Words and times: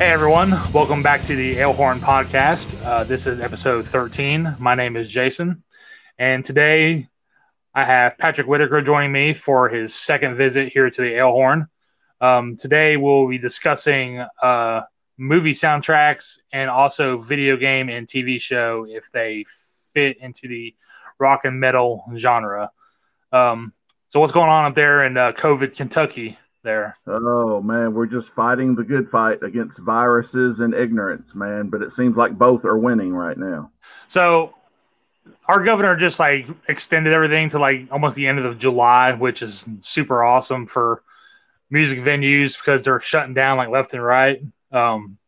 Hey 0.00 0.12
everyone, 0.12 0.52
welcome 0.72 1.02
back 1.02 1.26
to 1.26 1.36
the 1.36 1.56
Alehorn 1.56 1.98
podcast. 1.98 2.74
Uh, 2.82 3.04
this 3.04 3.26
is 3.26 3.38
episode 3.38 3.86
13. 3.86 4.56
My 4.58 4.74
name 4.74 4.96
is 4.96 5.10
Jason, 5.10 5.62
and 6.18 6.42
today 6.42 7.06
I 7.74 7.84
have 7.84 8.16
Patrick 8.16 8.46
Whitaker 8.46 8.80
joining 8.80 9.12
me 9.12 9.34
for 9.34 9.68
his 9.68 9.94
second 9.94 10.36
visit 10.36 10.72
here 10.72 10.88
to 10.88 11.02
the 11.02 11.12
Alehorn. 11.12 11.68
Um, 12.18 12.56
today 12.56 12.96
we'll 12.96 13.28
be 13.28 13.36
discussing 13.36 14.24
uh, 14.40 14.80
movie 15.18 15.52
soundtracks 15.52 16.38
and 16.50 16.70
also 16.70 17.18
video 17.18 17.58
game 17.58 17.90
and 17.90 18.08
TV 18.08 18.40
show 18.40 18.86
if 18.88 19.12
they 19.12 19.44
fit 19.92 20.16
into 20.22 20.48
the 20.48 20.74
rock 21.18 21.44
and 21.44 21.60
metal 21.60 22.06
genre. 22.16 22.70
Um, 23.32 23.74
so 24.08 24.18
what's 24.20 24.32
going 24.32 24.48
on 24.48 24.64
up 24.64 24.74
there 24.74 25.04
in 25.04 25.18
uh, 25.18 25.32
COVID 25.32 25.76
Kentucky? 25.76 26.38
There. 26.62 26.96
Oh 27.06 27.62
man, 27.62 27.94
we're 27.94 28.06
just 28.06 28.28
fighting 28.30 28.74
the 28.74 28.84
good 28.84 29.08
fight 29.10 29.42
against 29.42 29.78
viruses 29.78 30.60
and 30.60 30.74
ignorance, 30.74 31.34
man. 31.34 31.68
But 31.70 31.80
it 31.80 31.94
seems 31.94 32.16
like 32.16 32.36
both 32.36 32.66
are 32.66 32.76
winning 32.76 33.14
right 33.14 33.38
now. 33.38 33.70
So 34.08 34.54
our 35.46 35.64
governor 35.64 35.96
just 35.96 36.18
like 36.18 36.46
extended 36.68 37.12
everything 37.12 37.50
to 37.50 37.58
like 37.58 37.88
almost 37.90 38.14
the 38.14 38.26
end 38.26 38.38
of 38.40 38.58
July, 38.58 39.12
which 39.12 39.42
is 39.42 39.64
super 39.80 40.22
awesome 40.22 40.66
for 40.66 41.02
music 41.70 42.00
venues 42.00 42.56
because 42.56 42.82
they're 42.82 43.00
shutting 43.00 43.34
down 43.34 43.56
like 43.56 43.68
left 43.68 43.94
and 43.94 44.04
right. 44.04 44.42
Um, 44.70 45.18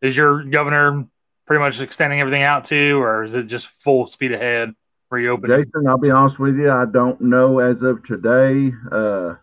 is 0.00 0.16
your 0.16 0.42
governor 0.42 1.06
pretty 1.46 1.60
much 1.60 1.80
extending 1.80 2.20
everything 2.20 2.42
out 2.42 2.66
to, 2.66 3.00
or 3.00 3.24
is 3.24 3.34
it 3.34 3.44
just 3.44 3.68
full 3.78 4.06
speed 4.06 4.32
ahead? 4.32 4.74
For 5.08 5.16
reopening? 5.16 5.64
Jason, 5.64 5.86
I'll 5.86 5.98
be 5.98 6.10
honest 6.10 6.38
with 6.38 6.56
you, 6.56 6.70
I 6.70 6.86
don't 6.86 7.20
know 7.20 7.58
as 7.58 7.82
of 7.82 8.02
today. 8.04 8.72
Uh, 8.90 9.34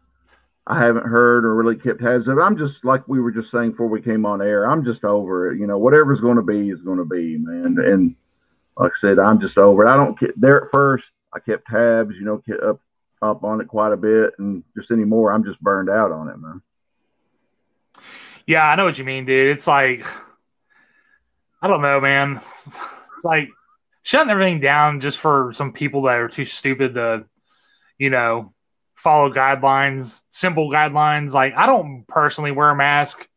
I 0.69 0.77
haven't 0.77 1.07
heard 1.07 1.45
or 1.45 1.55
really 1.55 1.75
kept 1.75 1.99
tabs 1.99 2.27
of. 2.27 2.37
I'm 2.37 2.55
just 2.55 2.85
like 2.85 3.07
we 3.07 3.19
were 3.19 3.31
just 3.31 3.49
saying 3.49 3.71
before 3.71 3.87
we 3.87 4.01
came 4.01 4.23
on 4.25 4.39
air. 4.39 4.69
I'm 4.69 4.85
just 4.85 5.03
over 5.03 5.51
it. 5.51 5.59
You 5.59 5.65
know, 5.65 5.79
whatever's 5.79 6.21
going 6.21 6.35
to 6.35 6.43
be 6.43 6.69
is 6.69 6.81
going 6.81 6.99
to 6.99 7.05
be, 7.05 7.37
man. 7.37 7.75
And 7.83 8.15
like 8.77 8.91
I 8.95 8.99
said, 8.99 9.17
I'm 9.17 9.41
just 9.41 9.57
over 9.57 9.85
it. 9.85 9.89
I 9.89 9.97
don't 9.97 10.19
get 10.19 10.39
there 10.39 10.65
at 10.65 10.71
first. 10.71 11.05
I 11.33 11.39
kept 11.39 11.67
tabs, 11.67 12.15
you 12.17 12.23
know, 12.23 12.37
kept 12.37 12.61
up 12.61 12.79
up 13.21 13.43
on 13.43 13.59
it 13.59 13.67
quite 13.67 13.91
a 13.91 13.97
bit, 13.97 14.33
and 14.37 14.63
just 14.77 14.91
anymore, 14.91 15.33
I'm 15.33 15.43
just 15.43 15.59
burned 15.59 15.89
out 15.89 16.11
on 16.11 16.29
it, 16.29 16.37
man. 16.37 16.61
Yeah, 18.47 18.63
I 18.63 18.75
know 18.75 18.85
what 18.85 18.97
you 18.97 19.03
mean, 19.03 19.25
dude. 19.25 19.57
It's 19.57 19.67
like 19.67 20.05
I 21.61 21.67
don't 21.67 21.81
know, 21.81 21.99
man. 21.99 22.41
It's 22.67 23.25
like 23.25 23.49
shutting 24.03 24.29
everything 24.29 24.61
down 24.61 25.01
just 25.01 25.17
for 25.17 25.51
some 25.53 25.73
people 25.73 26.03
that 26.03 26.19
are 26.19 26.29
too 26.29 26.45
stupid 26.45 26.95
to, 26.95 27.25
you 27.97 28.09
know, 28.09 28.53
follow 29.00 29.33
guidelines, 29.33 30.14
simple 30.30 30.69
guidelines. 30.69 31.31
Like 31.31 31.55
I 31.55 31.66
don't 31.66 32.05
personally 32.08 32.52
wear 32.52 32.69
a 32.69 32.75
mask 32.75 33.28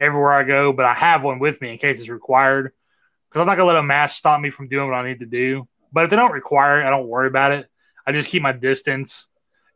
everywhere 0.00 0.32
I 0.32 0.44
go, 0.44 0.72
but 0.72 0.84
I 0.84 0.94
have 0.94 1.22
one 1.22 1.38
with 1.38 1.60
me 1.60 1.72
in 1.72 1.78
case 1.78 2.00
it's 2.00 2.08
required. 2.08 2.72
Because 3.28 3.40
I'm 3.40 3.46
not 3.46 3.56
gonna 3.56 3.68
let 3.68 3.76
a 3.76 3.82
mask 3.82 4.16
stop 4.16 4.40
me 4.40 4.50
from 4.50 4.68
doing 4.68 4.88
what 4.88 4.94
I 4.96 5.06
need 5.06 5.20
to 5.20 5.26
do. 5.26 5.68
But 5.92 6.04
if 6.04 6.10
they 6.10 6.16
don't 6.16 6.32
require 6.32 6.80
it, 6.80 6.86
I 6.86 6.90
don't 6.90 7.08
worry 7.08 7.28
about 7.28 7.52
it. 7.52 7.66
I 8.06 8.12
just 8.12 8.28
keep 8.28 8.42
my 8.42 8.52
distance. 8.52 9.26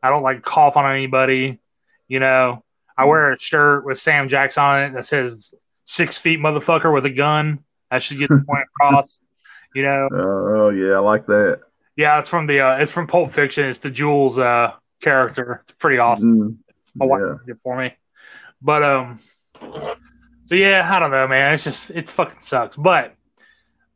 I 0.01 0.09
don't 0.09 0.23
like 0.23 0.43
cough 0.43 0.77
on 0.77 0.89
anybody. 0.91 1.59
You 2.07 2.19
know, 2.19 2.63
I 2.97 3.05
wear 3.05 3.31
a 3.31 3.37
shirt 3.37 3.85
with 3.85 3.99
Sam 3.99 4.29
Jackson 4.29 4.63
on 4.63 4.83
it 4.83 4.93
that 4.93 5.05
says 5.05 5.53
six 5.85 6.17
feet 6.17 6.39
motherfucker 6.39 6.93
with 6.93 7.05
a 7.05 7.09
gun. 7.09 7.59
I 7.91 7.99
should 7.99 8.17
get 8.17 8.29
the 8.29 8.43
point 8.47 8.65
across. 8.75 9.19
You 9.75 9.83
know. 9.83 10.09
Oh 10.11 10.69
yeah, 10.69 10.95
I 10.95 10.99
like 10.99 11.25
that. 11.27 11.59
Yeah, 11.95 12.19
it's 12.19 12.29
from 12.29 12.47
the 12.47 12.61
uh, 12.61 12.77
it's 12.77 12.91
from 12.91 13.07
Pulp 13.07 13.33
Fiction. 13.33 13.65
It's 13.65 13.79
the 13.79 13.91
Jules 13.91 14.39
uh, 14.39 14.73
character. 15.03 15.61
It's 15.63 15.73
pretty 15.77 15.99
awesome. 15.99 16.39
Mm, 16.39 16.57
My 16.95 17.05
wife 17.05 17.21
it 17.47 17.57
for 17.63 17.77
me. 17.77 17.93
But 18.61 18.83
um 18.83 19.19
so 20.45 20.55
yeah, 20.55 20.87
I 20.91 20.99
don't 20.99 21.11
know, 21.11 21.27
man. 21.27 21.53
It's 21.53 21.63
just 21.63 21.89
it 21.91 22.09
fucking 22.09 22.41
sucks. 22.41 22.75
But 22.77 23.15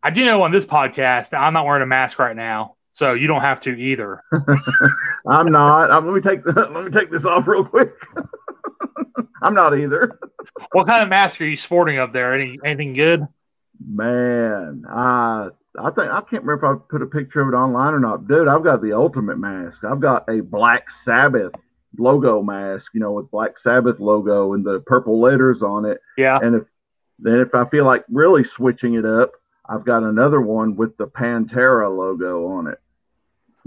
I 0.03 0.09
do 0.11 0.23
know 0.25 0.41
on 0.43 0.51
this 0.51 0.65
podcast 0.65 1.33
I'm 1.33 1.53
not 1.53 1.65
wearing 1.65 1.83
a 1.83 1.87
mask 1.87 2.19
right 2.19 2.35
now. 2.35 2.75
So 2.93 3.13
you 3.13 3.27
don't 3.27 3.41
have 3.41 3.59
to 3.61 3.71
either. 3.79 4.23
I'm 5.27 5.51
not. 5.51 5.91
I'm, 5.91 6.05
let 6.07 6.15
me 6.15 6.21
take 6.21 6.43
the, 6.43 6.51
let 6.73 6.83
me 6.83 6.89
take 6.91 7.11
this 7.11 7.25
off 7.25 7.47
real 7.47 7.63
quick. 7.63 7.91
I'm 9.43 9.53
not 9.53 9.77
either. 9.77 10.17
what 10.71 10.87
kind 10.87 11.03
of 11.03 11.09
mask 11.09 11.39
are 11.41 11.45
you 11.45 11.55
sporting 11.55 11.99
up 11.99 12.11
there? 12.11 12.33
Any 12.33 12.57
anything 12.65 12.93
good? 12.93 13.27
Man, 13.87 14.83
uh 14.91 15.49
I 15.77 15.91
think 15.91 16.11
I 16.11 16.21
can't 16.21 16.43
remember 16.43 16.53
if 16.55 16.63
I 16.63 16.81
put 16.89 17.01
a 17.01 17.05
picture 17.05 17.41
of 17.41 17.49
it 17.49 17.57
online 17.57 17.93
or 17.93 17.99
not. 17.99 18.27
Dude, 18.27 18.47
I've 18.47 18.63
got 18.63 18.81
the 18.81 18.93
ultimate 18.93 19.37
mask. 19.37 19.83
I've 19.83 19.99
got 19.99 20.27
a 20.29 20.41
Black 20.41 20.89
Sabbath 20.89 21.53
logo 21.97 22.41
mask, 22.41 22.91
you 22.93 22.99
know, 22.99 23.11
with 23.11 23.29
Black 23.31 23.57
Sabbath 23.59 23.99
logo 23.99 24.53
and 24.53 24.65
the 24.65 24.79
purple 24.81 25.19
letters 25.19 25.63
on 25.63 25.85
it. 25.85 26.01
Yeah. 26.17 26.39
And 26.41 26.55
if 26.55 26.63
then 27.19 27.39
if 27.39 27.53
I 27.55 27.65
feel 27.65 27.85
like 27.85 28.05
really 28.09 28.43
switching 28.43 28.95
it 28.95 29.05
up, 29.05 29.31
I've 29.67 29.85
got 29.85 30.03
another 30.03 30.41
one 30.41 30.75
with 30.75 30.97
the 30.97 31.07
Pantera 31.07 31.95
logo 31.95 32.47
on 32.47 32.67
it. 32.67 32.79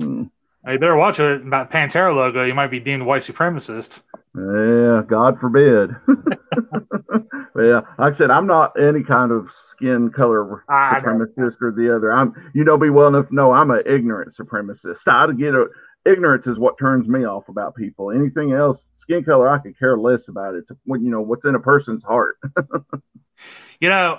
Hmm. 0.01 0.25
You 0.67 0.79
better 0.79 0.97
watch 0.97 1.19
it 1.19 1.41
about 1.41 1.71
Pantera 1.71 2.15
logo. 2.15 2.45
You 2.45 2.55
might 2.55 2.71
be 2.71 2.81
deemed 2.81 3.05
white 3.05 3.23
supremacist. 3.23 4.01
Yeah, 4.37 5.03
God 5.09 5.41
forbid. 5.41 5.97
yeah, 7.57 7.81
like 7.99 8.13
I 8.13 8.13
said, 8.13 8.31
I'm 8.31 8.47
not 8.47 8.79
any 8.79 9.03
kind 9.03 9.33
of 9.33 9.49
skin 9.71 10.11
color 10.11 10.63
I 10.69 11.01
supremacist 11.01 11.63
or 11.63 11.73
the 11.73 11.95
other. 11.95 12.13
I'm, 12.13 12.35
you 12.55 12.65
know, 12.65 12.77
be 12.77 12.91
well 12.91 13.09
enough 13.09 13.29
to 13.29 13.35
know 13.35 13.53
I'm 13.53 13.71
an 13.71 13.83
ignorant 13.87 14.35
supremacist. 14.37 15.09
I 15.09 15.27
to 15.27 15.33
get 15.33 15.55
a, 15.55 15.67
ignorance 16.05 16.47
is 16.47 16.59
what 16.59 16.79
turns 16.79 17.09
me 17.09 17.25
off 17.25 17.49
about 17.49 17.75
people. 17.75 18.11
Anything 18.11 18.53
else, 18.53 18.87
skin 18.95 19.25
color, 19.25 19.49
I 19.49 19.59
could 19.59 19.79
care 19.79 19.99
less 19.99 20.29
about. 20.29 20.55
It's 20.55 20.71
what 20.85 21.01
you 21.01 21.11
know 21.11 21.23
what's 21.23 21.47
in 21.47 21.55
a 21.55 21.61
person's 21.61 22.05
heart. 22.05 22.37
you 23.81 23.89
know, 23.89 24.19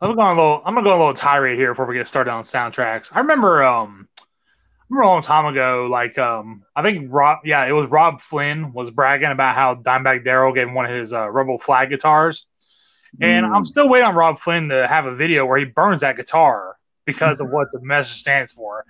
I'm 0.00 0.14
going 0.14 0.38
a 0.38 0.40
little. 0.40 0.62
I'm 0.64 0.74
gonna 0.74 0.84
go 0.84 0.96
a 0.96 0.98
little 0.98 1.14
tirade 1.14 1.58
here 1.58 1.72
before 1.72 1.86
we 1.86 1.96
get 1.96 2.06
started 2.06 2.30
on 2.30 2.44
soundtracks. 2.44 3.08
I 3.12 3.20
remember, 3.20 3.62
um, 3.62 4.08
remember 4.90 5.04
a 5.04 5.08
long 5.08 5.22
time 5.22 5.46
ago, 5.46 5.88
like, 5.90 6.18
um, 6.18 6.64
I 6.74 6.82
think 6.82 7.08
Robb, 7.10 7.40
yeah, 7.44 7.64
it 7.64 7.72
was 7.72 7.88
Robb 7.88 8.20
Flynn 8.20 8.72
was 8.72 8.90
bragging 8.90 9.30
about 9.30 9.54
how 9.54 9.76
Dimebag 9.76 10.24
Darrell 10.24 10.52
gave 10.52 10.66
him 10.66 10.74
one 10.74 10.86
of 10.86 10.92
his 10.92 11.12
uh, 11.12 11.30
Rebel 11.30 11.58
Flag 11.58 11.90
guitars, 11.90 12.46
and 13.20 13.46
mm. 13.46 13.54
I'm 13.54 13.64
still 13.64 13.88
waiting 13.88 14.08
on 14.08 14.14
Robb 14.14 14.38
Flynn 14.38 14.68
to 14.68 14.86
have 14.86 15.06
a 15.06 15.14
video 15.14 15.46
where 15.46 15.58
he 15.58 15.64
burns 15.64 16.00
that 16.00 16.16
guitar 16.16 16.76
because 17.06 17.40
of 17.40 17.48
what 17.50 17.68
the 17.72 17.80
message 17.80 18.20
stands 18.20 18.52
for. 18.52 18.84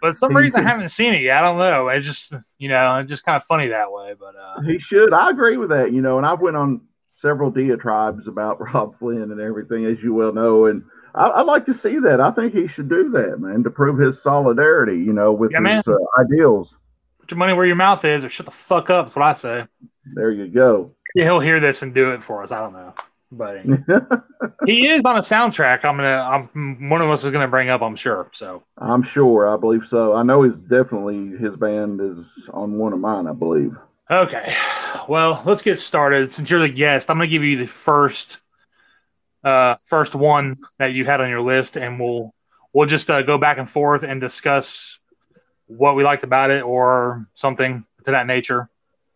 But 0.00 0.16
some 0.16 0.36
reason 0.36 0.60
I 0.60 0.68
haven't 0.68 0.90
seen 0.90 1.14
it 1.14 1.22
yet. 1.22 1.38
I 1.38 1.40
don't 1.42 1.58
know. 1.58 1.88
It's 1.88 2.04
just 2.04 2.32
you 2.58 2.68
know, 2.68 2.98
it's 2.98 3.08
just 3.08 3.24
kind 3.24 3.40
of 3.40 3.46
funny 3.46 3.68
that 3.68 3.90
way. 3.90 4.14
But 4.18 4.34
uh, 4.36 4.60
he 4.60 4.78
should. 4.78 5.14
I 5.14 5.30
agree 5.30 5.56
with 5.56 5.70
that. 5.70 5.92
You 5.92 6.02
know, 6.02 6.18
and 6.18 6.26
I've 6.26 6.40
went 6.40 6.56
on 6.56 6.82
several 7.14 7.50
diatribes 7.50 8.28
about 8.28 8.60
Rob 8.74 8.98
Flynn 8.98 9.30
and 9.30 9.40
everything, 9.40 9.86
as 9.86 10.02
you 10.02 10.12
well 10.12 10.32
know, 10.32 10.66
and 10.66 10.82
I, 11.14 11.38
would 11.38 11.46
like 11.46 11.66
to 11.66 11.74
see 11.74 11.98
that. 12.00 12.20
I 12.20 12.30
think 12.32 12.54
he 12.54 12.66
should 12.66 12.88
do 12.88 13.10
that, 13.10 13.38
man, 13.38 13.62
to 13.64 13.70
prove 13.70 13.98
his 13.98 14.20
solidarity. 14.20 14.98
You 14.98 15.12
know, 15.12 15.32
with 15.32 15.52
yeah, 15.52 15.76
his 15.76 15.86
uh, 15.86 15.96
ideals. 16.18 16.76
Put 17.20 17.30
your 17.30 17.38
money 17.38 17.52
where 17.52 17.66
your 17.66 17.76
mouth 17.76 18.04
is, 18.04 18.24
or 18.24 18.28
shut 18.28 18.46
the 18.46 18.52
fuck 18.52 18.90
up. 18.90 19.06
That's 19.06 19.16
what 19.16 19.24
I 19.24 19.34
say. 19.34 19.66
There 20.14 20.30
you 20.30 20.48
go. 20.48 20.92
Yeah, 21.14 21.24
he'll 21.24 21.40
hear 21.40 21.60
this 21.60 21.82
and 21.82 21.94
do 21.94 22.10
it 22.10 22.22
for 22.24 22.42
us. 22.42 22.50
I 22.50 22.58
don't 22.60 22.72
know 22.72 22.94
but 23.36 23.64
he 24.66 24.88
is 24.88 25.02
on 25.04 25.16
a 25.16 25.22
soundtrack. 25.22 25.84
I'm 25.84 25.96
gonna. 25.96 26.48
I'm 26.54 26.88
one 26.88 27.02
of 27.02 27.10
us 27.10 27.24
is 27.24 27.30
gonna 27.30 27.48
bring 27.48 27.68
up. 27.68 27.82
I'm 27.82 27.96
sure. 27.96 28.30
So 28.32 28.62
I'm 28.78 29.02
sure. 29.02 29.52
I 29.52 29.56
believe 29.58 29.86
so. 29.88 30.14
I 30.14 30.22
know 30.22 30.42
he's 30.42 30.58
definitely 30.58 31.36
his 31.36 31.56
band 31.56 32.00
is 32.00 32.48
on 32.52 32.78
one 32.78 32.92
of 32.92 33.00
mine. 33.00 33.26
I 33.26 33.32
believe. 33.32 33.76
Okay, 34.10 34.54
well, 35.08 35.42
let's 35.46 35.62
get 35.62 35.80
started. 35.80 36.32
Since 36.32 36.50
you're 36.50 36.60
the 36.60 36.68
guest, 36.68 37.08
I'm 37.08 37.16
gonna 37.16 37.26
give 37.26 37.42
you 37.42 37.58
the 37.58 37.66
first, 37.66 38.38
uh, 39.44 39.76
first 39.84 40.14
one 40.14 40.58
that 40.78 40.92
you 40.94 41.04
had 41.04 41.20
on 41.20 41.28
your 41.28 41.42
list, 41.42 41.76
and 41.76 42.00
we'll 42.00 42.34
we'll 42.72 42.86
just 42.86 43.10
uh, 43.10 43.22
go 43.22 43.38
back 43.38 43.58
and 43.58 43.70
forth 43.70 44.02
and 44.02 44.20
discuss 44.20 44.98
what 45.66 45.96
we 45.96 46.04
liked 46.04 46.24
about 46.24 46.50
it 46.50 46.62
or 46.62 47.28
something 47.34 47.84
to 48.04 48.10
that 48.10 48.26
nature. 48.26 48.68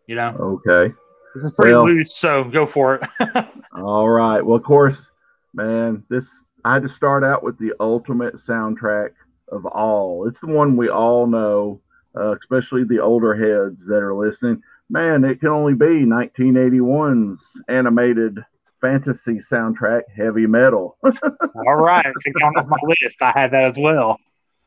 You 0.06 0.16
know. 0.16 0.60
Okay. 0.66 0.94
This 1.34 1.44
is 1.44 1.52
pretty 1.52 1.74
well, 1.74 1.86
loose, 1.86 2.16
so 2.16 2.44
go 2.44 2.66
for 2.66 2.96
it. 2.96 3.08
all 3.72 4.08
right. 4.08 4.40
Well, 4.40 4.56
of 4.56 4.64
course, 4.64 5.10
man, 5.54 6.02
this 6.08 6.26
I 6.64 6.74
had 6.74 6.82
to 6.82 6.88
start 6.88 7.22
out 7.22 7.42
with 7.42 7.58
the 7.58 7.74
ultimate 7.80 8.36
soundtrack 8.36 9.10
of 9.50 9.66
all. 9.66 10.26
It's 10.26 10.40
the 10.40 10.46
one 10.46 10.76
we 10.76 10.88
all 10.88 11.26
know, 11.26 11.80
uh, 12.16 12.36
especially 12.36 12.84
the 12.84 13.00
older 13.00 13.34
heads 13.34 13.84
that 13.86 14.02
are 14.02 14.14
listening. 14.14 14.62
Man, 14.90 15.24
it 15.24 15.40
can 15.40 15.50
only 15.50 15.74
be 15.74 16.04
1981's 16.06 17.60
animated 17.68 18.44
fantasy 18.80 19.34
soundtrack, 19.34 20.02
Heavy 20.16 20.46
Metal. 20.46 20.96
all 21.02 21.76
right, 21.76 22.06
on 22.06 22.56
off 22.56 22.66
my 22.66 22.76
list. 22.82 23.20
I 23.20 23.32
had 23.32 23.50
that 23.52 23.64
as 23.64 23.76
well. 23.78 24.18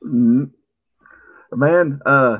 Mm-hmm. 0.04 0.46
Man, 1.54 2.00
uh, 2.06 2.40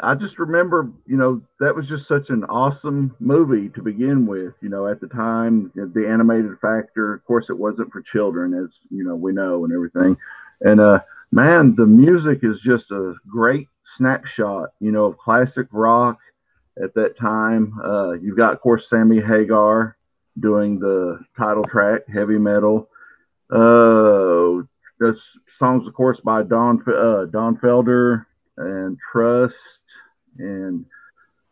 I 0.00 0.14
just 0.14 0.38
remember, 0.38 0.90
you 1.06 1.16
know, 1.16 1.42
that 1.58 1.74
was 1.74 1.88
just 1.88 2.06
such 2.06 2.30
an 2.30 2.44
awesome 2.44 3.14
movie 3.18 3.68
to 3.70 3.82
begin 3.82 4.26
with. 4.26 4.54
You 4.60 4.68
know, 4.68 4.86
at 4.86 5.00
the 5.00 5.08
time, 5.08 5.72
the 5.74 6.06
animated 6.08 6.58
factor, 6.60 7.14
of 7.14 7.24
course, 7.24 7.50
it 7.50 7.58
wasn't 7.58 7.92
for 7.92 8.00
children, 8.00 8.54
as 8.54 8.70
you 8.90 9.04
know, 9.04 9.16
we 9.16 9.32
know 9.32 9.64
and 9.64 9.72
everything. 9.72 10.16
And 10.60 10.80
uh, 10.80 11.00
man, 11.32 11.74
the 11.74 11.86
music 11.86 12.40
is 12.42 12.60
just 12.60 12.90
a 12.90 13.14
great 13.28 13.68
snapshot, 13.96 14.70
you 14.80 14.92
know, 14.92 15.06
of 15.06 15.18
classic 15.18 15.66
rock 15.72 16.18
at 16.82 16.94
that 16.94 17.16
time. 17.16 17.74
Uh, 17.84 18.12
you've 18.12 18.36
got, 18.36 18.52
of 18.52 18.60
course, 18.60 18.88
Sammy 18.88 19.20
Hagar 19.20 19.96
doing 20.40 20.78
the 20.78 21.20
title 21.36 21.64
track, 21.64 22.02
Heavy 22.12 22.38
Metal. 22.38 22.88
Uh, 23.50 24.64
the 25.00 25.16
songs, 25.56 25.86
of 25.86 25.94
course, 25.94 26.20
by 26.20 26.42
Don 26.42 26.82
uh, 26.88 27.26
Don 27.26 27.56
Felder 27.58 28.26
and 28.56 28.98
Trust, 29.12 29.80
and 30.38 30.84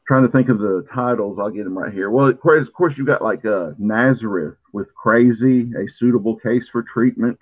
trying 0.07 0.27
to 0.27 0.33
think 0.33 0.49
of 0.49 0.59
the 0.59 0.87
titles. 0.93 1.39
I'll 1.39 1.51
get 1.51 1.65
them 1.65 1.79
right 1.79 1.93
here. 1.93 2.11
Well, 2.11 2.29
of 2.29 2.41
course, 2.41 2.67
of 2.67 2.73
course 2.73 2.97
you 2.97 3.05
got 3.05 3.23
like 3.23 3.45
uh, 3.45 3.71
Nazareth 3.79 4.57
with 4.73 4.95
Crazy, 4.95 5.73
a 5.75 5.89
suitable 5.89 6.37
case 6.37 6.69
for 6.69 6.83
treatment. 6.83 7.39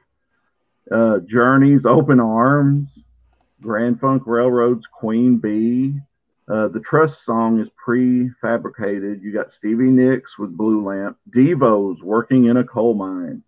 Uh, 0.91 1.19
Journeys, 1.27 1.87
Open 1.87 2.21
Arms, 2.21 2.99
Grand 3.63 4.01
Funk 4.01 4.25
Railroad's 4.27 4.85
Queen 4.87 5.39
Bee. 5.39 5.95
Uh, 6.47 6.69
the 6.69 6.81
Trust 6.81 7.25
song 7.25 7.59
is 7.59 7.69
prefabricated. 7.87 9.23
You 9.23 9.33
got 9.33 9.51
Stevie 9.51 9.85
Nicks 9.85 10.39
with 10.39 10.57
Blue 10.57 10.85
Lamp, 10.87 11.17
Devo's 11.31 12.03
Working 12.03 12.47
in 12.47 12.59
a 12.59 12.65
Coal 12.65 12.95
Mine, 12.95 13.43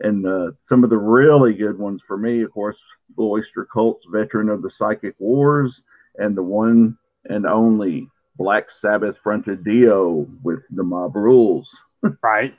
and 0.00 0.26
uh, 0.26 0.50
some 0.62 0.84
of 0.84 0.90
the 0.90 0.98
really 0.98 1.54
good 1.54 1.78
ones 1.78 2.02
for 2.06 2.18
me, 2.18 2.42
of 2.42 2.52
course, 2.52 2.76
Blue 3.16 3.30
Oyster 3.30 3.66
Cult's 3.72 4.04
Veteran 4.10 4.50
of 4.50 4.60
the 4.60 4.70
Psychic 4.70 5.14
Wars, 5.18 5.80
and 6.16 6.36
the 6.36 6.42
one 6.42 6.98
and 7.24 7.46
only 7.46 8.08
Black 8.36 8.70
Sabbath 8.70 9.16
fronted 9.22 9.64
Dio 9.64 10.26
with 10.42 10.60
the 10.70 10.82
Mob 10.82 11.16
Rules. 11.16 11.74
right. 12.22 12.54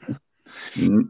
Mm-hmm. 0.74 1.02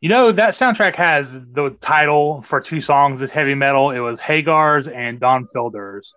You 0.00 0.08
know 0.08 0.30
that 0.30 0.54
soundtrack 0.54 0.94
has 0.94 1.32
the 1.32 1.76
title 1.80 2.42
for 2.42 2.60
two 2.60 2.80
songs. 2.80 3.20
It's 3.22 3.32
heavy 3.32 3.54
metal. 3.54 3.90
It 3.90 3.98
was 3.98 4.20
Hagar's 4.20 4.86
and 4.86 5.18
Don 5.18 5.48
Felder's. 5.48 6.14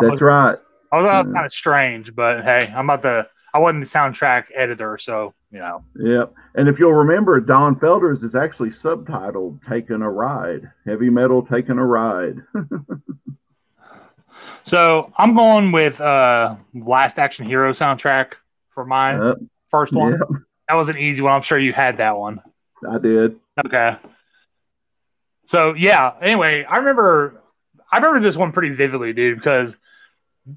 That's 0.00 0.20
was, 0.20 0.62
right. 0.92 1.06
I 1.06 1.18
was, 1.18 1.26
yeah. 1.26 1.32
kind 1.32 1.46
of 1.46 1.52
strange, 1.52 2.14
but 2.14 2.42
hey, 2.42 2.72
I'm 2.74 2.90
about 2.90 3.02
the. 3.02 3.28
I 3.52 3.58
wasn't 3.58 3.84
the 3.84 3.90
soundtrack 3.90 4.44
editor, 4.54 4.96
so 4.96 5.34
you 5.50 5.58
know. 5.58 5.84
Yep. 5.96 6.34
And 6.54 6.68
if 6.68 6.78
you'll 6.78 6.92
remember, 6.92 7.40
Don 7.40 7.76
Felder's 7.76 8.22
is 8.22 8.34
actually 8.34 8.70
subtitled 8.70 9.66
"Taking 9.68 10.02
a 10.02 10.10
Ride." 10.10 10.70
Heavy 10.86 11.10
metal, 11.10 11.44
taking 11.44 11.78
a 11.78 11.84
ride. 11.84 12.36
so 14.64 15.12
I'm 15.16 15.34
going 15.34 15.72
with 15.72 16.00
uh 16.00 16.56
Last 16.74 17.18
Action 17.18 17.46
Hero 17.46 17.72
soundtrack 17.72 18.34
for 18.74 18.84
my 18.84 19.28
yep. 19.28 19.36
first 19.70 19.92
one. 19.92 20.12
Yep. 20.12 20.42
That 20.68 20.74
was 20.74 20.88
an 20.88 20.98
easy 20.98 21.22
one. 21.22 21.32
I'm 21.32 21.42
sure 21.42 21.58
you 21.58 21.72
had 21.72 21.96
that 21.96 22.16
one. 22.16 22.40
I 22.88 22.98
did. 22.98 23.36
Okay. 23.66 23.96
So 25.48 25.74
yeah. 25.74 26.12
Anyway, 26.22 26.64
I 26.64 26.76
remember 26.76 27.42
I 27.90 27.96
remember 27.96 28.20
this 28.20 28.36
one 28.36 28.52
pretty 28.52 28.74
vividly, 28.74 29.12
dude, 29.12 29.38
because 29.38 29.74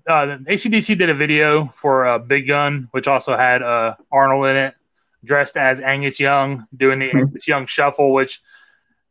uh, 0.07 0.37
ACDC 0.47 0.97
did 0.97 1.09
a 1.09 1.13
video 1.13 1.73
for 1.75 2.05
uh, 2.05 2.19
Big 2.19 2.47
Gun, 2.47 2.87
which 2.91 3.07
also 3.07 3.35
had 3.35 3.61
uh, 3.61 3.95
Arnold 4.11 4.47
in 4.47 4.55
it, 4.55 4.75
dressed 5.23 5.57
as 5.57 5.79
Angus 5.79 6.19
Young, 6.19 6.65
doing 6.75 6.99
the 6.99 7.07
mm-hmm. 7.07 7.17
Angus 7.17 7.47
Young 7.47 7.65
shuffle, 7.65 8.13
which 8.13 8.41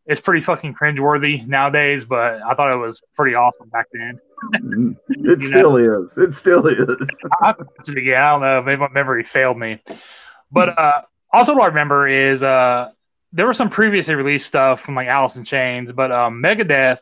is 0.06 0.20
pretty 0.20 0.40
fucking 0.40 0.74
cringeworthy 0.74 1.46
nowadays, 1.46 2.04
but 2.04 2.42
I 2.42 2.54
thought 2.54 2.72
it 2.72 2.76
was 2.76 3.00
pretty 3.14 3.34
awesome 3.34 3.68
back 3.68 3.86
then. 3.92 4.18
Mm-hmm. 4.54 5.30
it 5.30 5.40
still 5.48 5.78
know? 5.78 6.02
is. 6.02 6.18
It 6.18 6.32
still 6.34 6.66
is. 6.66 7.08
I, 7.42 7.54
yeah, 7.96 8.26
I 8.26 8.30
don't 8.32 8.40
know. 8.40 8.62
Maybe 8.62 8.80
my 8.80 8.88
memory 8.88 9.24
failed 9.24 9.58
me. 9.58 9.80
But 10.50 10.78
uh, 10.78 11.02
also, 11.32 11.54
what 11.54 11.64
I 11.64 11.66
remember 11.66 12.08
is 12.08 12.42
uh, 12.42 12.90
there 13.32 13.46
was 13.46 13.56
some 13.56 13.70
previously 13.70 14.14
released 14.14 14.46
stuff 14.46 14.80
from 14.80 14.94
like 14.94 15.08
Alice 15.08 15.36
in 15.36 15.44
Chains, 15.44 15.92
but 15.92 16.10
um, 16.12 16.42
Megadeth 16.42 17.00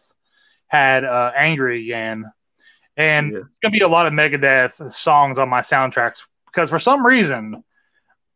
had 0.69 1.05
uh, 1.05 1.33
Angry 1.37 1.85
Again 1.85 2.31
and 3.01 3.33
yeah. 3.33 3.39
it's 3.39 3.59
gonna 3.61 3.73
be 3.73 3.81
a 3.81 3.89
lot 3.89 4.07
of 4.07 4.13
Megadeth 4.13 4.95
songs 4.95 5.39
on 5.39 5.49
my 5.49 5.63
soundtracks 5.63 6.19
because 6.47 6.69
for 6.69 6.79
some 6.79 7.05
reason 7.05 7.65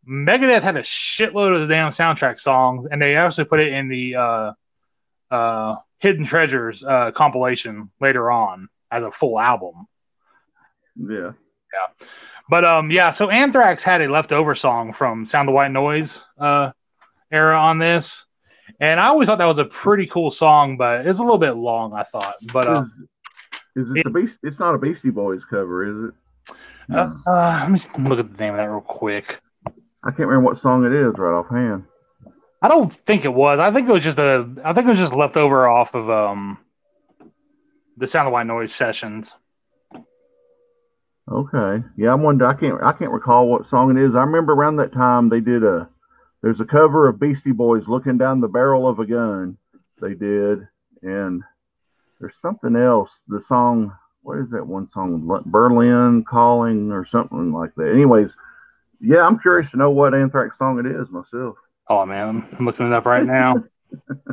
Megadeth 0.09 0.63
had 0.63 0.77
a 0.77 0.83
shitload 0.83 1.55
of 1.55 1.69
the 1.69 1.75
damn 1.75 1.93
soundtrack 1.93 2.41
songs, 2.41 2.89
and 2.91 3.01
they 3.01 3.17
actually 3.17 3.45
put 3.45 3.61
it 3.61 3.73
in 3.73 3.89
the 3.89 4.17
uh, 4.17 4.53
uh, 5.31 5.77
Hidden 5.99 6.25
Treasures 6.25 6.83
uh, 6.83 7.11
compilation 7.13 7.91
later 8.01 8.31
on 8.31 8.69
as 8.91 9.03
a 9.03 9.11
full 9.11 9.39
album. 9.39 9.87
Yeah, 10.97 11.33
yeah, 11.73 12.07
but 12.49 12.65
um, 12.65 12.91
yeah. 12.91 13.11
So 13.11 13.29
Anthrax 13.29 13.83
had 13.83 14.01
a 14.01 14.09
leftover 14.09 14.55
song 14.55 14.93
from 14.93 15.27
Sound 15.27 15.49
the 15.49 15.53
White 15.53 15.73
Noise 15.73 16.21
uh, 16.39 16.73
era 17.31 17.59
on 17.59 17.79
this, 17.79 18.25
and 18.81 19.01
I 19.01 19.09
always 19.09 19.29
thought 19.29 19.39
that 19.39 19.45
was 19.47 19.59
a 19.59 19.65
pretty 19.65 20.07
cool 20.07 20.31
song, 20.31 20.77
but 20.77 21.07
it's 21.07 21.19
a 21.19 21.23
little 21.23 21.39
bit 21.39 21.53
long. 21.53 21.93
I 21.93 22.03
thought, 22.05 22.37
but 22.53 22.67
uh, 22.67 22.85
is 23.77 23.91
it, 23.91 23.99
it, 23.99 24.05
the 24.05 24.11
Beast? 24.11 24.39
It's 24.43 24.59
not 24.59 24.75
a 24.75 24.79
Beastie 24.79 25.11
Boys 25.11 25.45
cover, 25.45 25.85
is 25.85 26.11
it? 26.11 26.55
Uh, 26.93 27.11
uh, 27.27 27.67
let 27.69 27.71
me 27.71 27.81
look 28.09 28.19
at 28.19 28.37
the 28.37 28.43
name 28.43 28.55
of 28.55 28.59
that 28.59 28.71
real 28.71 28.81
quick. 28.81 29.41
I 29.67 30.11
can't 30.11 30.29
remember 30.29 30.51
what 30.51 30.59
song 30.59 30.85
it 30.85 30.93
is 30.93 31.15
right 31.17 31.33
offhand. 31.33 31.85
I 32.61 32.69
don't 32.69 32.93
think 32.93 33.25
it 33.25 33.33
was. 33.33 33.59
I 33.59 33.71
think 33.73 33.89
it 33.89 33.93
was 33.93 34.05
just 34.05 34.19
a. 34.19 34.49
I 34.63 34.73
think 34.73 34.87
it 34.87 34.91
was 34.91 34.99
just 34.99 35.13
leftover 35.13 35.69
off 35.69 35.95
of 35.95 36.09
um, 36.11 36.59
the 37.97 38.07
Sound 38.07 38.29
of 38.29 38.33
White 38.33 38.47
Noise 38.47 38.75
sessions. 38.75 39.33
Okay, 41.31 41.85
yeah, 41.97 42.13
I'm 42.13 42.23
wondering. 42.23 42.51
I 42.51 42.59
can't. 42.59 42.83
I 42.83 42.93
can't 42.93 43.11
recall 43.11 43.49
what 43.49 43.69
song 43.69 43.97
it 43.97 44.03
is. 44.03 44.15
I 44.15 44.21
remember 44.21 44.53
around 44.53 44.77
that 44.77 44.93
time 44.93 45.29
they 45.29 45.41
did 45.41 45.65
a. 45.65 45.89
There's 46.43 46.61
a 46.61 46.67
cover 46.67 47.09
of 47.09 47.19
Beastie 47.19 47.53
Boys 47.53 47.85
looking 47.89 48.19
down 48.19 48.41
the 48.41 48.49
barrel 48.49 48.87
of 48.87 48.99
a 48.99 49.07
gun. 49.07 49.57
They 50.03 50.13
did, 50.13 50.69
and 51.03 51.43
there's 52.21 52.37
something 52.39 52.77
else. 52.77 53.23
The 53.29 53.41
song, 53.41 53.93
what 54.23 54.39
is 54.39 54.51
that 54.51 54.67
one 54.67 54.89
song? 54.89 55.27
Berlin 55.47 56.25
Calling 56.25 56.93
or 56.93 57.07
something 57.07 57.53
like 57.53 57.75
that. 57.77 57.93
Anyways, 57.93 58.37
yeah, 59.01 59.27
I'm 59.27 59.39
curious 59.39 59.71
to 59.73 59.77
know 59.77 59.91
what 59.91 60.15
Anthrax 60.15 60.59
song 60.59 60.79
it 60.79 60.87
is 60.87 61.11
myself. 61.11 61.57
Oh 61.89 62.07
man, 62.07 62.47
I'm 62.59 62.65
looking 62.65 62.87
it 62.87 62.93
up 62.93 63.05
right 63.05 63.25
now. 63.25 63.65
like 64.09 64.31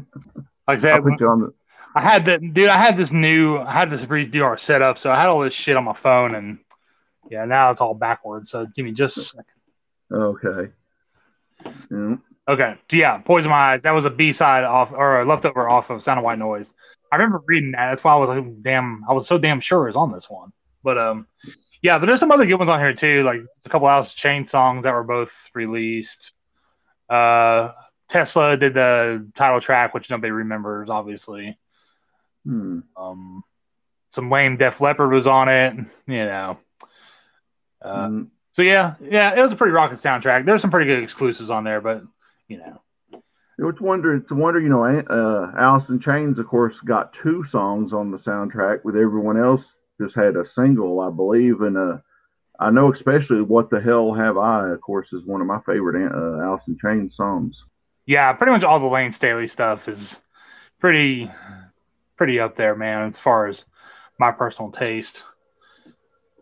I 0.67 0.77
said, 0.77 1.03
the- 1.03 1.53
I 1.93 1.99
had 2.01 2.25
that 2.25 2.53
dude. 2.53 2.69
I 2.69 2.77
had 2.77 2.95
this 2.95 3.11
new, 3.11 3.57
I 3.57 3.71
had 3.73 3.89
this 3.91 4.05
redo 4.05 4.57
set 4.57 4.81
up, 4.81 4.97
so 4.97 5.11
I 5.11 5.17
had 5.19 5.27
all 5.27 5.41
this 5.41 5.53
shit 5.53 5.75
on 5.75 5.83
my 5.83 5.93
phone, 5.93 6.35
and 6.35 6.59
yeah, 7.29 7.43
now 7.43 7.71
it's 7.71 7.81
all 7.81 7.93
backwards. 7.93 8.51
So 8.51 8.65
give 8.73 8.85
me 8.85 8.93
just 8.93 9.17
a 9.17 9.21
second. 9.21 9.45
Okay. 10.09 10.71
Yeah. 11.91 12.15
Okay. 12.47 12.75
So 12.89 12.97
yeah, 12.97 13.17
Poison 13.17 13.49
My 13.51 13.73
Eyes. 13.73 13.83
That 13.83 13.91
was 13.91 14.05
a 14.05 14.09
B 14.09 14.31
side 14.31 14.63
off 14.63 14.91
or 14.93 15.21
a 15.21 15.25
leftover 15.25 15.69
off 15.69 15.89
of 15.89 16.03
Sound 16.03 16.19
of 16.19 16.23
White 16.23 16.39
Noise. 16.39 16.69
I 17.11 17.17
remember 17.17 17.43
reading 17.45 17.71
that. 17.71 17.89
That's 17.89 18.03
why 18.03 18.13
I 18.13 18.17
was 18.17 18.29
like, 18.29 18.61
damn, 18.61 19.03
I 19.09 19.13
was 19.13 19.27
so 19.27 19.37
damn 19.37 19.59
sure 19.59 19.83
it 19.83 19.89
was 19.89 19.95
on 19.95 20.11
this 20.11 20.29
one. 20.29 20.53
But 20.83 20.97
um, 20.97 21.27
yeah, 21.81 21.99
but 21.99 22.05
there's 22.05 22.19
some 22.19 22.31
other 22.31 22.45
good 22.45 22.55
ones 22.55 22.69
on 22.69 22.79
here 22.79 22.93
too. 22.93 23.23
Like 23.23 23.41
it's 23.57 23.65
a 23.65 23.69
couple 23.69 23.89
Alice 23.89 24.13
Chain 24.13 24.47
songs 24.47 24.83
that 24.83 24.93
were 24.93 25.03
both 25.03 25.33
released. 25.53 26.31
Uh, 27.09 27.71
Tesla 28.07 28.57
did 28.57 28.73
the 28.73 29.27
title 29.35 29.61
track, 29.61 29.93
which 29.93 30.09
nobody 30.09 30.31
remembers, 30.31 30.89
obviously. 30.89 31.57
Hmm. 32.45 32.79
Um, 32.95 33.43
some 34.13 34.29
Wayne 34.29 34.57
Def 34.57 34.81
Leppard 34.81 35.11
was 35.11 35.27
on 35.27 35.49
it. 35.49 35.75
You 36.07 36.25
know. 36.25 36.59
Uh, 37.81 38.07
hmm. 38.07 38.23
So 38.53 38.61
yeah, 38.61 38.95
yeah, 39.01 39.33
it 39.37 39.41
was 39.41 39.51
a 39.51 39.55
pretty 39.55 39.73
rocket 39.73 39.99
soundtrack. 39.99 40.45
There's 40.45 40.61
some 40.61 40.71
pretty 40.71 40.87
good 40.87 41.03
exclusives 41.03 41.49
on 41.49 41.63
there, 41.63 41.81
but 41.81 42.03
you 42.47 42.57
know. 42.57 42.81
It's 43.69 43.81
wonder. 43.81 44.15
It's 44.15 44.31
a 44.31 44.35
wonder. 44.35 44.59
You 44.59 44.69
know, 44.69 44.83
uh, 44.83 45.51
Alice 45.57 45.89
in 45.89 45.99
Chains, 45.99 46.39
of 46.39 46.47
course, 46.47 46.79
got 46.79 47.13
two 47.13 47.43
songs 47.43 47.93
on 47.93 48.09
the 48.09 48.17
soundtrack, 48.17 48.83
with 48.83 48.95
everyone 48.95 49.37
else 49.37 49.77
just 49.99 50.15
had 50.15 50.35
a 50.35 50.45
single, 50.45 50.99
I 50.99 51.11
believe. 51.11 51.61
And 51.61 51.77
uh, 51.77 51.97
I 52.59 52.71
know, 52.71 52.91
especially 52.91 53.41
"What 53.41 53.69
the 53.69 53.79
Hell 53.79 54.13
Have 54.13 54.37
I," 54.37 54.69
of 54.69 54.81
course, 54.81 55.13
is 55.13 55.25
one 55.25 55.41
of 55.41 55.47
my 55.47 55.59
favorite 55.65 56.11
uh, 56.11 56.43
Alice 56.43 56.67
in 56.67 56.77
Chains 56.79 57.15
songs. 57.15 57.55
Yeah, 58.07 58.33
pretty 58.33 58.51
much 58.51 58.63
all 58.63 58.79
the 58.79 58.87
Layne 58.87 59.11
Staley 59.11 59.47
stuff 59.47 59.87
is 59.87 60.15
pretty, 60.79 61.29
pretty 62.17 62.39
up 62.39 62.55
there, 62.55 62.75
man. 62.75 63.09
As 63.09 63.17
far 63.17 63.45
as 63.45 63.63
my 64.17 64.31
personal 64.31 64.71
taste. 64.71 65.23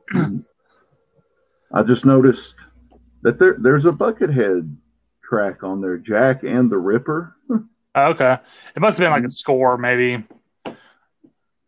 I 0.13 1.83
just 1.85 2.05
noticed 2.05 2.55
that 3.23 3.39
there 3.39 3.57
there's 3.59 3.85
a 3.85 3.91
Buckethead 3.91 4.73
track 5.29 5.63
on 5.63 5.79
there, 5.79 5.97
Jack 5.97 6.43
and 6.43 6.69
the 6.69 6.77
Ripper. 6.77 7.35
okay, 7.95 8.37
it 8.75 8.79
must 8.79 8.97
have 8.97 9.05
been 9.05 9.11
like 9.11 9.23
a 9.23 9.29
score, 9.29 9.77
maybe. 9.77 10.23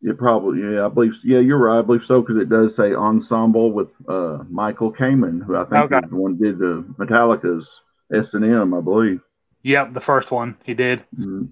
It 0.03 0.18
probably, 0.18 0.62
yeah, 0.62 0.88
I 0.88 0.89
believe, 0.89 1.13
yeah, 1.24 1.39
you're 1.39 1.60
right. 1.60 1.77
I 1.77 1.82
believe 1.84 2.01
so 2.08 2.22
because 2.22 2.38
it 2.38 2.50
does 2.50 2.75
say 2.75 2.96
ensemble 2.96 3.72
with 3.72 3.89
uh, 4.10 4.39
Michael 4.50 4.91
Kamen, 4.91 5.46
who 5.46 5.56
I 5.56 5.63
think 5.65 5.94
okay. 5.94 6.08
the 6.10 6.15
one 6.15 6.38
did 6.38 6.58
the 6.58 6.84
Metallica's 6.98 7.82
S 8.12 8.34
and 8.34 8.44
M, 8.44 8.74
I 8.74 8.82
believe. 8.82 9.22
Yep, 9.62 9.94
the 9.94 10.01
first 10.01 10.32
one 10.32 10.58
he 10.63 10.74
did. 10.74 11.03
Mm-hmm. 11.18 11.46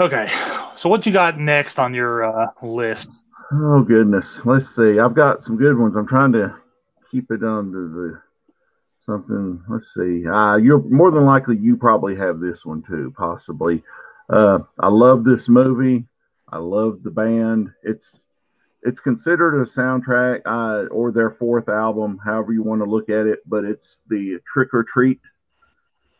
Okay, 0.00 0.32
so 0.76 0.88
what 0.88 1.04
you 1.04 1.12
got 1.12 1.38
next 1.38 1.78
on 1.78 1.92
your 1.92 2.24
uh, 2.24 2.46
list? 2.62 3.24
Oh 3.52 3.82
goodness, 3.82 4.40
let's 4.46 4.74
see. 4.74 4.98
I've 4.98 5.14
got 5.14 5.44
some 5.44 5.56
good 5.56 5.78
ones. 5.78 5.96
I'm 5.96 6.08
trying 6.08 6.32
to 6.32 6.56
keep 7.10 7.30
it 7.30 7.42
under 7.44 7.88
the 7.88 8.22
something. 9.06 9.62
Let's 9.68 9.94
see. 9.94 10.26
Uh, 10.26 10.56
you're 10.56 10.82
more 10.82 11.10
than 11.10 11.24
likely 11.24 11.56
you 11.56 11.76
probably 11.76 12.16
have 12.16 12.40
this 12.40 12.64
one 12.64 12.82
too, 12.82 13.14
possibly. 13.16 13.82
Uh, 14.28 14.58
I 14.78 14.88
love 14.88 15.24
this 15.24 15.48
movie. 15.48 16.04
I 16.48 16.58
love 16.58 17.02
the 17.02 17.10
band. 17.10 17.70
It's 17.82 18.22
it's 18.82 19.00
considered 19.00 19.60
a 19.60 19.64
soundtrack 19.64 20.42
uh, 20.44 20.88
or 20.88 21.10
their 21.10 21.30
fourth 21.30 21.68
album, 21.68 22.20
however 22.22 22.52
you 22.52 22.62
want 22.62 22.82
to 22.82 22.90
look 22.90 23.08
at 23.08 23.26
it. 23.26 23.40
But 23.46 23.64
it's 23.64 23.96
the 24.08 24.38
Trick 24.52 24.74
or 24.74 24.84
Treat 24.84 25.20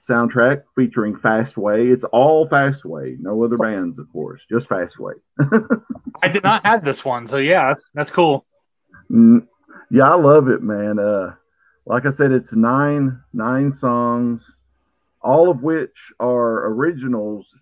soundtrack 0.09 0.63
featuring 0.75 1.15
Fastway. 1.15 1.93
It's 1.93 2.05
all 2.05 2.49
Fastway, 2.49 3.19
no 3.19 3.43
other 3.45 3.57
bands, 3.57 3.99
of 3.99 4.11
course, 4.13 4.41
just 4.49 4.69
Fastway. 4.69 5.15
I 6.23 6.29
did 6.29 6.45
not 6.45 6.65
have 6.65 6.85
this 6.85 7.05
one, 7.05 7.27
so 7.27 7.37
yeah, 7.37 7.69
that's 7.69 7.85
that's 7.95 8.11
cool. 8.11 8.47
Mm, 9.11 9.47
yeah, 9.91 10.11
I 10.11 10.15
love 10.15 10.49
it, 10.49 10.63
man. 10.63 10.99
Uh, 10.99 11.35
like 11.87 12.05
I 12.05 12.11
said, 12.11 12.33
it's 12.33 12.53
nine 12.53 13.21
nine 13.33 13.73
songs, 13.73 14.53
all 15.23 15.51
of 15.51 15.63
which 15.63 16.13
are 16.21 16.67
originals 16.67 17.55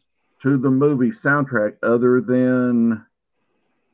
to 0.43 0.57
the 0.59 0.71
movie 0.71 1.11
soundtrack, 1.11 1.77
other 1.83 2.21
than 2.21 3.05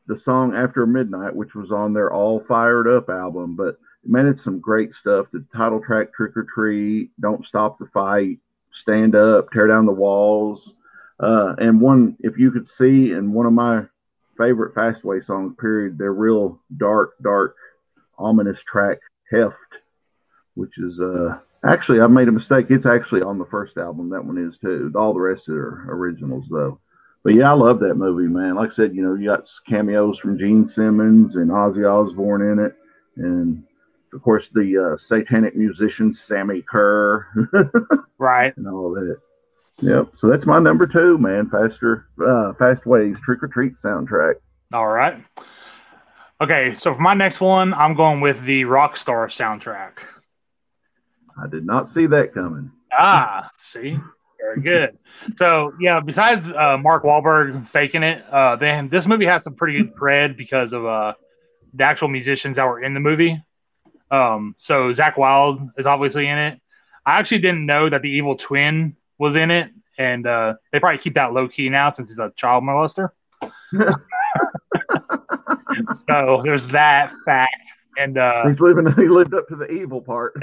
the 0.06 0.18
song 0.18 0.54
After 0.54 0.86
Midnight, 0.86 1.34
which 1.34 1.54
was 1.54 1.70
on 1.70 1.92
their 1.92 2.12
All 2.12 2.40
Fired 2.40 2.88
Up 2.88 3.08
album. 3.10 3.54
But 3.56 3.78
man, 4.04 4.26
it's 4.26 4.42
some 4.42 4.60
great 4.60 4.94
stuff. 4.94 5.26
The 5.32 5.44
title 5.54 5.80
track, 5.80 6.12
Trick 6.14 6.36
or 6.36 6.46
Treat, 6.52 7.10
Don't 7.20 7.46
Stop 7.46 7.78
the 7.78 7.86
Fight, 7.86 8.38
Stand 8.72 9.14
Up, 9.14 9.50
Tear 9.50 9.66
Down 9.66 9.86
the 9.86 9.92
Walls. 9.92 10.74
Uh, 11.18 11.54
and 11.58 11.80
one, 11.80 12.16
if 12.20 12.38
you 12.38 12.50
could 12.50 12.68
see, 12.68 13.12
in 13.12 13.32
one 13.32 13.46
of 13.46 13.52
my 13.52 13.82
favorite 14.38 14.74
Fastway 14.74 15.24
songs, 15.24 15.54
period, 15.60 15.98
their 15.98 16.14
real 16.14 16.58
dark, 16.76 17.12
dark, 17.22 17.56
ominous 18.18 18.58
track, 18.62 18.98
Heft, 19.30 19.54
which 20.60 20.78
is 20.78 21.00
uh, 21.00 21.38
actually, 21.64 22.02
I 22.02 22.06
made 22.06 22.28
a 22.28 22.32
mistake. 22.32 22.66
It's 22.68 22.84
actually 22.84 23.22
on 23.22 23.38
the 23.38 23.46
first 23.46 23.78
album. 23.78 24.10
That 24.10 24.24
one 24.24 24.36
is 24.36 24.58
too. 24.58 24.92
All 24.94 25.14
the 25.14 25.20
rest 25.20 25.48
are 25.48 25.86
originals, 25.88 26.44
though. 26.50 26.78
But 27.22 27.34
yeah, 27.34 27.50
I 27.50 27.54
love 27.54 27.80
that 27.80 27.94
movie, 27.94 28.28
man. 28.28 28.56
Like 28.56 28.72
I 28.72 28.74
said, 28.74 28.94
you 28.94 29.02
know, 29.02 29.14
you 29.14 29.26
got 29.26 29.48
cameos 29.66 30.18
from 30.18 30.38
Gene 30.38 30.66
Simmons 30.66 31.36
and 31.36 31.50
Ozzy 31.50 31.88
Osbourne 31.88 32.42
in 32.42 32.58
it, 32.58 32.74
and 33.16 33.64
of 34.12 34.22
course 34.22 34.48
the 34.52 34.92
uh, 34.92 34.96
satanic 34.98 35.56
musician 35.56 36.12
Sammi 36.12 36.62
Curr, 36.64 37.26
right, 38.18 38.54
and 38.56 38.68
all 38.68 38.90
that. 38.92 39.16
Yep. 39.82 40.12
So 40.18 40.28
that's 40.28 40.44
my 40.44 40.58
number 40.58 40.86
two, 40.86 41.16
man. 41.16 41.48
Faster, 41.48 42.06
uh, 42.18 42.52
Fastway's 42.58 43.18
Trick 43.20 43.42
or 43.42 43.48
Treat 43.48 43.74
soundtrack. 43.74 44.34
All 44.74 44.86
right. 44.86 45.24
Okay, 46.42 46.74
so 46.74 46.94
for 46.94 47.00
my 47.00 47.14
next 47.14 47.40
one, 47.40 47.72
I'm 47.74 47.94
going 47.94 48.20
with 48.20 48.42
the 48.44 48.62
Rockstar 48.62 49.26
soundtrack. 49.28 49.98
I 51.42 51.46
did 51.48 51.64
not 51.64 51.88
see 51.88 52.06
that 52.06 52.34
coming. 52.34 52.70
Ah, 52.96 53.50
see, 53.58 53.98
very 54.40 54.60
good. 54.60 54.98
So 55.36 55.72
yeah, 55.80 56.00
besides 56.00 56.48
uh, 56.48 56.78
Mark 56.78 57.04
Wahlberg 57.04 57.68
faking 57.68 58.02
it, 58.02 58.24
uh, 58.30 58.56
then 58.56 58.88
this 58.88 59.06
movie 59.06 59.26
has 59.26 59.44
some 59.44 59.54
pretty 59.54 59.78
good 59.78 59.94
cred 59.94 60.36
because 60.36 60.72
of 60.72 60.84
uh, 60.84 61.14
the 61.74 61.84
actual 61.84 62.08
musicians 62.08 62.56
that 62.56 62.64
were 62.64 62.82
in 62.82 62.94
the 62.94 63.00
movie. 63.00 63.42
Um, 64.10 64.56
so 64.58 64.92
Zakk 64.92 65.16
Wylde 65.16 65.70
is 65.78 65.86
obviously 65.86 66.26
in 66.26 66.36
it. 66.38 66.60
I 67.06 67.18
actually 67.18 67.38
didn't 67.38 67.64
know 67.64 67.88
that 67.88 68.02
the 68.02 68.10
evil 68.10 68.36
twin 68.36 68.96
was 69.18 69.36
in 69.36 69.50
it, 69.50 69.70
and 69.98 70.26
uh, 70.26 70.54
they 70.72 70.80
probably 70.80 70.98
keep 70.98 71.14
that 71.14 71.32
low 71.32 71.48
key 71.48 71.68
now 71.68 71.92
since 71.92 72.10
he's 72.10 72.18
a 72.18 72.32
child 72.36 72.64
molester. 72.64 73.10
so 76.06 76.42
there's 76.44 76.66
that 76.68 77.12
fact, 77.24 77.54
and 78.00 78.18
uh, 78.18 78.46
he's 78.46 78.60
living. 78.60 78.86
He 78.96 79.08
lived 79.08 79.34
up 79.34 79.48
to 79.48 79.56
the 79.56 79.70
evil 79.70 80.00
part. 80.00 80.34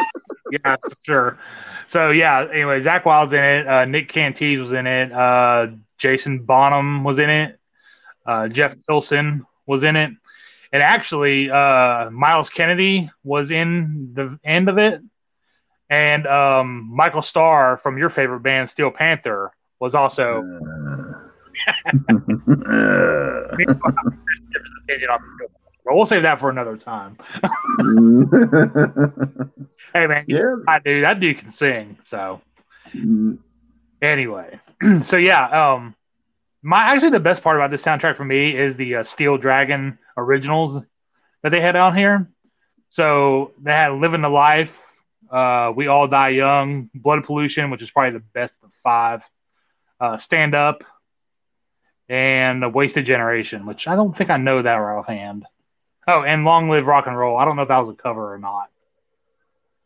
yeah, 0.50 0.76
sure. 1.02 1.38
So 1.88 2.10
yeah. 2.10 2.46
Anyway, 2.52 2.80
Zakk 2.80 3.04
Wylde's 3.04 3.32
in 3.32 3.44
it. 3.44 3.68
Uh, 3.68 3.84
Nick 3.84 4.12
Catanese 4.12 4.62
was 4.62 4.72
in 4.72 4.86
it. 4.86 5.12
Uh, 5.12 5.68
Jason 5.98 6.44
Bonham 6.44 7.04
was 7.04 7.18
in 7.18 7.30
it. 7.30 7.58
Uh, 8.26 8.48
Jeff 8.48 8.74
Pilson 8.86 9.46
was 9.66 9.82
in 9.82 9.96
it 9.96 10.12
and 10.72 10.82
actually 10.82 11.50
uh, 11.50 12.10
Myles 12.10 12.48
Kennedy 12.48 13.10
was 13.24 13.50
in 13.50 14.12
the 14.14 14.38
end 14.44 14.68
of 14.68 14.78
it, 14.78 15.00
and 15.88 16.26
um, 16.26 16.88
Michael 16.94 17.22
Starr 17.22 17.78
from 17.78 17.98
your 17.98 18.10
favorite 18.10 18.40
band 18.40 18.70
Steel 18.70 18.90
Panther 18.90 19.52
was 19.78 19.94
also. 19.94 20.42
But 25.84 25.96
we'll 25.96 26.06
save 26.06 26.22
that 26.22 26.40
for 26.40 26.50
another 26.50 26.76
time. 26.76 27.16
hey 29.94 30.06
man, 30.06 30.24
yeah, 30.28 30.56
that 30.66 30.82
dude, 30.84 31.04
that 31.04 31.20
dude 31.20 31.38
can 31.38 31.50
sing. 31.50 31.98
So 32.04 32.42
mm. 32.94 33.38
anyway, 34.02 34.60
so 35.04 35.16
yeah, 35.16 35.72
um, 35.72 35.94
my 36.62 36.84
actually 36.84 37.10
the 37.10 37.20
best 37.20 37.42
part 37.42 37.56
about 37.56 37.70
this 37.70 37.82
soundtrack 37.82 38.16
for 38.16 38.24
me 38.24 38.56
is 38.56 38.76
the 38.76 38.96
uh, 38.96 39.04
Steel 39.04 39.38
Dragon 39.38 39.98
originals 40.16 40.82
that 41.42 41.50
they 41.50 41.60
had 41.60 41.76
on 41.76 41.96
here. 41.96 42.28
So 42.90 43.52
they 43.62 43.72
had 43.72 43.92
Living 43.92 44.20
the 44.20 44.28
Life, 44.28 44.76
uh, 45.30 45.72
We 45.74 45.86
All 45.86 46.08
Die 46.08 46.28
Young, 46.30 46.90
Blood 46.94 47.24
Pollution, 47.24 47.70
which 47.70 47.82
is 47.82 47.90
probably 47.90 48.18
the 48.18 48.24
best 48.34 48.54
of 48.62 48.72
five, 48.82 49.22
uh, 50.00 50.18
Stand 50.18 50.54
Up, 50.54 50.84
and 52.08 52.62
The 52.62 52.68
Wasted 52.68 53.06
Generation, 53.06 53.66
which 53.66 53.86
I 53.86 53.94
don't 53.94 54.16
think 54.16 54.30
I 54.30 54.36
know 54.36 54.60
that 54.60 54.74
right 54.74 54.98
offhand. 54.98 55.46
Oh, 56.10 56.22
and 56.22 56.44
Long 56.44 56.68
Live 56.68 56.86
Rock 56.86 57.06
and 57.06 57.16
Roll. 57.16 57.36
I 57.38 57.44
don't 57.44 57.56
know 57.56 57.62
if 57.62 57.68
that 57.68 57.78
was 57.78 57.90
a 57.90 58.02
cover 58.02 58.34
or 58.34 58.38
not. 58.38 58.68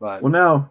But 0.00 0.22
well, 0.22 0.32
now 0.32 0.70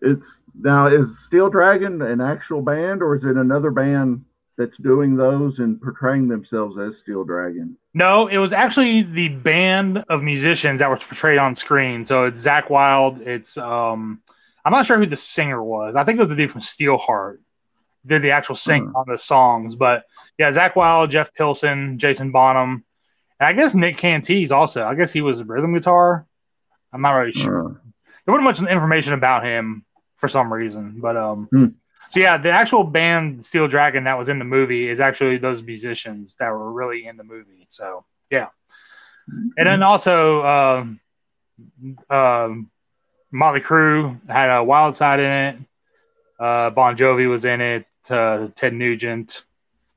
it's 0.00 0.40
now 0.54 0.86
is 0.86 1.18
Steel 1.24 1.48
Dragon 1.48 2.00
an 2.02 2.20
actual 2.20 2.62
band 2.62 3.02
or 3.02 3.16
is 3.16 3.24
it 3.24 3.36
another 3.36 3.70
band 3.70 4.24
that's 4.56 4.76
doing 4.78 5.16
those 5.16 5.58
and 5.58 5.80
portraying 5.80 6.28
themselves 6.28 6.78
as 6.78 6.98
Steel 6.98 7.24
Dragon? 7.24 7.76
No, 7.92 8.28
it 8.28 8.38
was 8.38 8.52
actually 8.52 9.02
the 9.02 9.28
band 9.28 10.04
of 10.08 10.22
musicians 10.22 10.78
that 10.78 10.90
was 10.90 11.00
portrayed 11.02 11.38
on 11.38 11.56
screen. 11.56 12.06
So 12.06 12.26
it's 12.26 12.42
Zakk 12.42 12.70
Wylde. 12.70 13.22
It's 13.22 13.56
um, 13.56 14.20
I'm 14.64 14.72
not 14.72 14.86
sure 14.86 14.98
who 14.98 15.06
the 15.06 15.16
singer 15.16 15.62
was. 15.62 15.94
I 15.96 16.04
think 16.04 16.18
it 16.18 16.22
was 16.22 16.28
the 16.28 16.36
dude 16.36 16.52
from 16.52 16.60
Steelheart. 16.60 17.38
Did 18.06 18.22
the 18.22 18.32
actual 18.32 18.54
sing 18.54 18.92
on 18.94 19.06
the 19.08 19.18
songs, 19.18 19.76
but 19.76 20.04
yeah, 20.38 20.50
Zakk 20.50 20.76
Wylde, 20.76 21.10
Jeff 21.10 21.32
Pilson, 21.32 21.98
Jason 21.98 22.32
Bonham, 22.32 22.84
I 23.44 23.52
guess 23.52 23.74
Nick 23.74 23.98
Catanese 23.98 24.50
also. 24.50 24.84
I 24.84 24.94
guess 24.94 25.12
he 25.12 25.20
was 25.20 25.40
a 25.40 25.44
rhythm 25.44 25.74
guitar. 25.74 26.26
I'm 26.92 27.02
not 27.02 27.12
really 27.12 27.32
sure. 27.32 27.80
There 28.24 28.32
wasn't 28.32 28.44
much 28.44 28.70
information 28.70 29.12
about 29.12 29.44
him 29.44 29.84
for 30.16 30.28
some 30.28 30.52
reason, 30.52 31.00
but 31.00 31.16
um, 31.16 31.48
hmm. 31.50 31.66
So 32.10 32.20
yeah, 32.20 32.36
the 32.36 32.50
actual 32.50 32.84
band 32.84 33.44
Steel 33.44 33.66
Dragon 33.66 34.04
that 34.04 34.18
was 34.18 34.28
in 34.28 34.38
the 34.38 34.44
movie 34.44 34.88
is 34.88 35.00
actually 35.00 35.38
those 35.38 35.62
musicians 35.62 36.36
that 36.38 36.50
were 36.50 36.72
really 36.72 37.06
in 37.06 37.16
the 37.16 37.24
movie. 37.24 37.66
So 37.68 38.04
yeah, 38.30 38.46
mm-hmm. 39.28 39.48
and 39.56 39.66
then 39.66 39.82
also 39.82 40.44
um, 40.44 41.00
um, 42.08 42.70
Motley 43.32 43.60
Crue 43.60 44.18
had 44.28 44.56
a 44.56 44.62
Wild 44.62 44.96
Side 44.96 45.20
in 45.20 45.32
it. 45.32 45.56
Uh, 46.38 46.70
bon 46.70 46.96
Jovi 46.96 47.28
was 47.28 47.44
in 47.44 47.60
it. 47.60 47.86
Uh, 48.08 48.48
Ted 48.54 48.74
Nugent, 48.74 49.42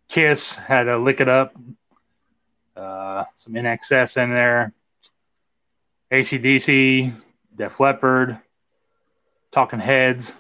Kiss 0.08 0.54
had 0.54 0.88
a 0.88 0.98
Lick 0.98 1.22
It 1.22 1.30
Up. 1.30 1.54
Uh, 2.78 3.26
some 3.38 3.54
INXS 3.54 4.22
in 4.22 4.30
there. 4.32 4.74
ACDC, 6.12 7.14
Def 7.56 7.80
Leppard, 7.80 8.40
Talking 9.52 9.80
Heads. 9.80 10.32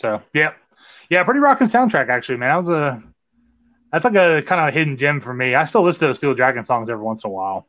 So, 0.00 0.20
yep, 0.34 0.56
yeah, 1.08 1.24
pretty 1.24 1.40
rocking 1.40 1.68
soundtrack 1.68 2.08
actually, 2.08 2.38
man. 2.38 2.48
That 2.50 2.56
was 2.56 2.68
a 2.68 3.02
that's 3.92 4.04
like 4.04 4.14
a 4.14 4.42
kind 4.42 4.68
of 4.68 4.74
hidden 4.74 4.96
gem 4.96 5.20
for 5.20 5.32
me. 5.32 5.54
I 5.54 5.64
still 5.64 5.84
listen 5.84 6.08
to 6.08 6.14
Steel 6.14 6.34
Dragon 6.34 6.64
songs 6.64 6.90
every 6.90 7.04
once 7.04 7.24
in 7.24 7.30
a 7.30 7.32
while. 7.32 7.66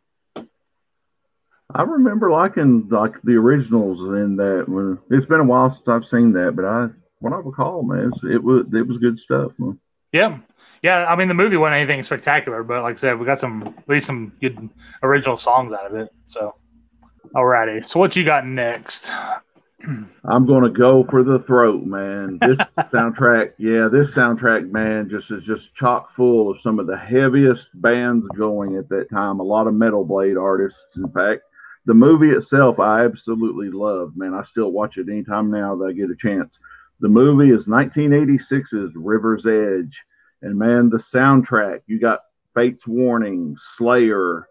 I 1.73 1.83
remember 1.83 2.31
liking 2.31 2.87
like 2.89 3.21
the 3.23 3.35
originals 3.35 3.99
in 3.99 4.37
that. 4.37 4.65
When 4.67 4.99
it's 5.09 5.27
been 5.27 5.41
a 5.41 5.45
while 5.45 5.73
since 5.73 5.87
I've 5.87 6.07
seen 6.07 6.33
that, 6.33 6.55
but 6.55 6.65
I 6.65 6.87
what 7.19 7.33
I 7.33 7.37
recall, 7.37 7.83
man, 7.83 8.11
it 8.23 8.43
was 8.43 8.65
it 8.73 8.87
was 8.87 8.97
good 8.97 9.19
stuff. 9.19 9.51
Man. 9.57 9.79
Yeah, 10.11 10.39
yeah. 10.87 11.05
I 11.05 11.17
mean, 11.17 11.27
the 11.27 11.33
movie 11.33 11.57
wasn't 11.57 11.75
anything 11.75 12.01
spectacular, 12.03 12.63
but 12.63 12.81
like 12.81 12.95
I 12.95 12.99
said, 12.99 13.19
we 13.19 13.25
got 13.25 13.41
some 13.41 13.75
at 13.77 13.89
least 13.89 14.07
some 14.07 14.31
good 14.39 14.69
original 15.03 15.35
songs 15.35 15.73
out 15.73 15.91
of 15.91 15.95
it. 15.97 16.13
So, 16.29 16.55
alrighty. 17.35 17.85
So, 17.85 17.99
what 17.99 18.15
you 18.15 18.23
got 18.23 18.47
next? 18.47 19.11
I'm 19.83 20.47
to 20.47 20.69
go 20.69 21.05
for 21.09 21.23
the 21.23 21.39
throat, 21.39 21.83
man. 21.83 22.39
This 22.39 22.57
soundtrack, 22.93 23.53
yeah, 23.57 23.89
this 23.91 24.15
soundtrack, 24.15 24.71
man, 24.71 25.09
just 25.09 25.29
is 25.29 25.43
just 25.43 25.75
chock 25.75 26.15
full 26.15 26.49
of 26.49 26.61
some 26.61 26.79
of 26.79 26.87
the 26.87 26.97
heaviest 26.97 27.67
bands 27.73 28.25
going 28.37 28.77
at 28.77 28.87
that 28.87 29.09
time. 29.09 29.41
A 29.41 29.43
lot 29.43 29.67
of 29.67 29.73
metal 29.73 30.05
blade 30.05 30.37
artists, 30.37 30.95
in 30.95 31.11
fact. 31.11 31.41
The 31.85 31.93
movie 31.93 32.31
itself, 32.31 32.79
I 32.79 33.03
absolutely 33.03 33.71
love, 33.71 34.13
man. 34.15 34.33
I 34.33 34.43
still 34.43 34.71
watch 34.71 34.97
it 34.97 35.09
anytime 35.09 35.51
now 35.51 35.75
that 35.75 35.85
I 35.85 35.91
get 35.91 36.09
a 36.09 36.15
chance. 36.15 36.59
The 37.01 37.09
movie 37.09 37.53
is 37.53 37.67
1986's 37.67 38.93
River's 38.95 39.45
Edge, 39.45 40.01
and 40.41 40.57
man, 40.57 40.89
the 40.89 40.97
soundtrack. 40.97 41.81
You 41.87 41.99
got 41.99 42.21
Fates 42.53 42.87
Warning, 42.87 43.57
Slayer, 43.77 44.47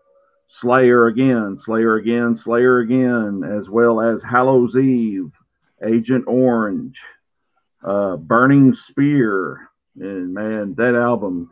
Slayer 0.48 1.06
again, 1.06 1.58
Slayer 1.58 1.96
again, 1.96 2.36
Slayer 2.36 2.78
again, 2.78 3.42
as 3.44 3.68
well 3.68 4.00
as 4.00 4.22
Hallows 4.22 4.76
Eve, 4.76 5.30
Agent 5.84 6.24
Orange, 6.26 7.00
uh, 7.84 8.16
Burning 8.16 8.74
Spear, 8.74 9.70
and 9.98 10.32
man, 10.32 10.74
that 10.74 10.94
album, 10.94 11.50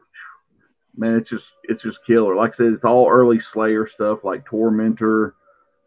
man, 0.96 1.16
it's 1.16 1.30
just 1.30 1.46
it's 1.64 1.82
just 1.82 2.04
killer. 2.06 2.34
Like 2.34 2.54
I 2.54 2.56
said, 2.56 2.72
it's 2.72 2.84
all 2.84 3.10
early 3.10 3.40
Slayer 3.40 3.86
stuff 3.86 4.24
like 4.24 4.44
Tormentor, 4.44 5.34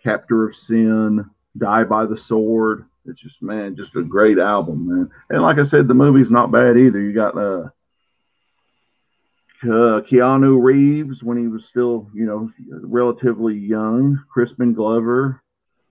Captor 0.03 0.49
of 0.49 0.55
Sin, 0.55 1.29
Die 1.57 1.83
by 1.85 2.05
the 2.05 2.17
Sword. 2.17 2.85
it's 3.05 3.21
just 3.21 3.41
man, 3.41 3.75
just 3.75 3.95
a 3.95 4.03
great 4.03 4.37
album, 4.37 4.87
man. 4.87 5.11
And 5.29 5.41
like 5.41 5.59
I 5.59 5.63
said, 5.63 5.87
the 5.87 5.93
movie's 5.93 6.31
not 6.31 6.51
bad 6.51 6.77
either. 6.77 6.99
You 6.99 7.13
got 7.13 7.37
uh, 7.37 7.69
uh 9.63 10.01
Keanu 10.01 10.61
Reeves 10.61 11.23
when 11.23 11.37
he 11.37 11.47
was 11.47 11.65
still, 11.65 12.09
you 12.13 12.25
know, 12.25 12.51
relatively 12.81 13.55
young, 13.55 14.23
Crispin 14.31 14.73
Glover, 14.73 15.41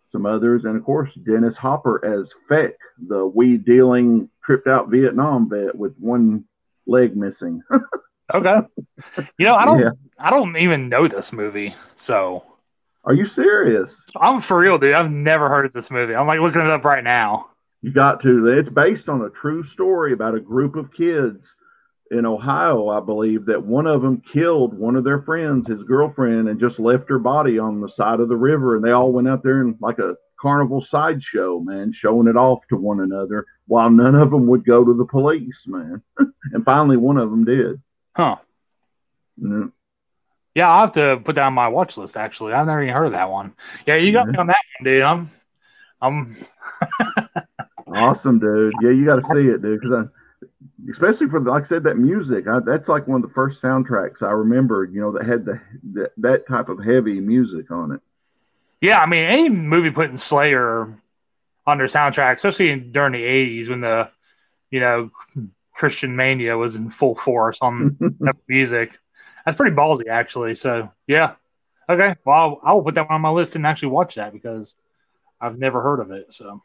some 0.09 0.27
others, 0.27 0.65
and 0.65 0.77
of 0.77 0.85
course 0.85 1.13
Dennis 1.15 1.57
Hopper 1.57 2.05
as 2.05 2.33
Feck, 2.49 2.75
the 3.09 3.27
weed 3.27 3.65
dealing, 3.65 4.29
tripped 4.45 4.69
out 4.69 4.89
Vietnam 4.89 5.49
vet 5.49 5.75
with 5.75 5.97
one 5.99 6.45
leg 6.87 7.17
missing. 7.17 7.63
okay, 8.35 8.59
you 9.39 9.47
know 9.47 9.57
I 9.57 9.65
don't, 9.65 9.81
yeah. 9.81 9.91
I 10.19 10.31
don't 10.31 10.57
even 10.57 10.89
know 10.89 11.09
this 11.09 11.33
movie, 11.33 11.75
so. 11.97 12.45
Are 13.05 13.15
you 13.15 13.27
serious? 13.27 14.05
I'm 14.21 14.41
for 14.41 14.59
real, 14.59 14.79
dude. 14.79 14.93
I've 14.93 15.13
never 15.13 15.49
heard 15.49 15.65
of 15.65 15.73
this 15.73 15.93
movie. 15.93 16.17
I'm 16.17 16.27
like 16.27 16.41
looking 16.41 16.61
it 16.61 16.67
up 16.67 16.85
right 16.85 17.05
now. 17.05 17.51
You 17.81 17.93
got 17.93 18.21
to. 18.23 18.49
It's 18.49 18.69
based 18.69 19.09
on 19.09 19.23
a 19.23 19.31
true 19.31 19.63
story 19.63 20.13
about 20.13 20.35
a 20.35 20.41
group 20.41 20.75
of 20.75 20.93
kids 20.93 21.55
in 22.11 22.27
Ohio, 22.27 22.89
I 22.89 23.01
believe, 23.01 23.47
that 23.47 23.63
one 23.63 23.87
of 23.87 24.03
them 24.03 24.23
killed 24.33 24.75
one 24.75 24.97
of 24.97 25.05
their 25.05 25.23
friends, 25.23 25.67
his 25.67 25.83
girlfriend, 25.83 26.49
and 26.49 26.61
just 26.61 26.79
left 26.79 27.09
her 27.09 27.19
body 27.19 27.59
on 27.59 27.81
the 27.81 27.89
side 27.89 28.21
of 28.21 28.29
the 28.29 28.37
river. 28.37 28.77
And 28.77 28.85
they 28.85 28.93
all 28.93 29.13
went 29.13 29.29
out 29.29 29.43
there 29.43 29.61
and 29.61 29.77
like 29.81 29.99
a 29.99 30.17
carnival 30.41 30.85
sideshow, 30.85 31.61
man, 31.61 31.93
showing 31.93 32.29
it 32.29 32.37
off 32.37 32.61
to 32.69 32.77
one 32.77 33.01
another 33.01 33.47
while 33.67 33.91
none 33.91 34.15
of 34.15 34.31
them 34.31 34.47
would 34.47 34.65
go 34.65 34.85
to 34.85 34.95
the 34.95 35.05
police, 35.05 35.65
man. 35.67 36.03
and 36.53 36.65
finally, 36.65 36.97
one 36.97 37.19
of 37.19 37.31
them 37.31 37.45
did. 37.45 37.81
Huh. 38.15 38.37
Mm-hmm. 39.41 39.69
Yeah, 40.55 40.71
I'll 40.71 40.87
have 40.87 40.95
to 40.95 41.21
put 41.23 41.35
that 41.35 41.43
on 41.43 41.53
my 41.53 41.69
watch 41.69 41.97
list. 41.97 42.17
Actually, 42.17 42.55
I've 42.55 42.67
never 42.67 42.83
even 42.83 42.95
heard 42.95 43.07
of 43.07 43.13
that 43.13 43.31
one. 43.31 43.55
Yeah, 43.87 43.97
you 43.97 44.13
got 44.13 44.27
mm-hmm. 44.27 44.33
me 44.33 44.39
on 44.39 44.47
that 44.47 44.57
one, 44.79 44.85
dude. 44.85 45.03
I'm, 45.03 45.31
I'm. 46.01 46.37
awesome, 47.89 48.39
dude. 48.39 48.73
Yeah, 48.81 48.91
you 48.91 49.05
got 49.05 49.17
to 49.17 49.27
see 49.35 49.49
it, 49.49 49.61
dude. 49.61 49.81
Because 49.81 49.93
I, 49.93 50.05
especially 50.91 51.29
for 51.29 51.41
like 51.41 51.65
I 51.65 51.67
said, 51.67 51.85
that 51.85 51.97
music. 51.97 52.47
I, 52.47 52.61
that's 52.61 52.89
like 52.89 53.07
one 53.07 53.23
of 53.23 53.29
the 53.29 53.35
first 53.35 53.63
soundtracks 53.63 54.23
I 54.23 54.31
remember. 54.31 54.85
You 54.85 55.01
know, 55.01 55.13
that 55.13 55.27
had 55.27 55.45
the, 55.45 55.61
the 55.93 56.11
that 56.19 56.47
type 56.47 56.69
of 56.69 56.85
heavy 56.85 57.21
music 57.21 57.71
on 57.71 57.93
it. 57.93 58.01
Yeah, 58.81 59.01
I 59.01 59.07
mean, 59.07 59.25
any 59.25 59.49
movie 59.49 59.91
putting 59.91 60.19
Slayer 60.19 61.01
on 61.67 61.79
their 61.79 61.89
soundtrack, 61.89 62.37
especially 62.37 62.71
in, 62.71 62.93
during 62.93 63.13
the 63.13 63.23
'80s 63.23 63.69
when 63.69 63.81
the, 63.81 64.11
you 64.71 64.81
know, 64.81 65.11
Christian 65.73 66.15
mania 66.15 66.57
was 66.57 66.77
in 66.77 66.91
full 66.91 67.15
force 67.15 67.59
on 67.61 67.97
music 68.49 68.93
that's 69.47 69.57
pretty 69.57 69.75
ballsy, 69.75 70.09
actually. 70.09 70.57
So 70.57 70.91
yeah, 71.07 71.37
okay. 71.89 72.17
Well, 72.25 72.61
I 72.63 72.73
will 72.73 72.83
put 72.83 72.97
that 72.97 73.09
one 73.09 73.15
on 73.15 73.21
my 73.21 73.31
list 73.31 73.55
and 73.55 73.65
actually 73.65 73.89
watch 73.89 74.17
that 74.17 74.33
because 74.33 74.75
I've 75.41 75.59
never 75.59 75.81
heard 75.81 76.01
of 76.01 76.11
it. 76.11 76.35
So 76.35 76.63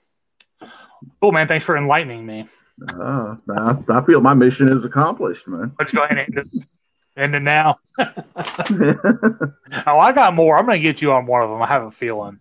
cool, 1.22 1.32
man. 1.32 1.48
Thanks 1.48 1.64
for 1.64 1.78
enlightening 1.78 2.26
me. 2.26 2.50
Uh, 2.90 3.36
I, 3.50 3.78
I, 3.90 4.06
feel 4.06 4.22
my 4.22 4.34
mission 4.34 4.70
is 4.70 4.84
accomplished, 4.86 5.48
man. 5.48 5.74
Let's 5.78 5.92
go 5.92 6.04
ahead 6.04 6.18
and 6.18 6.34
just 6.34 6.80
end 7.16 7.36
it 7.36 7.42
now. 7.42 7.80
oh, 8.00 9.54
I 9.86 10.12
got 10.14 10.34
more. 10.34 10.58
I'm 10.58 10.66
going 10.66 10.82
to 10.82 10.84
get 10.84 11.02
you 11.02 11.12
on 11.12 11.26
one 11.26 11.44
of 11.44 11.50
them. 11.50 11.62
I 11.62 11.68
have 11.68 11.84
a 11.84 11.92
feeling. 11.92 12.40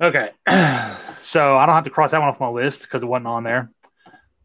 Okay. 0.00 0.30
so 1.22 1.56
I 1.56 1.66
don't 1.66 1.74
have 1.74 1.84
to 1.84 1.90
cross 1.90 2.12
that 2.12 2.20
one 2.20 2.28
off 2.28 2.40
my 2.40 2.48
list 2.48 2.82
because 2.82 3.02
it 3.02 3.06
wasn't 3.06 3.26
on 3.26 3.44
there. 3.44 3.70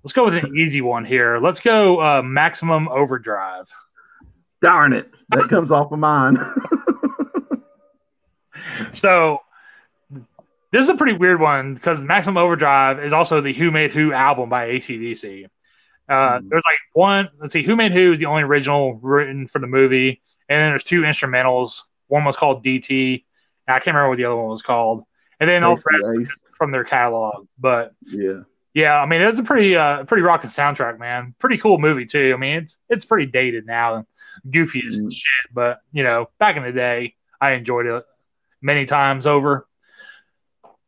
Let's 0.03 0.13
go 0.13 0.25
with 0.25 0.36
an 0.36 0.58
easy 0.58 0.82
one 0.82 1.05
here. 1.05 1.39
Let's 1.39 1.60
go 1.60 2.01
uh, 2.01 2.22
maximum 2.22 2.89
overdrive. 2.89 3.72
Darn 4.62 4.93
it. 4.93 5.10
That 5.29 5.43
comes 5.50 5.72
off 5.72 5.91
of 5.91 6.00
mine. 6.00 6.38
so 8.93 9.39
this 10.73 10.81
is 10.81 10.89
a 10.89 10.95
pretty 10.95 11.13
weird 11.13 11.39
one 11.39 11.75
because 11.75 11.99
Maximum 12.01 12.38
Overdrive 12.38 12.99
is 12.99 13.13
also 13.13 13.41
the 13.41 13.53
Who 13.53 13.69
Made 13.69 13.91
Who 13.91 14.12
album 14.12 14.49
by 14.49 14.69
ACDC. 14.69 15.45
Uh, 16.09 16.12
mm. 16.12 16.49
There's 16.49 16.63
like 16.65 16.79
one, 16.93 17.29
let's 17.39 17.53
see, 17.53 17.62
Who 17.62 17.75
Made 17.75 17.91
Who 17.91 18.13
is 18.13 18.19
the 18.19 18.25
only 18.25 18.41
original 18.41 18.95
written 18.95 19.47
for 19.47 19.59
the 19.59 19.67
movie. 19.67 20.23
And 20.49 20.59
then 20.59 20.71
there's 20.71 20.83
two 20.83 21.01
instrumentals. 21.01 21.81
One 22.07 22.25
was 22.25 22.36
called 22.36 22.65
DT. 22.65 23.23
I 23.67 23.73
can't 23.73 23.88
remember 23.88 24.09
what 24.09 24.17
the 24.17 24.25
other 24.25 24.36
one 24.36 24.49
was 24.49 24.63
called. 24.63 25.03
And 25.39 25.47
then 25.47 25.63
all 25.63 25.75
the 25.75 26.27
from 26.57 26.71
their 26.71 26.83
catalog. 26.83 27.47
But 27.59 27.93
yeah. 28.07 28.41
Yeah, 28.73 28.99
I 28.99 29.05
mean 29.05 29.21
it's 29.21 29.38
a 29.38 29.43
pretty 29.43 29.75
uh 29.75 30.05
pretty 30.05 30.23
rocking 30.23 30.49
soundtrack, 30.49 30.97
man. 30.97 31.36
Pretty 31.38 31.59
cool 31.59 31.77
movie 31.77 32.07
too. 32.07 32.33
I 32.36 32.39
mean 32.39 32.63
it's 32.63 32.77
it's 32.89 33.05
pretty 33.05 33.27
dated 33.27 33.67
now 33.67 34.07
goofy 34.49 34.83
as 34.88 34.97
mm. 34.97 35.12
shit. 35.12 35.53
But 35.53 35.81
you 35.91 36.03
know, 36.03 36.29
back 36.39 36.57
in 36.57 36.63
the 36.63 36.71
day, 36.71 37.15
I 37.39 37.51
enjoyed 37.51 37.86
it 37.86 38.03
many 38.59 38.88
times 38.88 39.27
over. 39.27 39.67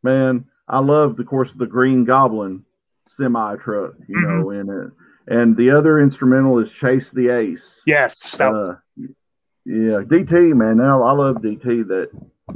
Man, 0.06 0.44
I 0.68 0.78
love, 0.78 1.18
of 1.18 1.26
course, 1.26 1.50
of 1.50 1.58
the 1.58 1.66
Green 1.66 2.04
Goblin 2.04 2.64
semi 3.08 3.56
truck, 3.56 3.94
you 4.08 4.16
mm-hmm. 4.16 4.40
know, 4.40 4.50
in 4.50 4.70
it. 4.70 4.92
And 5.28 5.56
the 5.56 5.70
other 5.70 6.00
instrumental 6.00 6.58
is 6.60 6.70
Chase 6.70 7.10
the 7.10 7.28
Ace. 7.30 7.82
Yes. 7.86 8.40
Uh, 8.40 8.76
yeah, 9.64 10.02
DT, 10.06 10.54
man. 10.54 10.76
Now 10.76 11.02
I 11.02 11.12
love 11.12 11.36
DT 11.36 11.88
that 11.88 12.10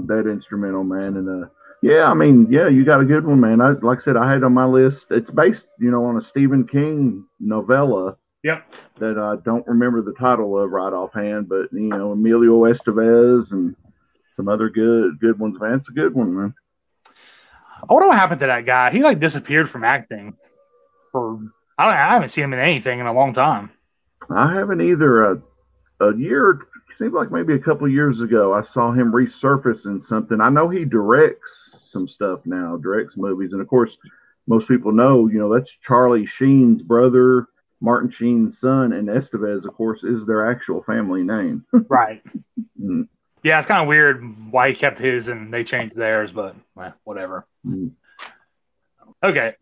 that 0.07 0.31
instrumental, 0.31 0.85
man. 0.85 1.17
And 1.17 1.45
uh, 1.45 1.49
yeah, 1.83 2.09
I 2.09 2.15
mean, 2.15 2.47
yeah, 2.51 2.69
you 2.69 2.85
got 2.85 3.01
a 3.01 3.05
good 3.05 3.27
one, 3.27 3.41
man. 3.41 3.61
I 3.61 3.71
like 3.71 3.99
I 3.99 4.03
said, 4.03 4.17
I 4.17 4.31
had 4.33 4.45
on 4.45 4.55
my 4.55 4.67
list. 4.67 5.07
It's 5.11 5.31
based, 5.31 5.67
you 5.79 5.91
know, 5.91 6.05
on 6.05 6.19
a 6.19 6.25
Stephen 6.25 6.67
King 6.67 7.27
novella 7.41 8.17
Yep. 8.43 8.75
That 9.01 9.19
I 9.19 9.37
don't 9.45 9.67
remember 9.67 10.03
the 10.03 10.15
title 10.15 10.59
of 10.59 10.71
right 10.71 10.93
offhand, 10.93 11.49
but 11.49 11.73
you 11.73 11.89
know 11.89 12.13
Emilio 12.13 12.63
Estevez 12.65 13.53
and 13.53 13.77
some 14.37 14.49
other 14.49 14.71
good 14.71 15.21
good 15.21 15.39
ones. 15.39 15.61
Man, 15.61 15.75
it's 15.75 15.89
a 15.89 15.93
good 15.93 16.15
one, 16.15 16.35
man. 16.35 16.55
I 17.89 17.93
wonder 17.93 18.09
what 18.09 18.19
happened 18.19 18.41
to 18.41 18.47
that 18.47 18.67
guy. 18.67 18.91
He 18.91 19.03
like 19.03 19.21
disappeared 19.21 19.69
from 19.71 19.85
acting 19.85 20.37
for 21.13 21.39
I 21.79 21.85
don't 21.85 21.95
I 21.95 22.15
haven't 22.15 22.31
seen 22.31 22.45
him 22.45 22.53
in 22.53 22.61
anything 22.61 23.01
in 23.01 23.07
a 23.07 23.13
long 23.13 23.35
time. 23.35 23.71
I 24.29 24.55
haven't 24.55 24.81
either. 24.81 25.33
A, 25.33 25.43
a 26.01 26.17
year 26.17 26.61
seems 26.97 27.13
like 27.13 27.31
maybe 27.31 27.55
a 27.55 27.59
couple 27.59 27.89
years 27.89 28.21
ago 28.21 28.55
I 28.55 28.63
saw 28.63 28.93
him 28.93 29.13
resurface 29.13 29.87
in 29.87 30.01
something. 30.01 30.41
I 30.41 30.49
know 30.49 30.69
he 30.69 30.85
directs 30.85 31.71
some 31.85 32.09
stuff 32.09 32.41
now, 32.45 32.77
directs 32.77 33.17
movies, 33.17 33.53
and 33.53 33.61
of 33.61 33.69
course 33.69 33.97
most 34.47 34.67
people 34.69 34.93
know 34.93 35.29
you 35.29 35.39
know 35.39 35.53
that's 35.55 35.71
Charlie 35.83 36.27
Sheen's 36.27 36.83
brother 36.83 37.49
Martin 37.81 38.11
Sheen's 38.11 38.59
son 38.59 38.93
and 38.93 39.09
Estevez, 39.09 39.65
of 39.65 39.75
course, 39.75 40.03
is 40.05 40.27
their 40.27 40.51
actual 40.51 40.83
family 40.83 41.23
name. 41.23 41.65
right. 41.89 42.23
Mm. 42.81 43.09
Yeah, 43.43 43.59
it's 43.59 43.69
kind 43.69 43.81
of 43.81 43.89
weird 43.89 44.53
why 44.53 44.69
he 44.69 44.75
kept 44.75 44.99
his 44.99 45.29
and 45.29 45.53
they 45.53 45.65
changed 45.65 45.97
theirs, 45.97 46.31
but 46.31 46.55
well, 46.75 46.93
whatever. 47.05 47.47
Mm. 47.67 47.93
Okay. 49.23 49.55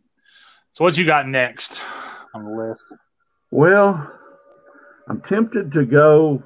So 0.74 0.84
what 0.84 0.96
you 0.96 1.04
got 1.04 1.28
next 1.28 1.80
on 2.34 2.44
the 2.44 2.50
list? 2.50 2.94
Well, 3.50 4.12
I'm 5.08 5.20
tempted 5.20 5.72
to 5.72 5.84
go 5.84 6.42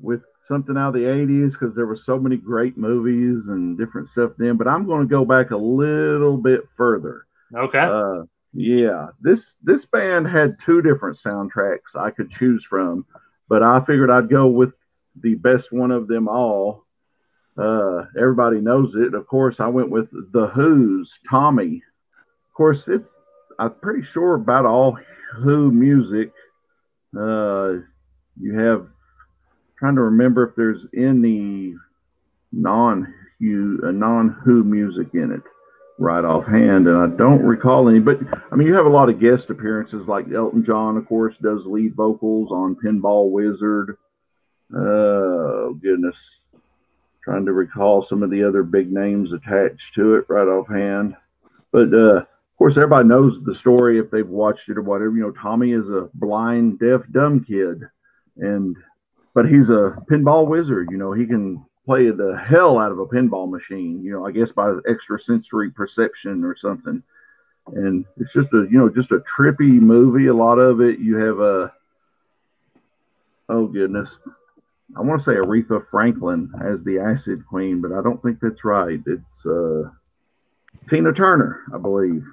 with 0.00 0.22
something 0.48 0.76
out 0.76 0.88
of 0.88 0.94
the 0.94 1.04
80s 1.04 1.52
because 1.52 1.74
there 1.74 1.86
were 1.86 1.96
so 1.96 2.18
many 2.18 2.36
great 2.36 2.76
movies 2.76 3.46
and 3.48 3.78
different 3.78 4.08
stuff 4.08 4.32
then, 4.38 4.56
but 4.56 4.66
I'm 4.66 4.86
going 4.86 5.02
to 5.02 5.08
go 5.08 5.24
back 5.24 5.50
a 5.50 5.56
little 5.56 6.36
bit 6.36 6.62
further. 6.76 7.26
Okay. 7.54 7.78
Uh, 7.78 8.24
yeah, 8.54 9.08
this 9.20 9.54
this 9.62 9.86
band 9.86 10.26
had 10.28 10.58
two 10.60 10.82
different 10.82 11.18
soundtracks 11.18 11.96
I 11.96 12.10
could 12.10 12.30
choose 12.30 12.64
from, 12.68 13.06
but 13.48 13.62
I 13.62 13.80
figured 13.80 14.10
I'd 14.10 14.28
go 14.28 14.46
with 14.46 14.72
the 15.20 15.34
best 15.36 15.72
one 15.72 15.90
of 15.90 16.06
them 16.06 16.28
all. 16.28 16.81
Uh, 17.56 18.04
everybody 18.18 18.60
knows 18.60 18.94
it. 18.94 19.14
Of 19.14 19.26
course, 19.26 19.60
I 19.60 19.68
went 19.68 19.90
with 19.90 20.10
the 20.10 20.46
Who's 20.48 21.12
Tommy. 21.28 21.82
Of 22.48 22.54
course, 22.54 22.88
it's 22.88 23.08
I'm 23.58 23.74
pretty 23.74 24.06
sure 24.06 24.34
about 24.34 24.66
all 24.66 24.98
Who 25.36 25.70
music. 25.70 26.32
Uh, 27.16 27.82
you 28.40 28.58
have 28.58 28.86
trying 29.78 29.96
to 29.96 30.02
remember 30.02 30.48
if 30.48 30.54
there's 30.56 30.86
any 30.96 31.74
non 32.52 33.12
Who 33.40 33.80
uh, 33.84 33.90
non 33.90 34.30
Who 34.44 34.64
music 34.64 35.08
in 35.14 35.32
it 35.32 35.42
right 35.98 36.24
offhand, 36.24 36.86
and 36.88 36.96
I 36.96 37.16
don't 37.16 37.42
recall 37.42 37.88
any. 37.88 38.00
But 38.00 38.20
I 38.50 38.56
mean, 38.56 38.66
you 38.66 38.74
have 38.74 38.86
a 38.86 38.90
lot 38.90 39.08
of 39.08 39.20
guest 39.20 39.50
appearances, 39.50 40.08
like 40.08 40.32
Elton 40.32 40.64
John, 40.64 40.96
of 40.96 41.06
course, 41.06 41.36
does 41.38 41.66
lead 41.66 41.94
vocals 41.94 42.50
on 42.50 42.76
Pinball 42.76 43.30
Wizard. 43.30 43.98
Oh 44.74 45.74
goodness, 45.74 46.18
trying 47.24 47.46
to 47.46 47.52
recall 47.52 48.04
some 48.04 48.22
of 48.22 48.30
the 48.30 48.42
other 48.42 48.62
big 48.62 48.92
names 48.92 49.32
attached 49.32 49.94
to 49.94 50.16
it 50.16 50.26
right 50.28 50.48
offhand. 50.48 51.16
But 51.70 51.92
uh, 51.94 52.16
of 52.18 52.56
course, 52.58 52.76
everybody 52.76 53.08
knows 53.08 53.42
the 53.44 53.54
story 53.54 53.98
if 53.98 54.10
they've 54.10 54.28
watched 54.28 54.68
it 54.68 54.78
or 54.78 54.82
whatever. 54.82 55.14
You 55.16 55.22
know, 55.22 55.30
Tommy 55.32 55.72
is 55.72 55.88
a 55.88 56.08
blind, 56.14 56.78
deaf, 56.78 57.02
dumb 57.10 57.44
kid, 57.44 57.88
and 58.36 58.76
but 59.34 59.48
he's 59.48 59.70
a 59.70 59.96
pinball 60.10 60.46
wizard. 60.46 60.88
You 60.90 60.98
know, 60.98 61.12
he 61.12 61.26
can 61.26 61.64
play 61.84 62.10
the 62.10 62.36
hell 62.36 62.78
out 62.78 62.92
of 62.92 62.98
a 62.98 63.06
pinball 63.06 63.50
machine, 63.50 64.02
you 64.02 64.12
know, 64.12 64.26
I 64.26 64.30
guess 64.30 64.52
by 64.52 64.72
extrasensory 64.88 65.70
perception 65.70 66.44
or 66.44 66.56
something. 66.56 67.02
And 67.74 68.04
it's 68.18 68.32
just 68.32 68.52
a, 68.52 68.66
you 68.70 68.78
know, 68.78 68.88
just 68.88 69.12
a 69.12 69.22
trippy 69.36 69.80
movie. 69.80 70.26
A 70.26 70.34
lot 70.34 70.58
of 70.58 70.80
it, 70.80 70.98
you 70.98 71.16
have 71.16 71.40
a, 71.40 71.72
oh 73.48 73.66
goodness, 73.66 74.18
I 74.96 75.00
want 75.00 75.20
to 75.20 75.24
say 75.24 75.36
Aretha 75.36 75.86
Franklin 75.90 76.50
as 76.62 76.82
the 76.84 76.98
Acid 76.98 77.46
Queen, 77.46 77.80
but 77.80 77.92
I 77.92 78.02
don't 78.02 78.22
think 78.22 78.38
that's 78.40 78.64
right. 78.64 79.00
It's, 79.06 79.46
uh, 79.46 79.90
Tina 80.88 81.12
Turner, 81.12 81.62
I 81.74 81.78
believe. 81.78 82.24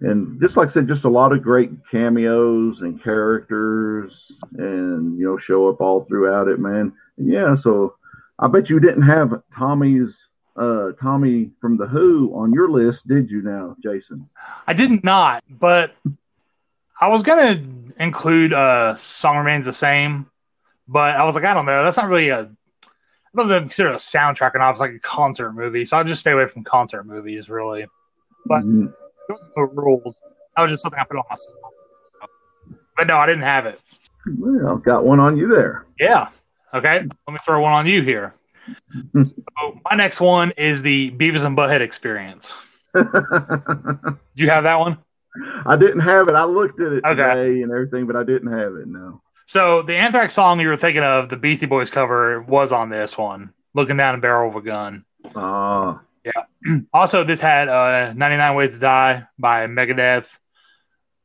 And 0.00 0.40
just 0.40 0.56
like 0.56 0.68
I 0.68 0.72
said, 0.72 0.88
just 0.88 1.04
a 1.04 1.08
lot 1.08 1.32
of 1.32 1.42
great 1.42 1.70
cameos 1.90 2.80
and 2.80 3.02
characters, 3.02 4.32
and 4.58 5.18
you 5.18 5.24
know, 5.24 5.38
show 5.38 5.68
up 5.68 5.80
all 5.80 6.04
throughout 6.04 6.48
it, 6.48 6.58
man. 6.58 6.92
And 7.18 7.28
yeah, 7.32 7.54
so 7.54 7.94
I 8.38 8.48
bet 8.48 8.68
you 8.68 8.80
didn't 8.80 9.02
have 9.02 9.42
Tommy's 9.56 10.28
uh, 10.56 10.92
Tommy 11.00 11.50
from 11.60 11.76
the 11.76 11.86
Who 11.86 12.32
on 12.34 12.52
your 12.52 12.68
list, 12.68 13.06
did 13.06 13.30
you? 13.30 13.42
Now, 13.42 13.76
Jason, 13.82 14.28
I 14.66 14.72
did 14.72 15.04
not, 15.04 15.44
but 15.48 15.94
I 17.00 17.08
was 17.08 17.22
gonna 17.22 17.62
include 17.98 18.52
uh, 18.52 18.96
"Song 18.96 19.38
Remains 19.38 19.66
the 19.66 19.72
Same," 19.72 20.28
but 20.88 21.16
I 21.16 21.24
was 21.24 21.34
like, 21.34 21.44
I 21.44 21.54
don't 21.54 21.66
know, 21.66 21.84
that's 21.84 21.96
not 21.96 22.08
really 22.08 22.28
a 22.28 22.50
I 23.38 23.48
don't 23.48 23.62
consider 23.64 23.90
a 23.90 23.96
soundtrack 23.96 24.54
or 24.54 24.58
not. 24.58 24.70
It's 24.70 24.80
like 24.80 24.92
a 24.92 24.98
concert 24.98 25.52
movie, 25.52 25.84
so 25.84 25.96
I'll 25.96 26.04
just 26.04 26.20
stay 26.20 26.30
away 26.30 26.46
from 26.48 26.64
concert 26.64 27.04
movies, 27.04 27.48
really. 27.48 27.86
But 28.46 28.60
mm-hmm. 28.60 28.86
those 29.28 29.50
are 29.56 29.68
the 29.68 29.74
rules. 29.74 30.20
That 30.56 30.62
was 30.62 30.70
just 30.70 30.82
something 30.82 30.98
I 30.98 31.04
put 31.04 31.18
on 31.18 31.24
myself. 31.28 31.56
So. 32.04 32.28
But 32.96 33.08
no, 33.08 33.18
I 33.18 33.26
didn't 33.26 33.42
have 33.42 33.66
it. 33.66 33.80
Well, 34.38 34.76
got 34.76 35.04
one 35.04 35.20
on 35.20 35.36
you 35.36 35.48
there. 35.48 35.86
Yeah. 36.00 36.28
Okay. 36.72 37.00
Let 37.00 37.32
me 37.32 37.38
throw 37.44 37.60
one 37.60 37.72
on 37.72 37.86
you 37.86 38.02
here. 38.02 38.34
so 39.22 39.80
my 39.84 39.96
next 39.96 40.20
one 40.20 40.52
is 40.56 40.82
the 40.82 41.10
Beavis 41.10 41.44
and 41.44 41.56
Butthead 41.56 41.80
experience. 41.80 42.52
Do 42.94 43.04
you 44.34 44.48
have 44.48 44.64
that 44.64 44.78
one? 44.78 44.98
I 45.66 45.76
didn't 45.76 46.00
have 46.00 46.28
it. 46.28 46.34
I 46.34 46.44
looked 46.44 46.80
at 46.80 46.92
it 46.92 47.04
okay. 47.04 47.14
today 47.14 47.62
and 47.62 47.70
everything, 47.70 48.06
but 48.06 48.16
I 48.16 48.24
didn't 48.24 48.50
have 48.50 48.74
it. 48.76 48.88
No. 48.88 49.20
So 49.46 49.82
the 49.82 49.96
Anthrax 49.96 50.34
song 50.34 50.60
you 50.60 50.68
were 50.68 50.76
thinking 50.76 51.04
of, 51.04 51.30
the 51.30 51.36
Beastie 51.36 51.66
Boys 51.66 51.90
cover, 51.90 52.42
was 52.42 52.72
on 52.72 52.90
this 52.90 53.16
one. 53.16 53.52
Looking 53.74 53.96
down 53.96 54.16
a 54.16 54.18
barrel 54.18 54.50
of 54.50 54.56
a 54.56 54.60
gun. 54.60 55.04
Oh. 55.34 56.00
Yeah. 56.24 56.78
also, 56.92 57.24
this 57.24 57.40
had 57.40 57.68
uh, 57.68 58.12
99 58.12 58.54
Ways 58.56 58.72
to 58.72 58.78
Die 58.78 59.22
by 59.38 59.66
Megadeth. 59.66 60.26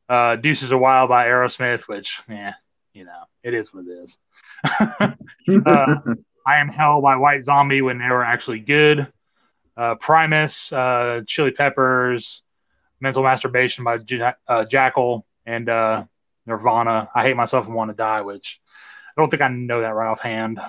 Uh, 0.08 0.36
Deuces 0.36 0.70
Are 0.70 0.78
Wild 0.78 1.08
by 1.08 1.26
Aerosmith, 1.26 1.82
which, 1.82 2.20
yeah, 2.28 2.52
you 2.92 3.04
know, 3.04 3.22
it 3.42 3.54
is 3.54 3.72
what 3.72 3.86
it 3.86 4.04
is. 4.04 4.16
uh, 5.66 5.96
I 6.46 6.56
Am 6.58 6.68
Hell 6.68 7.00
by 7.00 7.16
White 7.16 7.44
Zombie 7.44 7.82
when 7.82 7.98
they 7.98 8.08
were 8.08 8.24
actually 8.24 8.60
good. 8.60 9.10
Uh, 9.76 9.94
Primus, 9.94 10.72
uh, 10.72 11.22
Chili 11.26 11.50
Peppers, 11.50 12.42
Mental 13.00 13.22
Masturbation 13.22 13.84
by 13.84 13.98
J- 13.98 14.20
uh, 14.46 14.64
Jackyl, 14.70 15.22
and 15.46 15.68
uh, 15.68 16.04
Nirvana. 16.46 17.08
I 17.14 17.22
hate 17.22 17.36
myself 17.36 17.66
and 17.66 17.74
want 17.74 17.90
to 17.90 17.96
die, 17.96 18.22
which 18.22 18.60
I 19.16 19.20
don't 19.20 19.30
think 19.30 19.42
I 19.42 19.48
know 19.48 19.80
that 19.80 19.94
right 19.94 20.10
offhand. 20.10 20.60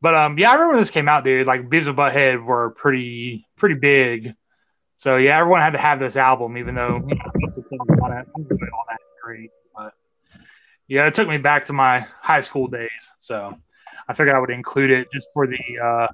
But 0.00 0.14
um, 0.14 0.38
yeah, 0.38 0.50
I 0.50 0.54
remember 0.54 0.74
when 0.74 0.82
this 0.82 0.90
came 0.90 1.08
out, 1.08 1.24
dude. 1.24 1.46
Like 1.46 1.68
Beavis 1.68 1.88
and 1.88 1.96
Butthead 1.96 2.44
were 2.44 2.70
pretty 2.70 3.46
pretty 3.56 3.74
big. 3.74 4.34
So 4.98 5.16
yeah, 5.16 5.38
everyone 5.38 5.60
had 5.60 5.72
to 5.72 5.78
have 5.78 5.98
this 5.98 6.16
album, 6.16 6.56
even 6.56 6.74
though 6.74 7.00
all 7.00 8.08
that 8.08 8.26
great. 9.22 9.50
But 9.74 9.92
yeah, 10.86 11.06
it 11.06 11.14
took 11.14 11.28
me 11.28 11.38
back 11.38 11.66
to 11.66 11.72
my 11.72 12.06
high 12.20 12.42
school 12.42 12.68
days. 12.68 12.88
So 13.20 13.56
I 14.08 14.14
figured 14.14 14.34
I 14.34 14.40
would 14.40 14.50
include 14.50 14.90
it 14.90 15.08
just 15.12 15.28
for 15.34 15.46
the 15.46 15.58
uh, 15.82 16.08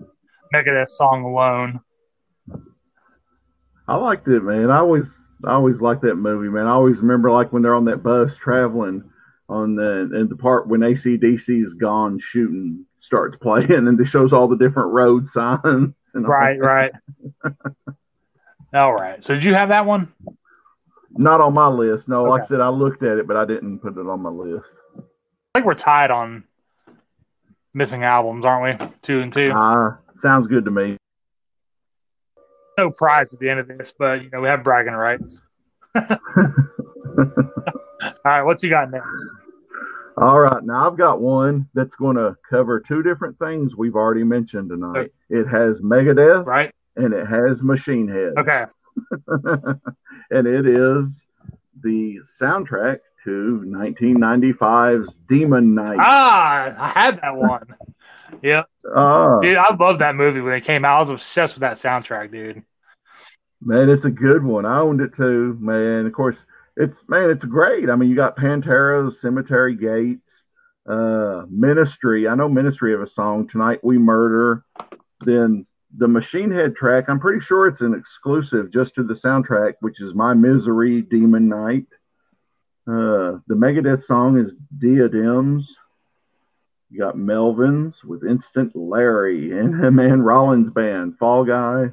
Megadeth 0.55 0.89
song 0.89 1.25
alone. 1.25 1.81
I 3.87 3.97
liked 3.97 4.27
it, 4.29 4.43
man. 4.43 4.71
I 4.71 4.79
always 4.79 5.15
I 5.47 5.53
always 5.53 5.81
like 5.81 6.01
that 6.03 6.17
movie, 6.17 6.49
man. 6.49 6.67
I 6.67 6.71
always 6.71 6.99
remember 6.99 7.31
like 7.31 7.53
when 7.53 7.63
they're 7.63 7.75
on 7.75 7.87
that 7.87 8.03
bus 8.03 8.37
traveling 8.37 9.05
on 9.49 9.77
the 9.77 10.11
and 10.13 10.29
the 10.29 10.37
part 10.37 10.67
when 10.67 10.81
ACDC 10.81 11.65
is 11.65 11.75
gone 11.75 12.19
shooting 12.21 12.87
starts 13.01 13.37
playing 13.41 13.71
and 13.73 14.01
it 14.01 14.07
shows 14.07 14.33
all 14.33 14.49
the 14.49 14.57
different 14.57 14.93
road 14.93 15.29
signs. 15.29 15.95
right, 16.15 16.59
right. 16.59 16.93
all 18.73 18.95
right. 18.95 19.23
So 19.25 19.35
did 19.35 19.45
you 19.45 19.55
have 19.55 19.69
that 19.69 19.87
one? 19.87 20.13
Not 21.17 21.41
on 21.41 21.55
my 21.55 21.69
list. 21.69 22.09
No, 22.09 22.23
okay. 22.23 22.31
like 22.31 22.43
I 22.43 22.47
said, 22.47 22.61
I 22.61 22.69
looked 22.69 23.03
at 23.03 23.19
it, 23.19 23.27
but 23.29 23.37
I 23.37 23.45
didn't 23.45 23.79
put 23.79 23.97
it 23.97 24.07
on 24.07 24.21
my 24.21 24.31
list. 24.31 24.73
I 24.97 25.59
think 25.59 25.67
we're 25.67 25.75
tied 25.75 26.11
on 26.11 26.45
missing 27.73 28.03
albums, 28.03 28.45
aren't 28.45 28.81
we? 28.81 28.87
Two 29.03 29.21
and 29.21 29.33
two. 29.33 29.53
Uh, 29.53 29.97
sounds 30.21 30.49
good 30.49 30.65
to 30.65 30.73
me 30.73 30.97
no 32.77 32.91
prize 32.91 33.33
at 33.33 33.39
the 33.39 33.49
end 33.49 33.61
of 33.61 33.69
this, 33.69 33.93
but 33.99 34.23
you 34.23 34.31
know 34.31 34.41
we 34.41 34.49
have 34.49 34.65
bragging 34.65 34.95
rights. 34.95 35.41
All 35.95 36.07
right, 38.25 38.43
what 38.43 38.63
you 38.63 38.71
got 38.71 38.91
next? 38.91 39.27
All 40.17 40.41
right, 40.41 40.63
now 40.63 40.89
I've 40.89 40.97
got 40.97 41.21
one 41.21 41.69
that's 41.75 41.95
going 41.97 42.17
to 42.17 42.37
cover 42.49 42.81
two 42.81 43.03
different 43.03 43.39
things 43.39 43.77
we've 43.77 43.97
already 43.97 44.25
mentioned 44.25 44.71
tonight. 44.71 44.97
Okay. 44.97 45.11
It 45.31 45.47
has 45.49 45.81
Megadeth, 45.81 46.47
right, 46.47 46.73
and 46.97 47.13
it 47.13 47.27
has 47.27 47.63
Machine 47.63 48.09
Head. 48.09 48.35
Okay, 48.39 48.65
and 50.31 50.47
it 50.47 50.67
is 50.67 51.25
the 51.83 52.21
soundtrack 52.41 52.99
to 53.25 53.63
1995's 53.67 55.15
Demon 55.29 55.75
Knight. 55.75 55.99
Ah, 56.01 56.75
I 56.79 56.89
had 56.89 57.21
that 57.23 57.37
one. 57.37 57.67
Yep. 58.43 58.67
Uh, 58.95 59.41
dude, 59.41 59.57
I 59.57 59.75
love 59.75 60.01
that 60.01 60.17
movie 60.17 60.41
when 60.41 60.55
it 60.55 60.65
came 60.65 60.85
out. 60.85 60.97
I 60.97 61.01
was 61.01 61.11
obsessed 61.11 61.55
with 61.55 61.61
that 61.61 61.81
soundtrack, 61.81 62.33
dude. 62.33 62.63
Man, 63.63 63.89
it's 63.89 64.05
a 64.05 64.11
good 64.11 64.45
one. 64.45 64.67
I 64.67 64.81
owned 64.81 65.01
it 65.01 65.15
too, 65.15 65.57
man. 65.61 66.05
Of 66.05 66.13
course, 66.13 66.37
it's 66.77 67.03
man, 67.09 67.31
it's 67.31 67.45
great. 67.45 67.89
I 67.89 67.97
mean, 67.97 68.11
you 68.11 68.17
got 68.17 68.37
Pantera's 68.37 69.21
Cemetery 69.21 69.77
Gates, 69.77 70.43
uh, 70.87 71.45
Ministry. 71.49 72.29
I 72.29 72.35
know 72.35 72.49
Ministry 72.49 72.93
of 72.93 73.03
a 73.03 73.09
song 73.09 73.49
tonight. 73.49 73.81
We 73.83 73.99
murder. 73.99 74.65
Then 75.21 75.65
the 75.97 76.09
Machine 76.09 76.51
Head 76.51 76.75
track. 76.75 77.05
I'm 77.09 77.21
pretty 77.21 77.41
sure 77.41 77.69
it's 77.69 77.81
an 77.81 77.95
exclusive 77.95 78.73
just 78.73 78.95
to 78.97 79.05
the 79.05 79.15
soundtrack, 79.15 79.75
which 79.81 80.01
is 80.01 80.15
My 80.15 80.35
Misery, 80.35 81.03
Demon 81.03 81.49
Knight. 81.49 81.87
Uh, 82.87 83.41
the 83.47 83.55
Megadeth 83.55 84.05
song 84.05 84.39
is 84.39 84.55
Diadems. 84.79 85.79
You 86.91 86.99
got 86.99 87.17
Melvins 87.17 88.05
with 88.05 88.25
Instant 88.25 88.77
Larry 88.77 89.59
and 89.59 89.79
Man 89.97 90.23
Rollins 90.23 90.71
Band, 90.71 91.19
Fall 91.19 91.45
Guy, 91.45 91.87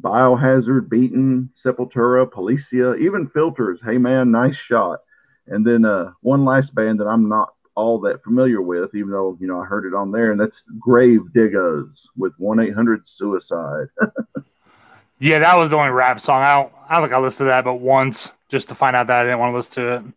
Biohazard, 0.00 0.88
Beaten, 0.88 1.50
Sepultura, 1.56 2.30
Policia, 2.30 2.98
even 3.00 3.28
Filters. 3.28 3.80
Hey 3.84 3.98
man, 3.98 4.30
nice 4.30 4.56
shot. 4.56 5.00
And 5.46 5.66
then 5.66 5.84
uh, 5.84 6.12
one 6.20 6.44
last 6.44 6.74
band 6.74 7.00
that 7.00 7.06
I'm 7.06 7.28
not 7.28 7.54
all 7.74 8.00
that 8.00 8.22
familiar 8.22 8.60
with, 8.60 8.94
even 8.94 9.10
though 9.10 9.36
you 9.40 9.46
know 9.46 9.60
I 9.60 9.64
heard 9.64 9.84
it 9.84 9.94
on 9.94 10.12
there, 10.12 10.30
and 10.30 10.40
that's 10.40 10.62
Gravediggaz 10.78 12.06
with 12.16 12.32
one 12.38 12.60
eight 12.60 12.74
hundred 12.74 13.02
Suicide. 13.08 13.88
yeah, 15.18 15.40
that 15.40 15.56
was 15.56 15.70
the 15.70 15.76
only 15.76 15.90
rap 15.90 16.20
song. 16.20 16.42
I 16.42 16.62
don't. 16.62 16.72
I 16.88 17.00
think 17.00 17.12
I 17.12 17.18
listened 17.18 17.38
to 17.38 17.44
that, 17.46 17.64
but 17.64 17.74
once 17.74 18.30
just 18.48 18.68
to 18.68 18.74
find 18.74 18.96
out 18.96 19.06
that 19.08 19.20
I 19.20 19.24
didn't 19.24 19.38
want 19.38 19.52
to 19.52 19.56
listen 19.56 19.72
to 19.72 19.96
it. 19.96 20.14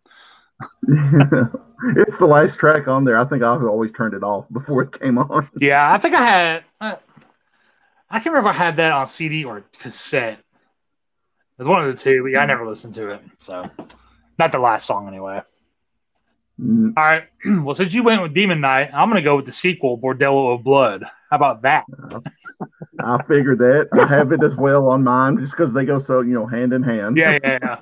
it's 1.97 2.17
the 2.17 2.26
last 2.26 2.58
track 2.58 2.88
on 2.88 3.04
there. 3.04 3.17
I 3.17 3.26
think 3.26 3.43
I've 3.43 3.63
always 3.63 3.91
turned 3.91 4.13
it 4.13 4.23
off 4.23 4.45
before 4.52 4.84
it 4.84 4.99
came 4.99 5.17
on. 5.17 5.49
Yeah, 5.60 5.91
I 5.91 5.97
think 5.97 6.15
I 6.15 6.26
had. 6.26 6.63
Uh, 6.80 6.95
I 8.10 8.19
can't 8.19 8.28
remember 8.28 8.52
if 8.52 8.56
I 8.56 8.60
had 8.60 8.78
that 8.78 8.91
on 8.91 9.08
CD 9.08 9.43
or 9.43 9.63
cassette. 9.80 10.39
It's 11.60 11.67
one 11.67 11.86
of 11.86 11.95
the 11.95 12.02
two, 12.02 12.23
but 12.23 12.30
yeah, 12.30 12.39
I 12.39 12.45
never 12.45 12.67
listened 12.67 12.95
to 12.95 13.10
it. 13.12 13.21
So, 13.39 13.69
not 14.38 14.52
the 14.52 14.60
last 14.60 14.86
song 14.86 15.08
anyway. 15.08 15.41
Mm. 16.60 16.93
All 16.97 17.04
right. 17.04 17.23
Well, 17.63 17.76
since 17.76 17.93
you 17.93 18.04
went 18.04 18.21
with 18.21 18.34
Demon 18.34 18.62
Knight, 18.62 18.89
I'm 18.93 19.10
going 19.10 19.21
to 19.21 19.26
go 19.26 19.36
with 19.36 19.45
the 19.45 19.52
sequel, 19.52 19.97
Bordello 19.97 20.56
of 20.56 20.63
Blood. 20.63 21.04
How 21.30 21.36
about 21.36 21.63
that? 21.63 21.86
I 22.99 23.21
figured 23.23 23.60
that. 23.60 23.89
I 23.93 24.06
have 24.08 24.32
it 24.32 24.43
as 24.43 24.56
well 24.56 24.88
on 24.88 25.04
mine 25.04 25.39
just 25.39 25.52
because 25.52 25.73
they 25.73 25.84
go 25.84 25.99
so, 25.99 26.21
you 26.21 26.34
know, 26.34 26.45
hand 26.45 26.73
in 26.73 26.84
hand. 26.84 27.17
Yeah, 27.17 27.38
yeah, 27.43 27.60
yeah. 27.62 27.78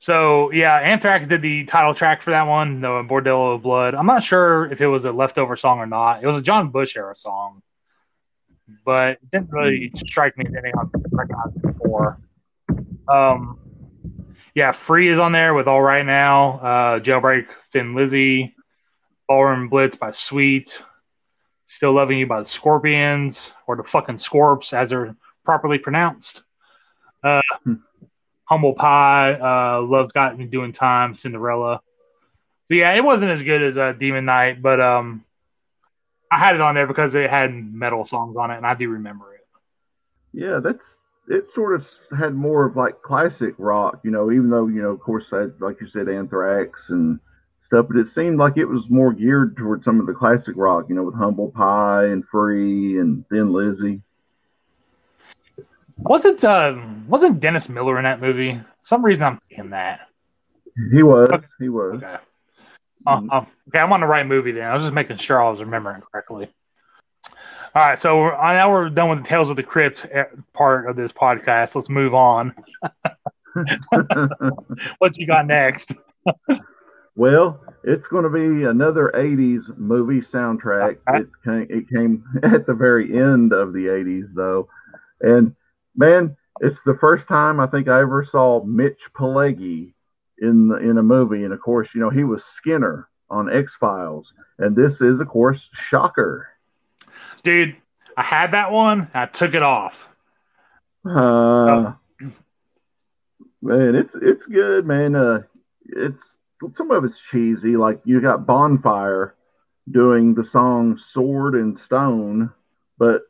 So 0.00 0.50
yeah, 0.50 0.76
Anthrax 0.76 1.26
did 1.26 1.42
the 1.42 1.66
title 1.66 1.92
track 1.92 2.22
for 2.22 2.30
that 2.30 2.44
one, 2.44 2.80
the 2.80 2.88
Bordello 2.88 3.54
of 3.54 3.62
Blood. 3.62 3.94
I'm 3.94 4.06
not 4.06 4.22
sure 4.22 4.64
if 4.72 4.80
it 4.80 4.86
was 4.86 5.04
a 5.04 5.12
leftover 5.12 5.56
song 5.56 5.78
or 5.78 5.86
not. 5.86 6.24
It 6.24 6.26
was 6.26 6.38
a 6.38 6.42
John 6.42 6.70
Bush 6.70 6.96
era 6.96 7.14
song, 7.14 7.60
but 8.82 9.18
it 9.22 9.30
didn't 9.30 9.50
really 9.52 9.92
strike 9.96 10.38
me 10.38 10.46
as 10.48 10.54
anything 10.54 10.72
I've 10.80 11.62
before. 11.62 12.18
Um, 13.08 13.58
yeah, 14.54 14.72
Free 14.72 15.10
is 15.10 15.18
on 15.18 15.32
there 15.32 15.52
with 15.52 15.68
All 15.68 15.82
Right 15.82 16.04
Now, 16.04 16.58
uh, 16.60 17.00
Jailbreak, 17.00 17.48
Thin 17.70 17.94
Lizzy, 17.94 18.56
Ballroom 19.28 19.68
Blitz 19.68 19.96
by 19.96 20.12
Sweet, 20.12 20.80
Still 21.66 21.92
Loving 21.92 22.18
You 22.18 22.26
by 22.26 22.40
the 22.40 22.48
Scorpions, 22.48 23.50
or 23.66 23.76
the 23.76 23.84
fucking 23.84 24.16
Scorps 24.16 24.72
as 24.72 24.88
they're 24.88 25.14
properly 25.44 25.78
pronounced. 25.78 26.42
Uh, 27.22 27.42
hmm 27.64 27.74
Humble 28.50 28.74
Pie, 28.74 29.34
uh, 29.34 29.80
Love's 29.80 30.12
Got 30.12 30.36
Me 30.36 30.44
Doing 30.44 30.72
Time, 30.72 31.14
Cinderella. 31.14 31.80
So 32.68 32.74
yeah, 32.74 32.92
it 32.94 33.04
wasn't 33.04 33.30
as 33.30 33.42
good 33.42 33.62
as 33.62 33.76
uh, 33.76 33.92
Demon 33.92 34.24
Knight, 34.24 34.60
but 34.60 34.80
um, 34.80 35.24
I 36.32 36.38
had 36.38 36.56
it 36.56 36.60
on 36.60 36.74
there 36.74 36.88
because 36.88 37.14
it 37.14 37.30
had 37.30 37.54
metal 37.54 38.04
songs 38.04 38.36
on 38.36 38.50
it, 38.50 38.56
and 38.56 38.66
I 38.66 38.74
do 38.74 38.88
remember 38.88 39.34
it. 39.34 39.46
Yeah, 40.32 40.58
that's 40.58 40.98
it. 41.28 41.46
Sort 41.54 41.80
of 41.80 41.88
had 42.16 42.34
more 42.34 42.66
of 42.66 42.76
like 42.76 43.02
classic 43.02 43.54
rock, 43.56 44.00
you 44.02 44.10
know. 44.10 44.32
Even 44.32 44.50
though 44.50 44.66
you 44.66 44.82
know, 44.82 44.90
of 44.90 45.00
course, 45.00 45.26
like 45.30 45.80
you 45.80 45.88
said, 45.88 46.08
Anthrax 46.08 46.90
and 46.90 47.20
stuff, 47.62 47.86
but 47.88 47.98
it 47.98 48.08
seemed 48.08 48.38
like 48.38 48.56
it 48.56 48.64
was 48.64 48.82
more 48.88 49.12
geared 49.12 49.56
towards 49.56 49.84
some 49.84 50.00
of 50.00 50.06
the 50.06 50.12
classic 50.12 50.56
rock, 50.56 50.86
you 50.88 50.96
know, 50.96 51.04
with 51.04 51.14
Humble 51.14 51.52
Pie 51.52 52.06
and 52.06 52.24
Free 52.26 52.98
and 52.98 53.24
Thin 53.28 53.52
Lizzy. 53.52 54.02
Wasn't 56.02 56.42
uh 56.42 56.76
wasn't 57.08 57.40
Dennis 57.40 57.68
Miller 57.68 57.98
in 57.98 58.04
that 58.04 58.20
movie? 58.20 58.54
For 58.54 58.66
some 58.82 59.04
reason 59.04 59.24
I'm 59.24 59.38
thinking 59.38 59.70
that. 59.70 60.08
He 60.92 61.02
was. 61.02 61.28
Okay. 61.30 61.46
He 61.58 61.68
was. 61.68 61.96
Okay. 62.02 62.16
Uh, 63.06 63.20
uh, 63.30 63.44
okay, 63.68 63.78
I'm 63.78 63.92
on 63.92 64.00
the 64.00 64.06
right 64.06 64.26
movie 64.26 64.52
then. 64.52 64.64
I 64.64 64.74
was 64.74 64.82
just 64.82 64.94
making 64.94 65.16
sure 65.16 65.42
I 65.42 65.50
was 65.50 65.60
remembering 65.60 66.02
correctly. 66.02 66.48
All 67.72 67.82
right, 67.82 67.98
so 67.98 68.18
we're, 68.18 68.34
uh, 68.34 68.52
now 68.52 68.70
we're 68.70 68.88
done 68.90 69.10
with 69.10 69.22
the 69.22 69.28
Tales 69.28 69.48
of 69.48 69.56
the 69.56 69.62
Crypt 69.62 70.04
eh, 70.10 70.24
part 70.52 70.90
of 70.90 70.96
this 70.96 71.12
podcast. 71.12 71.74
Let's 71.74 71.88
move 71.88 72.14
on. 72.14 72.52
what 74.98 75.16
you 75.16 75.26
got 75.26 75.46
next? 75.46 75.92
well, 77.14 77.60
it's 77.84 78.08
going 78.08 78.24
to 78.24 78.30
be 78.30 78.64
another 78.64 79.12
'80s 79.14 79.76
movie 79.78 80.20
soundtrack. 80.20 80.98
Okay. 81.08 81.20
It 81.20 81.28
came, 81.44 81.66
it 81.70 81.88
came 81.88 82.24
at 82.42 82.66
the 82.66 82.74
very 82.74 83.16
end 83.16 83.52
of 83.52 83.72
the 83.72 83.86
'80s, 83.86 84.34
though, 84.34 84.68
and 85.20 85.54
man, 85.96 86.36
it's 86.60 86.82
the 86.82 86.96
first 87.00 87.28
time 87.28 87.60
I 87.60 87.66
think 87.66 87.88
I 87.88 88.00
ever 88.00 88.24
saw 88.24 88.62
Mitch 88.64 89.00
Pileggi 89.14 89.94
in 90.38 90.68
the, 90.68 90.76
in 90.76 90.98
a 90.98 91.02
movie, 91.02 91.44
and 91.44 91.52
of 91.52 91.60
course, 91.60 91.88
you 91.94 92.00
know 92.00 92.10
he 92.10 92.24
was 92.24 92.44
Skinner 92.44 93.08
on 93.28 93.52
X 93.52 93.76
Files, 93.76 94.32
and 94.58 94.74
this 94.74 95.00
is, 95.00 95.20
of 95.20 95.28
course, 95.28 95.68
Shocker. 95.72 96.48
Dude, 97.42 97.76
I 98.16 98.22
had 98.22 98.52
that 98.52 98.72
one. 98.72 99.08
I 99.14 99.26
took 99.26 99.54
it 99.54 99.62
off. 99.62 100.08
Uh, 101.04 101.92
man, 103.62 103.94
it's 103.94 104.14
it's 104.14 104.46
good, 104.46 104.86
man. 104.86 105.14
Uh, 105.14 105.42
it's 105.86 106.36
some 106.74 106.90
of 106.90 107.04
it's 107.04 107.18
cheesy. 107.30 107.76
Like 107.76 108.00
you 108.04 108.20
got 108.20 108.46
Bonfire 108.46 109.34
doing 109.90 110.34
the 110.34 110.44
song 110.44 110.98
"Sword 110.98 111.54
and 111.54 111.78
Stone," 111.78 112.50
but 112.98 113.22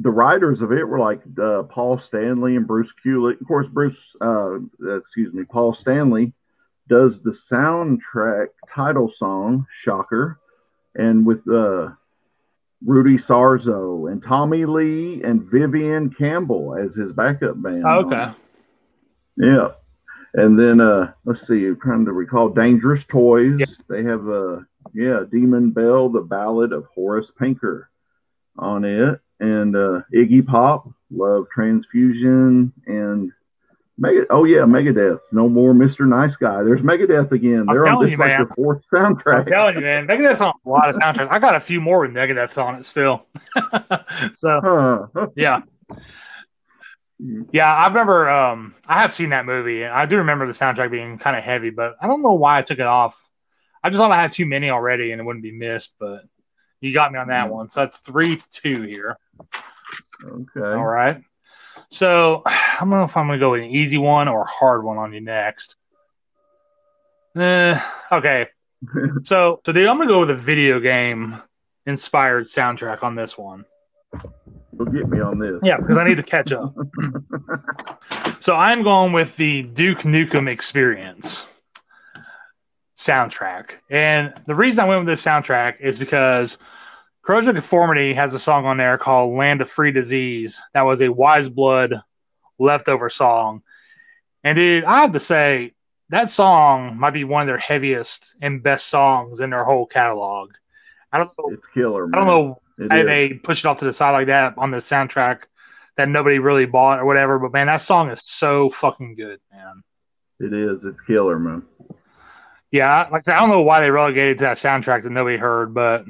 the 0.00 0.10
writers 0.10 0.60
of 0.60 0.72
it 0.72 0.84
were 0.84 0.98
like 0.98 1.22
uh, 1.40 1.62
Paul 1.64 1.98
Stanley 1.98 2.56
and 2.56 2.66
Bruce 2.66 2.92
Kulick. 3.04 3.40
Of 3.40 3.46
course, 3.46 3.66
Bruce, 3.68 3.96
uh, 4.20 4.58
excuse 4.98 5.32
me, 5.32 5.44
Paul 5.44 5.74
Stanley 5.74 6.32
does 6.88 7.20
the 7.20 7.30
soundtrack 7.30 8.48
title 8.72 9.10
song 9.12 9.66
"Shocker," 9.82 10.38
and 10.94 11.24
with 11.26 11.48
uh, 11.48 11.90
Rudy 12.84 13.16
Sarzo 13.16 14.10
and 14.10 14.22
Tommy 14.22 14.64
Lee 14.64 15.22
and 15.24 15.42
Vivian 15.42 16.10
Campbell 16.10 16.76
as 16.76 16.94
his 16.94 17.12
backup 17.12 17.60
band. 17.60 17.84
Oh, 17.86 18.06
okay. 18.06 18.32
Yeah. 19.36 19.68
And 20.34 20.58
then 20.58 20.80
uh 20.80 21.12
let's 21.24 21.46
see, 21.46 21.66
I'm 21.66 21.80
trying 21.80 22.04
to 22.04 22.12
recall 22.12 22.50
Dangerous 22.50 23.04
Toys. 23.04 23.56
Yeah. 23.58 23.66
They 23.88 24.02
have 24.04 24.28
uh 24.28 24.60
yeah, 24.94 25.24
Demon 25.30 25.70
Bell, 25.70 26.08
the 26.10 26.20
ballad 26.20 26.72
of 26.72 26.86
Horace 26.94 27.30
Pinker 27.30 27.90
on 28.58 28.84
it. 28.84 29.20
And 29.40 29.76
uh 29.76 30.00
Iggy 30.14 30.46
Pop, 30.46 30.88
Love 31.10 31.46
Transfusion, 31.54 32.72
and 32.86 33.32
Mega 33.98 34.26
oh 34.30 34.44
yeah, 34.44 34.60
Megadeth. 34.60 35.20
No 35.32 35.48
more 35.48 35.72
Mr. 35.74 36.06
Nice 36.06 36.36
Guy. 36.36 36.62
There's 36.62 36.82
Megadeth 36.82 37.32
again. 37.32 37.66
I'm 37.68 37.76
They're 37.76 37.88
on 37.88 38.02
this 38.02 38.12
you, 38.12 38.16
like 38.18 38.28
man. 38.28 38.40
their 38.46 38.54
fourth 38.54 38.82
I'm 38.94 39.44
telling 39.44 39.76
you, 39.76 39.80
man. 39.82 40.06
Megadeth's 40.06 40.40
on 40.40 40.54
a 40.64 40.68
lot 40.68 40.88
of 40.88 40.96
soundtracks. 40.96 41.28
I 41.30 41.38
got 41.38 41.54
a 41.54 41.60
few 41.60 41.80
more 41.80 42.00
with 42.00 42.10
Megadeth 42.12 42.56
on 42.62 42.76
it 42.76 42.86
still. 42.86 43.26
so 44.34 44.60
Huh. 45.14 45.26
yeah. 45.36 45.60
Yeah, 47.52 47.72
I 47.74 47.88
remember 47.88 48.28
um 48.28 48.74
I 48.86 49.00
have 49.00 49.14
seen 49.14 49.30
that 49.30 49.46
movie 49.46 49.82
and 49.82 49.92
I 49.92 50.04
do 50.06 50.16
remember 50.18 50.46
the 50.46 50.52
soundtrack 50.52 50.90
being 50.90 51.18
kind 51.18 51.36
of 51.36 51.42
heavy, 51.42 51.70
but 51.70 51.96
I 52.00 52.06
don't 52.06 52.22
know 52.22 52.34
why 52.34 52.58
I 52.58 52.62
took 52.62 52.78
it 52.78 52.86
off. 52.86 53.16
I 53.82 53.88
just 53.88 53.98
thought 53.98 54.10
I 54.10 54.20
had 54.20 54.32
too 54.32 54.46
many 54.46 54.68
already 54.70 55.12
and 55.12 55.20
it 55.20 55.24
wouldn't 55.24 55.42
be 55.42 55.52
missed, 55.52 55.94
but 55.98 56.24
you 56.80 56.92
got 56.92 57.12
me 57.12 57.18
on 57.18 57.28
that 57.28 57.48
Mm. 57.48 57.52
one. 57.52 57.70
So 57.70 57.80
that's 57.80 57.96
three 57.98 58.36
to 58.36 58.50
two 58.50 58.82
here. 58.82 59.16
Okay. 60.24 60.60
All 60.60 60.84
right. 60.84 61.22
So 61.90 62.42
I 62.44 62.76
don't 62.80 62.90
know 62.90 63.04
if 63.04 63.16
I'm 63.16 63.26
gonna 63.26 63.38
go 63.38 63.52
with 63.52 63.62
an 63.62 63.70
easy 63.70 63.98
one 63.98 64.28
or 64.28 64.42
a 64.42 64.46
hard 64.46 64.84
one 64.84 64.98
on 64.98 65.12
you 65.12 65.20
next. 65.20 65.76
Eh, 67.36 67.80
okay. 68.12 68.48
So 69.24 69.60
so 69.64 69.72
dude, 69.72 69.88
I'm 69.88 69.96
gonna 69.98 70.06
go 70.08 70.20
with 70.20 70.30
a 70.30 70.34
video 70.34 70.80
game 70.80 71.40
inspired 71.86 72.46
soundtrack 72.46 73.02
on 73.02 73.14
this 73.14 73.36
one. 73.38 73.64
Well, 74.72 74.92
get 74.92 75.08
me 75.08 75.20
on 75.20 75.38
this. 75.38 75.58
Yeah, 75.62 75.78
because 75.78 75.96
I 75.96 76.06
need 76.06 76.16
to 76.16 76.22
catch 76.22 76.52
up. 76.52 76.74
so 78.40 78.54
I'm 78.54 78.82
going 78.82 79.12
with 79.12 79.34
the 79.36 79.62
Duke 79.62 80.00
Nukem 80.00 80.48
Experience 80.48 81.46
soundtrack. 82.98 83.70
And 83.90 84.34
the 84.46 84.54
reason 84.54 84.80
I 84.80 84.84
went 84.84 85.06
with 85.06 85.16
this 85.16 85.24
soundtrack 85.24 85.80
is 85.80 85.98
because 85.98 86.58
Corrosion 87.26 87.54
Conformity 87.54 88.14
has 88.14 88.34
a 88.34 88.38
song 88.38 88.66
on 88.66 88.76
there 88.76 88.98
called 88.98 89.36
Land 89.36 89.60
of 89.60 89.68
Free 89.68 89.90
Disease. 89.90 90.60
That 90.74 90.82
was 90.82 91.00
a 91.02 91.08
Wise 91.08 91.48
Blood 91.48 92.00
leftover 92.56 93.08
song. 93.08 93.62
And 94.44 94.54
dude, 94.54 94.84
I 94.84 95.00
have 95.00 95.12
to 95.12 95.18
say, 95.18 95.72
that 96.10 96.30
song 96.30 96.96
might 96.98 97.10
be 97.14 97.24
one 97.24 97.42
of 97.42 97.48
their 97.48 97.58
heaviest 97.58 98.24
and 98.40 98.62
best 98.62 98.86
songs 98.86 99.40
in 99.40 99.50
their 99.50 99.64
whole 99.64 99.86
catalog. 99.86 100.52
I 101.12 101.18
don't 101.18 101.30
know. 101.36 101.50
It's 101.52 101.66
killer, 101.74 102.06
man. 102.06 102.14
I 102.14 102.24
don't 102.24 102.26
know 102.28 102.62
It 102.78 102.90
why 102.90 103.00
is. 103.00 103.06
they 103.06 103.34
push 103.34 103.64
it 103.64 103.66
off 103.66 103.80
to 103.80 103.86
the 103.86 103.92
side 103.92 104.12
like 104.12 104.28
that 104.28 104.54
on 104.56 104.70
the 104.70 104.76
soundtrack 104.76 105.40
that 105.96 106.08
nobody 106.08 106.38
really 106.38 106.66
bought 106.66 107.00
or 107.00 107.06
whatever. 107.06 107.40
But 107.40 107.52
man, 107.52 107.66
that 107.66 107.80
song 107.80 108.08
is 108.10 108.20
so 108.22 108.70
fucking 108.70 109.16
good, 109.16 109.40
man. 109.52 109.82
It 110.38 110.52
is. 110.52 110.84
It's 110.84 111.00
killer, 111.00 111.40
man. 111.40 111.64
Yeah, 112.70 113.08
like 113.10 113.20
I 113.20 113.22
said, 113.22 113.34
I 113.34 113.40
don't 113.40 113.50
know 113.50 113.62
why 113.62 113.80
they 113.80 113.90
relegated 113.90 114.38
to 114.38 114.44
that 114.44 114.58
soundtrack 114.58 115.02
that 115.02 115.10
nobody 115.10 115.38
heard, 115.38 115.74
but 115.74 116.04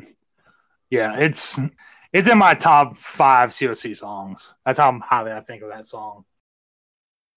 yeah, 0.90 1.16
it's 1.16 1.58
it's 2.12 2.28
in 2.28 2.38
my 2.38 2.54
top 2.54 2.98
five 2.98 3.50
COC 3.50 3.96
songs. 3.96 4.48
That's 4.64 4.78
how 4.78 4.98
highly 5.00 5.32
I 5.32 5.40
think 5.40 5.62
of 5.62 5.70
that 5.70 5.86
song. 5.86 6.24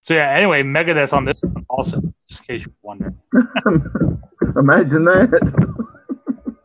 So 0.04 0.14
yeah, 0.14 0.32
anyway, 0.32 0.64
Megadeth 0.64 1.14
on 1.14 1.26
this 1.26 1.42
one 1.44 1.66
also, 1.70 2.02
just 2.28 2.42
in 2.42 2.46
case 2.46 2.66
you're 2.66 2.74
wondering. 2.82 3.18
Imagine 4.58 5.06
that. 5.06 6.56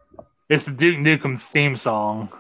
It's 0.49 0.65
the 0.65 0.71
Duke 0.71 0.99
Nukem 0.99 1.41
theme 1.41 1.77
song. 1.77 2.31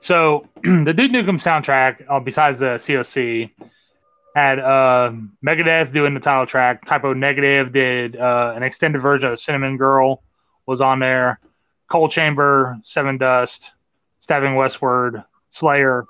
So 0.00 0.48
the 0.62 0.92
Duke 0.92 1.12
Nukem 1.12 1.40
soundtrack, 1.40 2.04
uh, 2.08 2.20
besides 2.20 2.58
the 2.58 2.76
COC, 2.76 3.50
had 4.34 4.58
uh, 4.58 5.12
Megadeth 5.44 5.92
doing 5.92 6.14
the 6.14 6.20
title 6.20 6.46
track. 6.46 6.84
Type 6.84 7.04
O 7.04 7.12
Negative 7.12 7.72
did 7.72 8.16
uh, 8.16 8.52
an 8.54 8.62
extended 8.62 9.00
version 9.00 9.32
of 9.32 9.40
Cinnamon 9.40 9.76
Girl 9.76 10.22
was 10.66 10.80
on 10.80 10.98
there. 10.98 11.40
Coal 11.90 12.08
Chamber, 12.08 12.78
Sevendust, 12.82 13.70
Stabbing 14.20 14.54
Westward, 14.56 15.22
Slayer. 15.50 16.04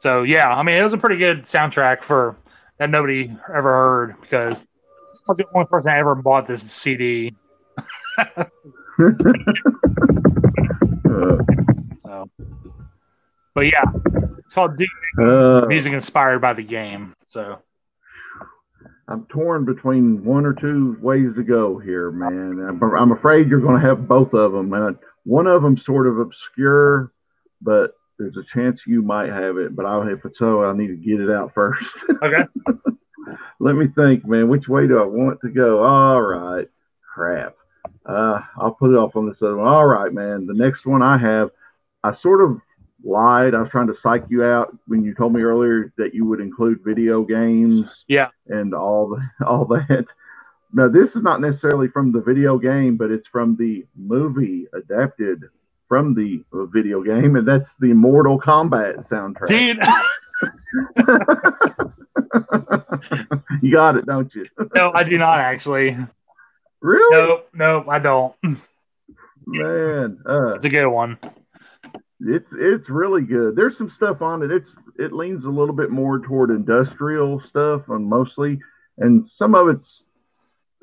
So 0.00 0.22
yeah, 0.22 0.48
I 0.52 0.62
mean 0.62 0.76
it 0.76 0.82
was 0.82 0.92
a 0.92 0.98
pretty 0.98 1.16
good 1.16 1.44
soundtrack 1.44 2.02
for 2.02 2.36
that 2.78 2.90
nobody 2.90 3.30
ever 3.54 3.72
heard 3.72 4.20
because 4.20 4.56
I 4.56 5.28
was 5.28 5.36
the 5.36 5.46
only 5.54 5.66
person 5.66 5.90
that 5.90 5.98
ever 5.98 6.14
bought 6.14 6.46
this 6.48 6.62
CD. 6.62 7.34
So, 12.02 12.28
but 13.54 13.60
yeah, 13.62 13.84
it's 14.38 14.54
called 14.54 14.76
Duke 14.76 14.88
uh, 15.20 15.66
Music 15.66 15.92
inspired 15.92 16.40
by 16.40 16.52
the 16.52 16.62
game. 16.62 17.14
So 17.26 17.58
I'm 19.12 19.26
torn 19.26 19.66
between 19.66 20.24
one 20.24 20.46
or 20.46 20.54
two 20.54 20.96
ways 21.02 21.34
to 21.36 21.42
go 21.42 21.78
here, 21.78 22.10
man. 22.10 22.66
I'm, 22.66 22.82
I'm 22.82 23.12
afraid 23.12 23.46
you're 23.46 23.60
going 23.60 23.78
to 23.78 23.86
have 23.86 24.08
both 24.08 24.32
of 24.32 24.52
them. 24.52 24.72
And 24.72 24.96
one 25.24 25.46
of 25.46 25.62
them 25.62 25.76
sort 25.76 26.06
of 26.06 26.18
obscure, 26.18 27.12
but 27.60 27.92
there's 28.18 28.38
a 28.38 28.42
chance 28.42 28.80
you 28.86 29.02
might 29.02 29.28
have 29.28 29.58
it. 29.58 29.76
But 29.76 29.84
I'll, 29.84 30.08
if 30.08 30.24
it's 30.24 30.38
so, 30.38 30.64
I 30.64 30.74
need 30.74 30.86
to 30.86 30.96
get 30.96 31.20
it 31.20 31.30
out 31.30 31.52
first. 31.52 32.04
okay, 32.22 32.46
Let 33.60 33.76
me 33.76 33.88
think, 33.94 34.24
man. 34.24 34.48
Which 34.48 34.66
way 34.66 34.86
do 34.86 34.98
I 34.98 35.04
want 35.04 35.42
to 35.42 35.50
go? 35.50 35.84
All 35.84 36.22
right. 36.22 36.68
Crap. 37.14 37.54
Uh, 38.06 38.40
I'll 38.56 38.72
put 38.72 38.92
it 38.92 38.96
off 38.96 39.14
on 39.14 39.28
this 39.28 39.42
other 39.42 39.58
one. 39.58 39.68
All 39.68 39.86
right, 39.86 40.12
man. 40.12 40.46
The 40.46 40.54
next 40.54 40.86
one 40.86 41.02
I 41.02 41.18
have, 41.18 41.50
I 42.02 42.14
sort 42.14 42.42
of 42.42 42.62
lied. 43.04 43.54
I 43.54 43.60
was 43.60 43.70
trying 43.70 43.88
to 43.88 43.96
psych 43.96 44.24
you 44.28 44.44
out 44.44 44.76
when 44.86 45.04
you 45.04 45.14
told 45.14 45.32
me 45.32 45.42
earlier 45.42 45.92
that 45.98 46.14
you 46.14 46.24
would 46.26 46.40
include 46.40 46.80
video 46.84 47.22
games. 47.22 48.04
Yeah. 48.08 48.28
And 48.46 48.74
all 48.74 49.08
the 49.08 49.22
all 49.46 49.64
that. 49.66 50.06
Now 50.72 50.88
this 50.88 51.16
is 51.16 51.22
not 51.22 51.40
necessarily 51.40 51.88
from 51.88 52.12
the 52.12 52.20
video 52.20 52.58
game, 52.58 52.96
but 52.96 53.10
it's 53.10 53.28
from 53.28 53.56
the 53.56 53.84
movie 53.96 54.66
adapted 54.72 55.44
from 55.88 56.14
the 56.14 56.42
video 56.72 57.02
game, 57.02 57.36
and 57.36 57.46
that's 57.46 57.74
the 57.74 57.92
Mortal 57.92 58.40
Kombat 58.40 59.06
soundtrack. 59.06 59.48
dude. 59.48 59.78
you 63.62 63.72
got 63.72 63.96
it, 63.96 64.06
don't 64.06 64.34
you? 64.34 64.46
no, 64.74 64.90
I 64.94 65.04
do 65.04 65.18
not 65.18 65.38
actually. 65.38 65.96
Really? 66.80 67.14
Nope, 67.14 67.48
nope, 67.52 67.86
I 67.88 67.98
don't. 67.98 68.34
Man, 69.46 70.18
uh, 70.26 70.54
It's 70.54 70.64
a 70.64 70.70
good 70.70 70.88
one. 70.88 71.18
It's 72.24 72.52
it's 72.52 72.88
really 72.88 73.22
good. 73.22 73.56
There's 73.56 73.76
some 73.76 73.90
stuff 73.90 74.22
on 74.22 74.42
it. 74.42 74.50
It's 74.50 74.74
it 74.98 75.12
leans 75.12 75.44
a 75.44 75.50
little 75.50 75.74
bit 75.74 75.90
more 75.90 76.20
toward 76.20 76.50
industrial 76.50 77.40
stuff, 77.40 77.88
and 77.88 78.06
mostly, 78.06 78.60
and 78.98 79.26
some 79.26 79.54
of 79.54 79.68
it's 79.68 80.04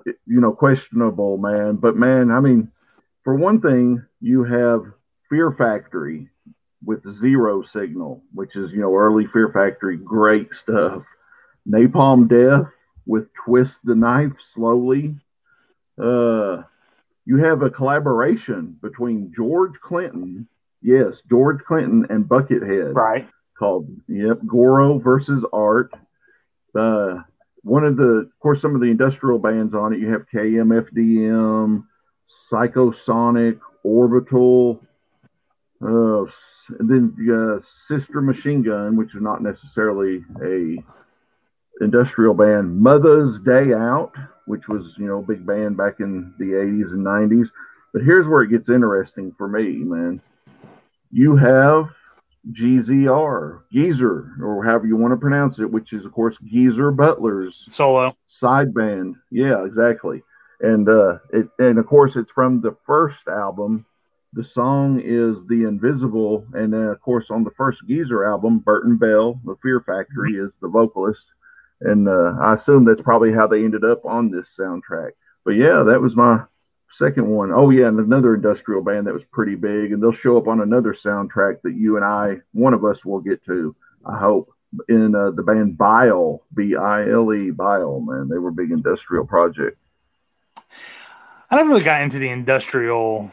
you 0.05 0.41
know 0.41 0.51
questionable, 0.51 1.37
man. 1.37 1.75
But 1.75 1.95
man, 1.95 2.31
I 2.31 2.39
mean, 2.39 2.71
for 3.23 3.35
one 3.35 3.61
thing, 3.61 4.03
you 4.19 4.43
have 4.43 4.83
Fear 5.29 5.51
Factory 5.53 6.29
with 6.83 7.09
Zero 7.13 7.61
Signal, 7.63 8.21
which 8.33 8.55
is 8.55 8.71
you 8.71 8.81
know 8.81 8.95
early 8.95 9.25
Fear 9.27 9.51
Factory, 9.53 9.97
great 9.97 10.53
stuff. 10.53 11.03
Napalm 11.67 12.27
Death 12.27 12.71
with 13.05 13.27
Twist 13.45 13.79
the 13.83 13.95
Knife 13.95 14.33
Slowly. 14.41 15.15
Uh, 16.01 16.63
you 17.25 17.37
have 17.37 17.61
a 17.61 17.69
collaboration 17.69 18.77
between 18.81 19.33
George 19.35 19.79
Clinton, 19.81 20.47
yes, 20.81 21.21
George 21.29 21.63
Clinton 21.63 22.07
and 22.09 22.25
Buckethead, 22.25 22.93
Right. 22.95 23.27
called 23.57 23.87
yep 24.07 24.39
Goro 24.45 24.99
versus 24.99 25.45
Art. 25.53 25.91
Uh, 26.75 27.21
one 27.63 27.83
of 27.83 27.97
the, 27.97 28.03
of 28.03 28.39
course, 28.39 28.61
some 28.61 28.75
of 28.75 28.81
the 28.81 28.87
industrial 28.87 29.39
bands 29.39 29.75
on 29.75 29.93
it. 29.93 29.99
You 29.99 30.11
have 30.13 30.29
KMFDM, 30.33 31.83
Psykosonik, 32.51 33.59
Orbital, 33.83 34.81
uh, 35.81 36.23
and 36.79 36.89
then 36.89 37.15
uh, 37.31 37.65
Sister 37.87 38.21
Machine 38.21 38.61
Gun, 38.63 38.95
which 38.95 39.15
is 39.15 39.21
not 39.21 39.41
necessarily 39.41 40.23
a 40.43 40.77
industrial 41.81 42.33
band. 42.33 42.79
Mutha's 42.81 43.39
Day 43.39 43.73
Out, 43.73 44.13
which 44.45 44.67
was 44.67 44.93
you 44.97 45.07
know 45.07 45.21
big 45.21 45.45
band 45.45 45.77
back 45.77 45.99
in 45.99 46.33
the 46.39 46.45
80s 46.53 46.91
and 46.91 47.05
90s. 47.05 47.49
But 47.93 48.03
here's 48.03 48.27
where 48.27 48.43
it 48.43 48.49
gets 48.49 48.69
interesting 48.69 49.33
for 49.37 49.47
me, 49.47 49.77
man. 49.77 50.21
You 51.11 51.35
have 51.37 51.89
GZR, 52.51 53.61
Geezer, 53.71 54.31
or 54.41 54.63
however 54.63 54.87
you 54.87 54.95
want 54.95 55.11
to 55.11 55.17
pronounce 55.17 55.59
it, 55.59 55.69
which 55.69 55.93
is 55.93 56.05
of 56.05 56.11
course 56.11 56.35
Geezer 56.45 56.91
Butler's 56.91 57.65
Solo. 57.69 58.15
side 58.27 58.73
band. 58.73 59.15
Yeah, 59.31 59.65
exactly. 59.65 60.23
And 60.61 60.87
uh 60.87 61.19
it 61.31 61.47
and 61.59 61.77
of 61.77 61.85
course 61.85 62.15
it's 62.15 62.31
from 62.31 62.61
the 62.61 62.75
first 62.85 63.27
album. 63.27 63.85
The 64.33 64.43
song 64.43 65.01
is 65.03 65.37
The 65.47 65.63
Invisible, 65.63 66.45
and 66.53 66.71
then 66.71 66.83
of 66.83 67.01
course 67.01 67.31
on 67.31 67.43
the 67.43 67.51
first 67.51 67.81
Geezer 67.87 68.25
album, 68.25 68.59
Burton 68.59 68.95
Bell, 68.97 69.39
the 69.43 69.55
Fear 69.61 69.81
Factory, 69.81 70.35
is 70.35 70.53
the 70.61 70.67
vocalist. 70.67 71.25
And 71.81 72.07
uh, 72.07 72.35
I 72.39 72.53
assume 72.53 72.85
that's 72.85 73.01
probably 73.01 73.31
how 73.33 73.47
they 73.47 73.63
ended 73.63 73.83
up 73.83 74.05
on 74.05 74.29
this 74.29 74.55
soundtrack. 74.55 75.11
But 75.45 75.51
yeah, 75.51 75.83
that 75.83 76.01
was 76.01 76.15
my 76.15 76.43
second 76.93 77.27
one. 77.27 77.51
Oh 77.51 77.69
yeah, 77.69 77.87
and 77.87 77.99
another 77.99 78.35
industrial 78.35 78.81
band 78.81 79.07
that 79.07 79.13
was 79.13 79.23
pretty 79.31 79.55
big, 79.55 79.91
and 79.91 80.01
they'll 80.01 80.11
show 80.11 80.37
up 80.37 80.47
on 80.47 80.61
another 80.61 80.93
soundtrack 80.93 81.61
that 81.63 81.75
you 81.75 81.95
and 81.95 82.05
I, 82.05 82.37
one 82.53 82.73
of 82.73 82.83
us, 82.85 83.05
will 83.05 83.19
get 83.19 83.43
to. 83.45 83.75
I 84.05 84.17
hope 84.17 84.51
in 84.87 85.15
uh, 85.15 85.31
the 85.31 85.43
band 85.43 85.77
Bile, 85.77 86.43
B 86.53 86.75
I 86.75 87.09
L 87.09 87.33
E, 87.33 87.51
Bile. 87.51 87.99
Man, 87.99 88.27
they 88.29 88.37
were 88.37 88.49
a 88.49 88.53
big 88.53 88.71
industrial 88.71 89.25
project. 89.25 89.77
I 91.51 91.55
never 91.55 91.69
really 91.69 91.83
got 91.83 92.01
into 92.01 92.19
the 92.19 92.29
industrial 92.29 93.31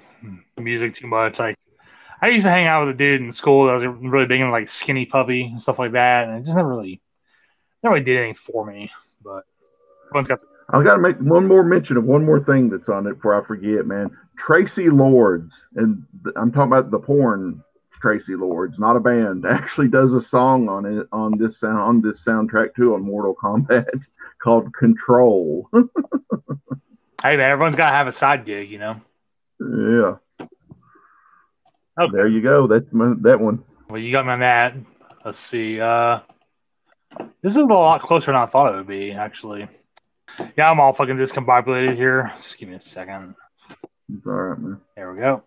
music 0.57 0.95
too 0.95 1.07
much. 1.07 1.39
Like, 1.39 1.59
I 2.21 2.29
used 2.29 2.45
to 2.45 2.51
hang 2.51 2.67
out 2.67 2.87
with 2.87 2.95
a 2.95 2.99
dude 2.99 3.21
in 3.21 3.33
school 3.33 3.67
that 3.67 3.75
was 3.75 3.85
really 4.01 4.27
big 4.27 4.41
into 4.41 4.51
like 4.51 4.71
Skinny 4.71 5.05
Puppy 5.05 5.45
and 5.45 5.61
stuff 5.61 5.79
like 5.79 5.93
that, 5.93 6.29
and 6.29 6.39
it 6.39 6.45
just 6.45 6.57
never 6.57 6.69
really, 6.69 7.01
never 7.83 7.95
really 7.95 8.05
did 8.05 8.17
anything 8.17 8.35
for 8.35 8.65
me. 8.65 8.91
But 9.23 9.45
everyone's 10.09 10.29
got 10.29 10.41
I've 10.71 10.85
got 10.85 10.97
to 10.97 11.01
make 11.01 11.19
one 11.19 11.47
more 11.47 11.63
mention 11.63 11.97
of 11.97 12.05
one 12.05 12.25
more 12.25 12.43
thing 12.43 12.69
that's 12.71 12.89
on 12.89 13.07
it 13.07 13.15
before 13.15 13.41
I 13.41 13.47
forget, 13.47 13.87
man. 13.87 14.11
Traci 14.41 14.93
Lords, 14.93 15.65
and 15.77 16.03
I'm 16.37 16.51
talking 16.53 16.73
about 16.73 16.91
the 16.91 16.99
porn 16.99 17.63
Traci 18.03 18.39
Lords, 18.39 18.79
not 18.79 18.97
a 18.97 19.01
band. 19.01 19.47
Actually, 19.49 19.89
does 19.89 20.13
a 20.13 20.21
song 20.21 20.69
on 20.69 20.85
it 20.85 21.07
on 21.13 21.39
this 21.39 21.61
sound 21.61 21.79
on 21.79 22.01
this 22.03 22.25
soundtrack 22.25 22.75
too 22.75 22.95
on 22.95 23.03
Mortal 23.03 23.35
Kombat 23.41 23.87
called 24.43 24.75
Control. 24.75 25.69
hey 27.23 27.37
man, 27.37 27.51
everyone's 27.51 27.77
got 27.77 27.91
to 27.91 27.97
have 27.97 28.09
a 28.09 28.13
side 28.13 28.45
gig, 28.45 28.71
you 28.71 28.79
know. 28.79 29.01
yeah, 29.61 30.47
Okay. 31.99 32.13
there 32.13 32.27
you 32.29 32.43
go. 32.43 32.67
That's 32.67 32.93
my, 32.93 33.15
that 33.23 33.41
one. 33.41 33.63
Well, 33.89 34.01
you 34.01 34.13
got 34.13 34.27
me 34.27 34.33
on 34.33 34.41
that. 34.41 34.75
Let's 35.25 35.39
see. 35.39 35.81
Uh, 35.81 36.21
this 37.41 37.53
is 37.53 37.57
a 37.57 37.65
lot 37.65 38.03
closer 38.03 38.27
than 38.27 38.37
I 38.37 38.47
thought 38.47 38.75
it 38.75 38.77
would 38.77 38.87
be, 38.87 39.13
actually. 39.13 39.69
Yeah, 40.57 40.71
I'm 40.71 40.81
all 40.81 40.93
fucking 40.93 41.17
discombobulated 41.17 41.97
here. 41.97 42.33
Just 42.43 42.59
give 42.59 42.69
me 42.69 42.77
a 42.77 42.81
second. 42.81 43.35
It's 44.15 44.27
all 44.27 44.33
right, 44.33 44.59
man. 44.59 44.81
There 44.95 45.13
we 45.13 45.19
go. 45.19 45.43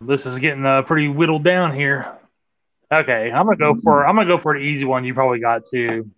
This 0.00 0.26
is 0.26 0.38
getting 0.38 0.64
uh, 0.64 0.82
pretty 0.82 1.08
whittled 1.08 1.44
down 1.44 1.74
here. 1.74 2.06
Okay, 2.92 3.32
I'm 3.32 3.46
gonna 3.46 3.56
go 3.56 3.74
for 3.74 4.06
I'm 4.06 4.14
gonna 4.14 4.28
go 4.28 4.38
for 4.38 4.54
an 4.54 4.62
easy 4.62 4.84
one. 4.84 5.04
You 5.04 5.14
probably 5.14 5.40
got 5.40 5.64
too. 5.66 6.10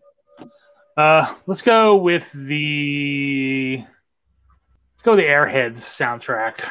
Uh, 0.97 1.33
let's 1.47 1.62
go 1.62 1.97
with 1.97 2.31
the 2.33 3.79
let's 3.79 5.03
go 5.03 5.12
with 5.12 5.21
the 5.21 5.31
Airheads 5.31 5.79
soundtrack. 5.79 6.69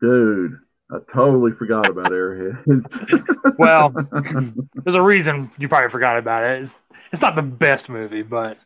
Dude, 0.00 0.58
I 0.90 0.98
totally 1.12 1.52
forgot 1.52 1.88
about 1.88 2.12
Airheads. 2.12 3.26
Well, 3.58 3.90
there's 4.74 4.94
a 4.94 5.02
reason 5.02 5.50
you 5.58 5.68
probably 5.68 5.90
forgot 5.90 6.16
about 6.16 6.44
it. 6.44 6.62
It's, 6.62 6.74
it's 7.12 7.20
not 7.20 7.36
the 7.36 7.42
best 7.42 7.90
movie, 7.90 8.22
but 8.22 8.56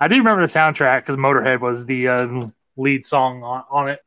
I 0.00 0.08
do 0.08 0.16
remember 0.16 0.46
the 0.46 0.52
soundtrack 0.52 1.00
because 1.00 1.16
Motorhead 1.16 1.60
was 1.60 1.84
the 1.84 2.08
uh, 2.08 2.46
lead 2.76 3.04
song 3.04 3.42
on, 3.42 3.64
on 3.70 3.88
it. 3.88 4.00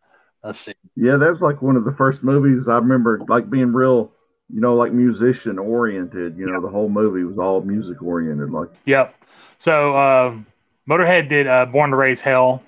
Let's 0.43 0.59
see. 0.59 0.73
yeah, 0.95 1.17
that 1.17 1.29
was 1.29 1.41
like 1.41 1.61
one 1.61 1.75
of 1.75 1.85
the 1.85 1.91
first 1.93 2.23
movies 2.23 2.67
I 2.67 2.75
remember, 2.75 3.21
like 3.27 3.49
being 3.49 3.73
real, 3.73 4.11
you 4.51 4.59
know, 4.59 4.75
like 4.75 4.91
musician 4.91 5.59
oriented. 5.59 6.37
You 6.37 6.47
know, 6.51 6.61
the 6.61 6.69
whole 6.69 6.89
movie 6.89 7.23
was 7.23 7.37
all 7.37 7.61
music 7.61 8.01
oriented. 8.01 8.49
Like, 8.49 8.69
Yep. 8.85 9.13
So 9.59 9.95
um 9.95 10.47
Motorhead 10.89 11.29
did 11.29 11.47
uh, 11.47 11.65
Born 11.67 11.91
to 11.91 11.95
Raise 11.95 12.21
Hell. 12.21 12.63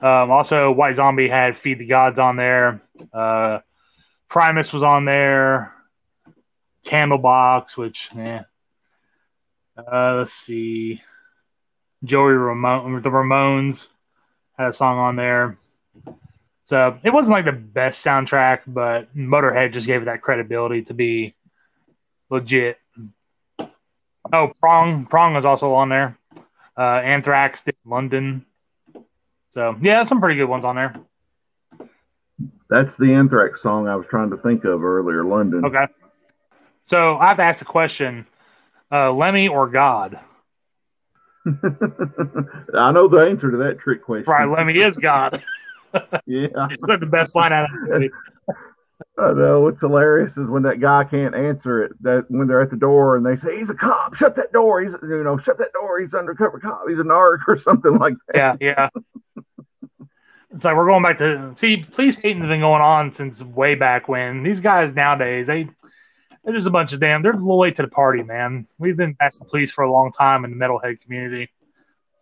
Um, 0.00 0.30
also, 0.30 0.72
White 0.72 0.96
Zombie 0.96 1.28
had 1.28 1.56
Feed 1.56 1.78
the 1.78 1.86
Gods 1.86 2.18
on 2.18 2.36
there. 2.36 2.82
Uh, 3.12 3.60
Primus 4.28 4.72
was 4.72 4.82
on 4.82 5.04
there. 5.04 5.72
Candlebox, 6.86 7.76
which, 7.76 8.08
yeah. 8.16 8.42
Uh, 9.76 10.16
let's 10.18 10.32
see. 10.32 11.02
Joey 12.04 12.32
Ramone, 12.32 13.02
the 13.02 13.10
Ramones 13.10 13.88
had 14.56 14.68
a 14.68 14.74
song 14.74 14.98
on 14.98 15.16
there. 15.16 15.56
So 16.66 16.98
it 17.02 17.10
wasn't 17.10 17.32
like 17.32 17.44
the 17.44 17.52
best 17.52 18.04
soundtrack, 18.04 18.60
but 18.66 19.14
Motorhead 19.16 19.72
just 19.72 19.86
gave 19.86 20.02
it 20.02 20.04
that 20.04 20.22
credibility 20.22 20.82
to 20.82 20.94
be 20.94 21.34
legit. 22.30 22.78
Oh, 24.32 24.52
Prong, 24.60 25.06
Prong 25.06 25.36
is 25.36 25.44
also 25.44 25.72
on 25.74 25.88
there. 25.88 26.16
Uh, 26.78 27.00
Anthrax 27.02 27.62
did 27.62 27.74
London. 27.84 28.46
So 29.52 29.76
yeah, 29.82 30.04
some 30.04 30.20
pretty 30.20 30.38
good 30.38 30.48
ones 30.48 30.64
on 30.64 30.76
there. 30.76 30.94
that's 32.68 32.96
the 32.96 33.14
Anthrax 33.14 33.62
song 33.62 33.88
I 33.88 33.96
was 33.96 34.06
trying 34.08 34.30
to 34.30 34.36
think 34.36 34.64
of 34.64 34.84
earlier, 34.84 35.24
London. 35.24 35.64
Okay. 35.64 35.86
So 36.86 37.16
I 37.16 37.28
have 37.28 37.36
to 37.38 37.42
ask 37.42 37.58
the 37.58 37.64
question: 37.64 38.26
uh, 38.92 39.12
Lemmy 39.12 39.48
or 39.48 39.68
God? 39.68 40.20
I 42.74 42.92
know 42.92 43.08
the 43.08 43.26
answer 43.28 43.50
to 43.50 43.56
that 43.58 43.78
trick 43.80 44.04
question. 44.04 44.30
Right, 44.30 44.46
Lemmy 44.46 44.78
is 44.80 44.96
God. 44.96 45.42
Yeah, 46.24 46.46
That's 46.54 46.80
the 46.80 47.08
best 47.10 47.34
line 47.34 47.52
out 47.52 47.64
of 47.64 47.70
the 47.72 47.92
movie. 47.92 48.10
I 49.18 49.32
know. 49.32 49.62
What's 49.62 49.80
hilarious 49.80 50.36
is 50.36 50.46
when 50.46 50.62
that 50.62 50.78
guy 50.78 51.02
can't 51.02 51.34
answer 51.34 51.82
it. 51.82 52.00
That 52.04 52.26
when 52.30 52.46
they're 52.46 52.60
at 52.60 52.70
the 52.70 52.76
door 52.76 53.16
and 53.16 53.26
they 53.26 53.34
say 53.34 53.58
he's 53.58 53.70
a 53.70 53.74
cop, 53.74 54.14
shut 54.14 54.36
that 54.36 54.52
door. 54.52 54.80
He's 54.82 54.94
you 55.02 55.24
know, 55.24 55.36
shut 55.36 55.58
that 55.58 55.72
door. 55.72 55.98
He's 55.98 56.14
undercover 56.14 56.60
cop. 56.60 56.84
He's 56.88 57.00
a 57.00 57.02
narc 57.02 57.40
or 57.48 57.58
something 57.58 57.98
like 57.98 58.14
that. 58.32 58.58
Yeah, 58.60 58.88
yeah. 58.94 59.44
It's 60.52 60.64
like 60.64 60.76
we're 60.76 60.86
going 60.86 61.02
back 61.02 61.18
to 61.18 61.54
see. 61.56 61.78
Police 61.78 62.18
hating's 62.18 62.46
been 62.46 62.60
going 62.60 62.82
on 62.82 63.12
since 63.12 63.42
way 63.42 63.74
back 63.74 64.08
when. 64.08 64.44
These 64.44 64.60
guys 64.60 64.94
nowadays, 64.94 65.48
they 65.48 65.68
they're 66.44 66.54
just 66.54 66.66
a 66.66 66.70
bunch 66.70 66.92
of 66.92 67.00
damn. 67.00 67.22
They're 67.22 67.32
a 67.32 67.36
little 67.36 67.60
late 67.60 67.76
to 67.76 67.82
the 67.82 67.88
party, 67.88 68.22
man. 68.22 68.66
We've 68.78 68.96
been 68.96 69.16
asking 69.20 69.48
police 69.48 69.70
for 69.70 69.84
a 69.84 69.92
long 69.92 70.12
time 70.12 70.44
in 70.44 70.50
the 70.50 70.56
metalhead 70.56 71.00
community. 71.00 71.50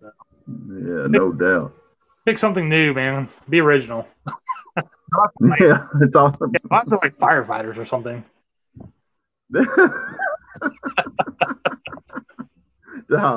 Yeah, 0.03 1.07
no 1.09 1.33
doubt. 1.33 1.75
Pick 2.25 2.39
something 2.39 2.69
new, 2.69 2.95
man. 2.95 3.29
Be 3.49 3.61
original. 3.61 4.07
Yeah, 5.59 5.87
it's 6.03 6.15
awesome. 6.15 6.53
Yeah, 6.53 6.79
also 6.79 6.99
like 7.03 7.17
firefighters 7.17 7.79
or 7.79 7.87
something. 7.87 8.23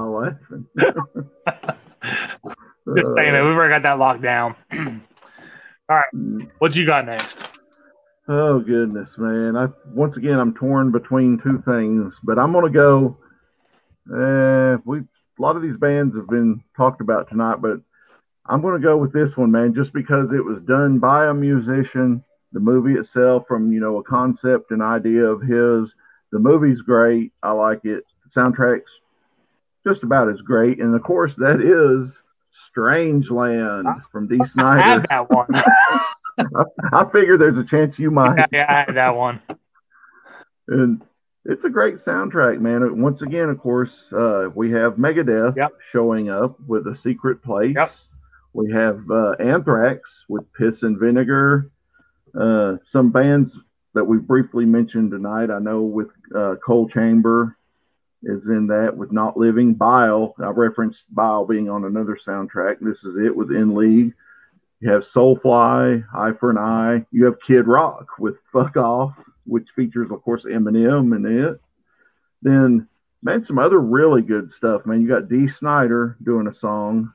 laughing. 0.10 0.68
Just 2.98 3.12
saying 3.16 3.30
uh. 3.30 3.34
that 3.34 3.44
we've 3.44 3.56
already 3.56 3.74
got 3.74 3.84
that 3.84 4.00
locked 4.00 4.22
down. 4.22 4.56
All 5.90 5.96
right, 5.96 6.06
mm. 6.14 6.50
what 6.60 6.76
you 6.76 6.86
got 6.86 7.06
next? 7.06 7.40
Oh 8.34 8.62
goodness, 8.62 9.18
man! 9.18 9.58
I 9.58 9.68
once 9.94 10.16
again 10.16 10.40
I'm 10.40 10.54
torn 10.54 10.90
between 10.90 11.38
two 11.38 11.62
things, 11.66 12.18
but 12.24 12.40
I'm 12.40 12.54
gonna 12.54 12.70
go. 12.70 13.18
Uh, 14.10 14.78
we 14.86 15.00
a 15.00 15.42
lot 15.42 15.58
of 15.58 15.62
these 15.62 15.76
bands 15.76 16.16
have 16.16 16.30
been 16.30 16.64
talked 16.78 17.02
about 17.02 17.28
tonight, 17.28 17.58
but 17.62 17.82
I'm 18.46 18.62
gonna 18.62 18.80
go 18.80 18.96
with 18.96 19.12
this 19.12 19.36
one, 19.36 19.52
man, 19.52 19.74
just 19.74 19.92
because 19.92 20.32
it 20.32 20.46
was 20.46 20.62
done 20.62 20.98
by 20.98 21.28
a 21.28 21.34
musician. 21.34 22.24
The 22.54 22.62
movie 22.62 22.94
itself, 22.94 23.48
from 23.50 23.74
you 23.74 23.82
know 23.82 23.98
a 23.98 24.04
concept 24.04 24.72
and 24.72 24.82
idea 24.82 25.26
of 25.26 25.42
his, 25.42 25.94
the 26.32 26.40
movie's 26.40 26.82
great. 26.82 27.34
I 27.44 27.52
like 27.52 27.84
it. 27.84 28.06
The 28.24 28.40
soundtrack's 28.40 28.92
just 29.86 30.04
about 30.04 30.30
as 30.30 30.40
great, 30.40 30.80
and 30.80 30.96
of 30.96 31.04
course 31.04 31.36
that 31.36 31.60
is 31.60 32.24
Strangeland 32.74 33.94
from 34.10 34.30
Dee 34.30 34.46
Snider. 34.46 34.80
I 34.80 34.88
had 34.88 35.06
that 35.10 35.30
one. 35.30 35.48
I 36.94 37.06
figure 37.12 37.38
there's 37.38 37.58
a 37.58 37.64
chance 37.64 37.98
you 38.00 38.12
might. 38.12 38.38
yeah, 38.38 38.46
yeah, 38.52 38.66
I 38.70 38.74
had 38.86 38.96
that 38.96 39.16
one. 39.16 39.42
and 40.68 41.02
it's 41.46 41.66
a 41.66 41.70
great 41.70 41.96
soundtrack, 41.96 42.60
man. 42.60 43.02
Once 43.02 43.22
again, 43.22 43.50
of 43.50 43.60
course, 43.60 44.12
uh, 44.14 44.50
we 44.54 44.72
have 44.72 44.94
Megadeth 44.96 45.56
Yep. 45.58 45.72
showing 45.92 46.30
up 46.30 46.60
with 46.68 46.88
a 46.88 46.96
secret 46.96 47.42
place. 47.44 47.76
Yep. 47.76 47.92
We 48.54 48.72
have 48.72 49.02
uh, 49.10 49.32
Anthrax 49.40 50.26
with 50.30 50.52
Piss 50.54 50.84
and 50.84 51.00
Vinegar. 51.00 51.72
Uh, 52.40 52.78
some 52.86 53.10
bands 53.12 53.58
that 53.94 54.04
we 54.04 54.18
briefly 54.18 54.66
mentioned 54.66 55.12
tonight. 55.12 55.50
I 55.50 55.60
know 55.60 55.82
with 55.82 56.10
uh, 56.36 56.56
Coal 56.66 56.88
Chamber 56.90 57.58
is 58.24 58.48
in 58.48 58.68
that 58.68 58.96
with 58.96 59.12
Not 59.12 59.36
Living. 59.36 59.74
Bile, 59.74 60.36
I 60.40 60.50
referenced 60.50 61.04
Bile 61.14 61.46
being 61.46 61.70
on 61.70 61.86
another 61.86 62.16
soundtrack. 62.16 62.78
This 62.82 63.04
is 63.04 63.18
it 63.18 63.36
with 63.36 63.52
In 63.52 63.74
League. 63.74 64.14
You 64.82 64.90
have 64.92 65.04
Soulfly, 65.04 66.04
Eye 66.14 66.32
for 66.40 66.50
an 66.50 66.58
Eye. 66.58 67.06
You 67.12 67.26
have 67.26 67.40
Kid 67.40 67.68
Rock 67.68 68.18
with 68.18 68.38
Fuck 68.52 68.78
Off, 68.78 69.14
which 69.46 69.70
features, 69.76 70.10
of 70.10 70.24
course, 70.24 70.44
Eminem 70.44 71.16
in 71.16 71.26
it. 71.26 71.62
Then, 72.42 72.88
man, 73.22 73.46
some 73.46 73.60
other 73.60 73.80
really 73.80 74.24
good 74.24 74.52
stuff, 74.52 74.88
man. 74.88 75.02
You 75.02 75.08
got 75.08 75.30
Dee 75.30 75.48
Snider 75.48 76.18
doing 76.24 76.48
a 76.48 76.56
song. 76.56 77.14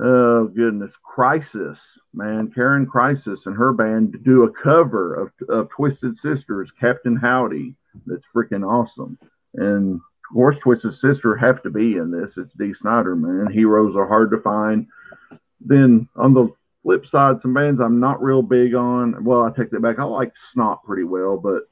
Oh, 0.00 0.48
goodness. 0.48 0.94
Crisis, 1.04 1.98
man. 2.12 2.50
Karyn 2.50 2.88
Crisis 2.88 3.46
and 3.46 3.54
her 3.56 3.72
band 3.72 4.18
do 4.24 4.42
a 4.42 4.52
cover 4.52 5.14
of, 5.14 5.30
of 5.48 5.70
Twisted 5.70 6.16
Sisters, 6.16 6.72
Captain 6.80 7.14
Howdy. 7.14 7.76
That's 8.06 8.24
freaking 8.34 8.68
awesome. 8.68 9.16
And, 9.54 9.96
of 9.96 10.34
course, 10.34 10.58
Twisted 10.58 10.96
Sister 10.96 11.36
have 11.36 11.62
to 11.62 11.70
be 11.70 11.96
in 11.96 12.10
this. 12.10 12.38
It's 12.38 12.52
Dee 12.54 12.74
Snider, 12.74 13.14
man. 13.14 13.52
Heroes 13.52 13.94
are 13.94 14.08
hard 14.08 14.32
to 14.32 14.40
find. 14.40 14.88
Then 15.60 16.08
on 16.16 16.34
the 16.34 16.48
flip 16.82 17.06
side, 17.06 17.40
some 17.40 17.54
bands 17.54 17.80
I'm 17.80 18.00
not 18.00 18.22
real 18.22 18.42
big 18.42 18.74
on. 18.74 19.24
Well, 19.24 19.42
I 19.42 19.50
take 19.50 19.70
that 19.70 19.82
back. 19.82 19.98
I 19.98 20.04
like 20.04 20.32
Snot 20.52 20.84
pretty 20.84 21.04
well, 21.04 21.36
but 21.36 21.62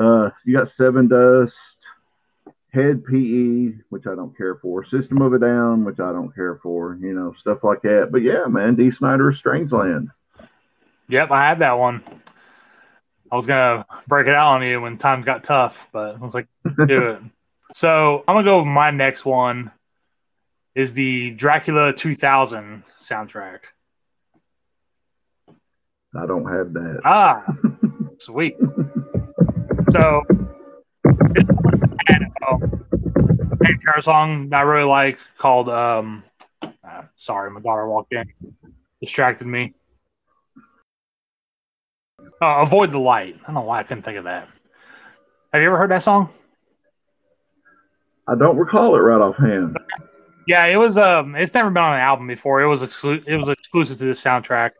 uh, 0.00 0.30
you 0.44 0.56
got 0.56 0.70
Seven 0.70 1.08
Dust, 1.08 1.76
Hed 2.72 3.04
PE, 3.04 3.74
which 3.90 4.06
I 4.06 4.14
don't 4.14 4.36
care 4.36 4.56
for, 4.56 4.84
System 4.84 5.22
of 5.22 5.32
a 5.32 5.38
Down, 5.38 5.84
which 5.84 6.00
I 6.00 6.12
don't 6.12 6.34
care 6.34 6.56
for, 6.56 6.98
you 7.00 7.12
know, 7.12 7.34
stuff 7.38 7.62
like 7.62 7.82
that. 7.82 8.08
But 8.10 8.22
yeah, 8.22 8.46
man, 8.48 8.74
Dee 8.74 8.90
Snider's 8.90 9.40
Strangeland. 9.40 10.08
Yep, 11.08 11.30
I 11.30 11.48
had 11.48 11.58
that 11.60 11.78
one. 11.78 12.02
I 13.30 13.36
was 13.36 13.46
gonna 13.46 13.84
break 14.06 14.26
it 14.26 14.34
out 14.34 14.54
on 14.54 14.62
you 14.62 14.80
when 14.80 14.96
times 14.98 15.24
got 15.24 15.44
tough, 15.44 15.88
but 15.92 16.16
I 16.16 16.18
was 16.18 16.34
like, 16.34 16.48
do 16.86 17.10
it. 17.10 17.20
So 17.72 18.22
I'm 18.28 18.36
gonna 18.36 18.44
go 18.44 18.58
with 18.58 18.68
my 18.68 18.92
next 18.92 19.24
one 19.24 19.72
is 20.76 20.92
the 20.92 21.30
Dracula 21.30 21.92
2000 21.92 22.84
soundtrack. 23.00 23.60
I 26.16 26.26
don't 26.26 26.44
have 26.50 26.72
that. 26.74 27.00
Ah, 27.04 27.44
sweet. 28.18 28.56
So 29.90 30.22
this 31.34 31.44
one 31.48 31.96
had 32.06 32.22
a 32.22 32.56
Pantera 33.56 34.02
song 34.02 34.48
that 34.50 34.58
I 34.58 34.62
really 34.62 34.88
like 34.88 35.18
called 35.38 35.68
um, 35.68 36.22
uh, 36.62 37.02
sorry, 37.16 37.50
my 37.50 37.60
daughter 37.60 37.88
walked 37.88 38.12
in, 38.12 38.24
distracted 39.00 39.46
me. 39.46 39.74
Uh, 42.40 42.62
Avoid 42.62 42.92
the 42.92 42.98
light. 42.98 43.36
I 43.42 43.46
don't 43.46 43.54
know 43.54 43.60
why 43.62 43.80
I 43.80 43.82
couldn't 43.82 44.04
think 44.04 44.18
of 44.18 44.24
that. 44.24 44.48
Have 45.52 45.62
you 45.62 45.68
ever 45.68 45.78
heard 45.78 45.90
that 45.90 46.02
song? 46.02 46.30
I 48.26 48.34
don't 48.34 48.56
recall 48.56 48.94
it 48.96 49.00
right 49.00 49.20
offhand. 49.20 49.76
Yeah, 50.46 50.64
it 50.66 50.76
was. 50.76 50.96
Um, 50.96 51.34
it's 51.36 51.54
never 51.54 51.70
been 51.70 51.82
on 51.82 51.94
an 51.94 52.00
album 52.00 52.26
before. 52.26 52.62
It 52.62 52.68
was 52.68 52.80
exclu- 52.80 53.22
It 53.26 53.36
was 53.36 53.48
exclusive 53.48 53.98
to 53.98 54.04
the 54.04 54.12
soundtrack. 54.12 54.70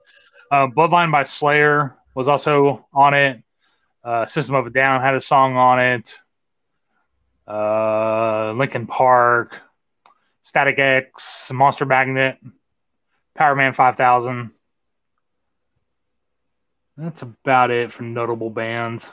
Uh, 0.55 0.68
Bloodline 0.68 1.11
by 1.11 1.24
Slayer 1.24 1.96
was 2.14 2.28
also 2.28 2.86
on 2.92 3.12
it. 3.12 3.42
Uh, 4.05 4.26
System 4.26 4.55
of 4.55 4.66
a 4.66 4.70
Down 4.70 5.00
had 5.00 5.16
a 5.16 5.20
song 5.20 5.57
on 5.57 5.80
it. 5.80 6.16
Uh, 7.48 8.52
Linkin 8.52 8.86
Park, 8.86 9.61
Static 10.42 10.78
X, 10.78 11.50
Monster 11.52 11.86
Magnet, 11.86 12.38
Power 13.34 13.57
Man 13.57 13.74
5000. 13.74 14.52
That's 16.96 17.22
about 17.22 17.72
it 17.72 17.92
for 17.92 18.05
notable 18.05 18.50
bands. 18.50 19.11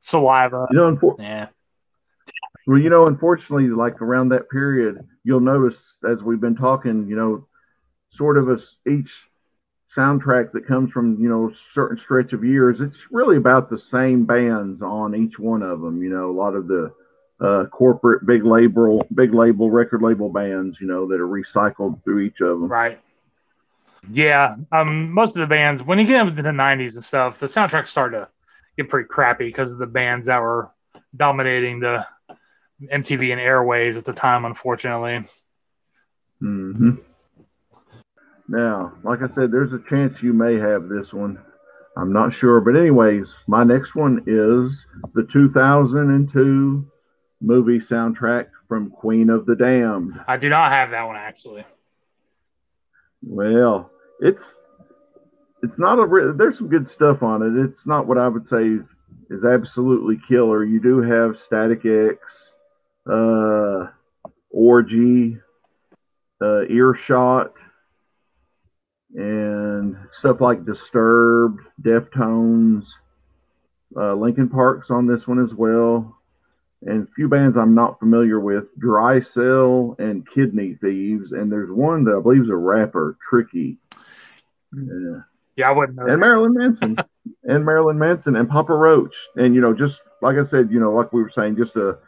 Saliva. 0.00 0.68
You 0.70 0.76
know, 0.76 0.94
unfor- 0.94 1.18
Yeah. 1.18 1.48
well, 2.68 2.78
you 2.78 2.88
know, 2.88 3.08
unfortunately, 3.08 3.66
like 3.68 4.00
around 4.00 4.28
that 4.28 4.48
period, 4.48 5.04
you'll 5.24 5.40
notice 5.40 5.96
as 6.08 6.22
we've 6.22 6.40
been 6.40 6.54
talking, 6.54 7.08
you 7.08 7.16
know, 7.16 7.48
sort 8.10 8.38
of 8.38 8.48
a, 8.48 8.60
each 8.88 9.26
soundtrack 9.96 10.52
that 10.52 10.66
comes 10.66 10.90
from 10.92 11.20
you 11.20 11.28
know 11.28 11.52
certain 11.74 11.98
stretch 11.98 12.32
of 12.32 12.44
years 12.44 12.80
it's 12.80 12.98
really 13.10 13.36
about 13.36 13.68
the 13.68 13.78
same 13.78 14.24
bands 14.24 14.82
on 14.82 15.14
each 15.16 15.38
one 15.38 15.62
of 15.62 15.80
them 15.80 16.02
you 16.02 16.08
know 16.08 16.30
a 16.30 16.36
lot 16.36 16.54
of 16.54 16.68
the 16.68 16.92
uh, 17.40 17.64
corporate 17.66 18.24
big 18.26 18.44
label 18.44 19.04
big 19.14 19.34
label 19.34 19.70
record 19.70 20.02
label 20.02 20.28
bands 20.28 20.78
you 20.80 20.86
know 20.86 21.08
that 21.08 21.20
are 21.20 21.26
recycled 21.26 22.02
through 22.04 22.20
each 22.20 22.40
of 22.40 22.60
them 22.60 22.68
Right. 22.68 23.00
Yeah. 24.08 24.56
Um. 24.72 25.12
Most 25.12 25.36
of 25.36 25.40
the 25.40 25.46
bands, 25.46 25.82
when 25.82 25.98
you 25.98 26.06
get 26.06 26.26
into 26.26 26.42
the 26.42 26.50
'90s 26.50 26.94
and 26.94 27.04
stuff, 27.04 27.38
the 27.38 27.46
soundtracks 27.46 27.88
start 27.88 28.12
to 28.12 28.28
get 28.76 28.88
pretty 28.88 29.08
crappy 29.08 29.46
because 29.46 29.72
of 29.72 29.78
the 29.78 29.86
bands 29.86 30.26
that 30.26 30.40
were 30.40 30.70
dominating 31.14 31.80
the 31.80 32.06
MTV 32.82 33.32
and 33.32 33.40
airwaves 33.40 33.96
at 33.96 34.04
the 34.04 34.12
time. 34.12 34.44
Unfortunately. 34.44 35.24
hmm 36.40 36.92
now 38.50 38.92
like 39.04 39.22
i 39.22 39.28
said 39.32 39.50
there's 39.50 39.72
a 39.72 39.82
chance 39.88 40.22
you 40.22 40.32
may 40.32 40.56
have 40.56 40.88
this 40.88 41.12
one 41.12 41.38
i'm 41.96 42.12
not 42.12 42.34
sure 42.34 42.60
but 42.60 42.76
anyways 42.76 43.34
my 43.46 43.62
next 43.62 43.94
one 43.94 44.22
is 44.26 44.86
the 45.14 45.26
2002 45.32 46.84
movie 47.40 47.78
soundtrack 47.78 48.46
from 48.68 48.90
queen 48.90 49.30
of 49.30 49.46
the 49.46 49.56
damned 49.56 50.12
I 50.28 50.36
do 50.36 50.48
not 50.48 50.70
have 50.72 50.90
that 50.90 51.04
one 51.04 51.16
actually. 51.16 51.64
Well, 53.22 53.90
it's 54.20 54.60
it's 55.62 55.78
not 55.78 55.98
a 55.98 56.06
re- 56.06 56.32
there's 56.36 56.58
some 56.58 56.68
good 56.68 56.88
stuff 56.88 57.22
on 57.22 57.42
it. 57.42 57.64
It's 57.64 57.86
not 57.86 58.06
what 58.06 58.18
I 58.18 58.28
would 58.28 58.46
say 58.46 58.78
is 59.28 59.44
absolutely 59.44 60.18
killer. 60.28 60.64
You 60.64 60.80
do 60.80 61.00
have 61.02 61.38
Static 61.38 61.84
X, 61.84 62.54
uh, 63.10 63.88
Orgy, 64.50 65.36
uh, 66.40 66.62
Earshot, 66.62 67.52
and 69.14 69.96
stuff 70.12 70.40
like 70.40 70.64
Disturbed, 70.64 71.60
Deftones, 71.82 72.86
uh, 73.96 74.14
Linkin 74.14 74.48
Park's 74.48 74.90
on 74.90 75.06
this 75.06 75.26
one 75.26 75.42
as 75.42 75.52
well, 75.54 76.16
and 76.82 77.06
a 77.06 77.10
few 77.12 77.28
bands 77.28 77.56
I'm 77.56 77.74
not 77.74 77.98
familiar 77.98 78.40
with, 78.40 78.66
Dry 78.78 79.20
Cell 79.20 79.96
and 79.98 80.28
Kidney 80.28 80.76
Thieves, 80.80 81.32
and 81.32 81.50
there's 81.50 81.70
one 81.70 82.04
that 82.04 82.16
I 82.16 82.20
believe 82.20 82.42
is 82.42 82.50
a 82.50 82.56
rapper, 82.56 83.16
Tricky. 83.28 83.78
Yeah. 84.72 85.22
Yeah, 85.56 85.68
I 85.68 85.72
wouldn't 85.72 85.98
know. 85.98 86.06
And 86.06 86.18
Marilyn 86.18 86.54
Manson, 86.54 86.96
and 87.44 87.66
Marilyn 87.66 87.98
Manson, 87.98 88.36
and 88.36 88.48
Papa 88.48 88.72
Roach, 88.72 89.14
and 89.36 89.54
you 89.54 89.60
know, 89.60 89.74
just 89.74 90.00
like 90.22 90.38
I 90.38 90.44
said, 90.44 90.70
you 90.70 90.80
know, 90.80 90.92
like 90.92 91.12
we 91.12 91.22
were 91.22 91.30
saying, 91.30 91.56
just 91.56 91.76
a, 91.76 91.98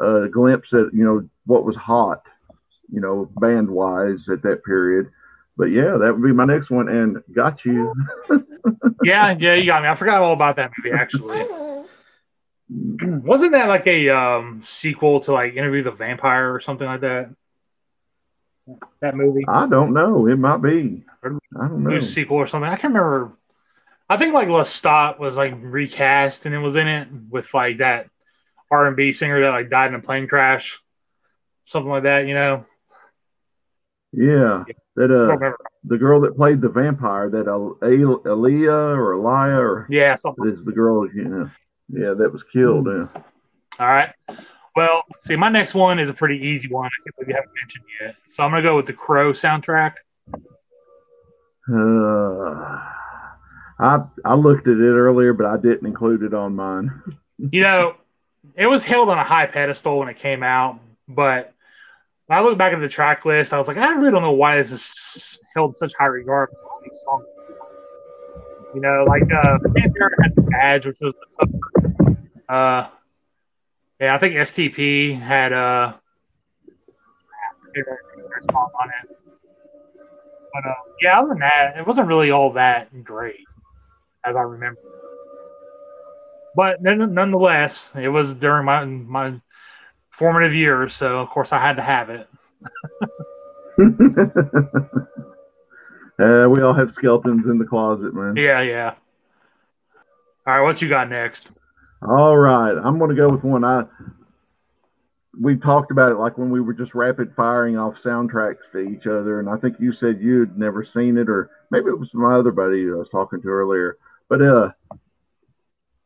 a 0.00 0.28
glimpse 0.28 0.72
at 0.72 0.92
you 0.92 1.04
know 1.04 1.28
what 1.44 1.64
was 1.64 1.76
hot, 1.76 2.22
you 2.90 3.00
know, 3.00 3.30
band 3.36 3.70
wise 3.70 4.28
at 4.28 4.42
that 4.42 4.64
period. 4.64 5.10
But 5.56 5.66
yeah, 5.66 5.96
that 5.96 6.12
would 6.12 6.22
be 6.22 6.32
my 6.32 6.44
next 6.44 6.70
one. 6.70 6.88
And 6.88 7.22
got 7.32 7.64
you. 7.64 7.94
yeah, 9.02 9.34
yeah, 9.38 9.54
you 9.54 9.66
got 9.66 9.82
me. 9.82 9.88
I 9.88 9.94
forgot 9.94 10.20
all 10.20 10.32
about 10.32 10.56
that 10.56 10.70
movie 10.76 10.94
actually. 10.94 11.44
Wasn't 12.68 13.52
that 13.52 13.68
like 13.68 13.86
a 13.86 14.10
um, 14.10 14.60
sequel 14.62 15.20
to 15.20 15.32
like 15.32 15.54
Interview 15.54 15.82
the 15.82 15.92
Vampire 15.92 16.52
or 16.52 16.60
something 16.60 16.86
like 16.86 17.00
that? 17.00 17.30
That 19.00 19.14
movie. 19.14 19.44
I 19.48 19.66
don't 19.66 19.94
know. 19.94 20.26
It 20.26 20.36
might 20.36 20.58
be. 20.58 21.04
I 21.24 21.28
don't 21.68 21.84
know. 21.84 21.90
It 21.90 21.94
was 21.94 22.08
a 22.08 22.12
sequel 22.12 22.36
or 22.36 22.46
something. 22.46 22.68
I 22.68 22.76
can't 22.76 22.92
remember. 22.92 23.32
I 24.08 24.16
think 24.16 24.34
like 24.34 24.48
Lestat 24.48 25.18
was 25.18 25.36
like 25.36 25.54
recast 25.60 26.46
and 26.46 26.54
it 26.54 26.58
was 26.58 26.76
in 26.76 26.86
it 26.86 27.08
with 27.30 27.52
like 27.54 27.78
that 27.78 28.08
R 28.70 28.86
and 28.86 28.96
B 28.96 29.12
singer 29.12 29.40
that 29.40 29.50
like 29.50 29.70
died 29.70 29.88
in 29.88 29.94
a 29.94 30.00
plane 30.00 30.28
crash, 30.28 30.80
something 31.66 31.90
like 31.90 32.04
that. 32.04 32.26
You 32.26 32.34
know, 32.34 32.66
Yeah, 34.12 34.64
that 34.96 35.10
uh, 35.10 35.52
the 35.84 35.98
girl 35.98 36.20
that 36.22 36.36
played 36.36 36.60
the 36.60 36.68
vampire, 36.68 37.28
that 37.30 37.46
Al- 37.48 37.76
Aaliyah 37.82 38.96
or 38.96 39.12
Elia 39.14 39.58
or 39.60 39.86
Yeah, 39.90 40.16
something. 40.16 40.48
is 40.48 40.64
the 40.64 40.72
girl. 40.72 41.06
Yeah, 41.14 41.48
yeah, 41.88 42.14
that 42.14 42.32
was 42.32 42.42
killed. 42.52 42.86
Yeah. 42.86 43.06
All 43.78 43.86
right. 43.88 44.10
Well, 44.74 45.04
see, 45.18 45.36
my 45.36 45.48
next 45.48 45.74
one 45.74 45.98
is 45.98 46.08
a 46.10 46.14
pretty 46.14 46.38
easy 46.46 46.68
one. 46.68 46.86
I 46.86 47.10
believe 47.16 47.28
you 47.28 47.34
haven't 47.34 47.52
mentioned 47.62 47.84
yet. 48.00 48.16
So 48.30 48.42
I'm 48.42 48.50
gonna 48.50 48.62
go 48.62 48.76
with 48.76 48.86
the 48.86 48.92
Crow 48.92 49.32
soundtrack. 49.32 49.94
Uh, 51.72 52.80
I 53.78 54.04
I 54.24 54.34
looked 54.34 54.66
at 54.68 54.76
it 54.76 54.80
earlier, 54.80 55.32
but 55.32 55.46
I 55.46 55.56
didn't 55.56 55.86
include 55.86 56.22
it 56.22 56.34
on 56.34 56.54
mine. 56.56 56.90
You 57.38 57.60
know, 57.60 57.96
it 58.54 58.64
was 58.66 58.82
held 58.82 59.10
on 59.10 59.18
a 59.18 59.22
high 59.22 59.44
pedestal 59.44 59.98
when 59.98 60.08
it 60.08 60.18
came 60.18 60.42
out, 60.42 60.80
but 61.06 61.52
when 62.26 62.38
I 62.38 62.42
look 62.42 62.58
back 62.58 62.72
at 62.72 62.80
the 62.80 62.88
track 62.88 63.24
list, 63.24 63.52
I 63.52 63.58
was 63.58 63.68
like, 63.68 63.76
I 63.76 63.92
really 63.92 64.10
don't 64.10 64.22
know 64.22 64.32
why 64.32 64.56
this 64.56 64.72
is 64.72 65.40
held 65.54 65.76
such 65.76 65.92
high 65.94 66.06
regard. 66.06 66.50
You 68.74 68.80
know, 68.80 69.04
like 69.06 69.22
uh, 69.32 69.58
had 69.76 70.34
the 70.34 70.42
badge, 70.50 70.86
which 70.86 70.98
was 71.00 71.14
the 71.38 72.16
Uh, 72.52 72.88
yeah, 74.00 74.14
I 74.14 74.18
think 74.18 74.34
STP 74.34 75.20
had 75.20 75.52
uh, 75.52 75.94
on 77.76 78.90
it. 79.02 79.16
But 80.52 80.68
uh, 80.68 80.74
yeah, 81.02 81.20
other 81.20 81.28
than 81.28 81.38
that, 81.40 81.76
it 81.78 81.86
wasn't 81.86 82.08
really 82.08 82.30
all 82.30 82.52
that 82.54 83.04
great, 83.04 83.44
as 84.24 84.36
I 84.36 84.40
remember. 84.40 84.80
But 86.54 86.82
nonetheless, 86.82 87.90
it 87.94 88.08
was 88.08 88.34
during 88.34 88.64
my 88.64 88.84
my 88.84 89.40
formative 90.16 90.54
years, 90.54 90.94
so 90.94 91.20
of 91.20 91.28
course 91.30 91.52
I 91.52 91.58
had 91.58 91.76
to 91.76 91.82
have 91.82 92.10
it. 92.10 92.28
uh, 96.18 96.48
we 96.48 96.62
all 96.62 96.72
have 96.72 96.92
skeletons 96.92 97.46
in 97.46 97.58
the 97.58 97.66
closet, 97.66 98.14
man. 98.14 98.36
Yeah, 98.36 98.62
yeah. 98.62 98.94
All 100.46 100.54
right, 100.54 100.62
what 100.62 100.80
you 100.80 100.88
got 100.88 101.10
next? 101.10 101.50
All 102.02 102.36
right, 102.36 102.72
I'm 102.72 102.98
going 102.98 103.10
to 103.10 103.16
go 103.16 103.28
with 103.28 103.44
one. 103.44 103.64
I 103.64 103.84
we 105.38 105.56
talked 105.56 105.90
about 105.90 106.12
it 106.12 106.16
like 106.16 106.38
when 106.38 106.50
we 106.50 106.60
were 106.60 106.72
just 106.72 106.94
rapid 106.94 107.34
firing 107.36 107.76
off 107.76 108.02
soundtracks 108.02 108.70
to 108.72 108.78
each 108.78 109.06
other, 109.06 109.40
and 109.40 109.50
I 109.50 109.56
think 109.56 109.76
you 109.78 109.92
said 109.92 110.20
you'd 110.20 110.58
never 110.58 110.84
seen 110.84 111.18
it, 111.18 111.28
or 111.28 111.50
maybe 111.70 111.88
it 111.88 111.98
was 111.98 112.08
my 112.14 112.34
other 112.34 112.52
buddy 112.52 112.88
I 112.88 112.94
was 112.94 113.08
talking 113.10 113.42
to 113.42 113.48
earlier. 113.48 113.98
But 114.28 114.42
uh, 114.42 114.70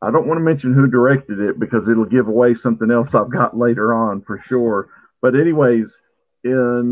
I 0.01 0.09
don't 0.09 0.27
want 0.27 0.39
to 0.39 0.43
mention 0.43 0.73
who 0.73 0.87
directed 0.87 1.39
it 1.39 1.59
because 1.59 1.87
it'll 1.87 2.05
give 2.05 2.27
away 2.27 2.55
something 2.55 2.89
else 2.89 3.13
I've 3.13 3.31
got 3.31 3.57
later 3.57 3.93
on 3.93 4.21
for 4.21 4.43
sure. 4.47 4.89
But 5.21 5.35
anyways, 5.35 5.99
in 6.43 6.91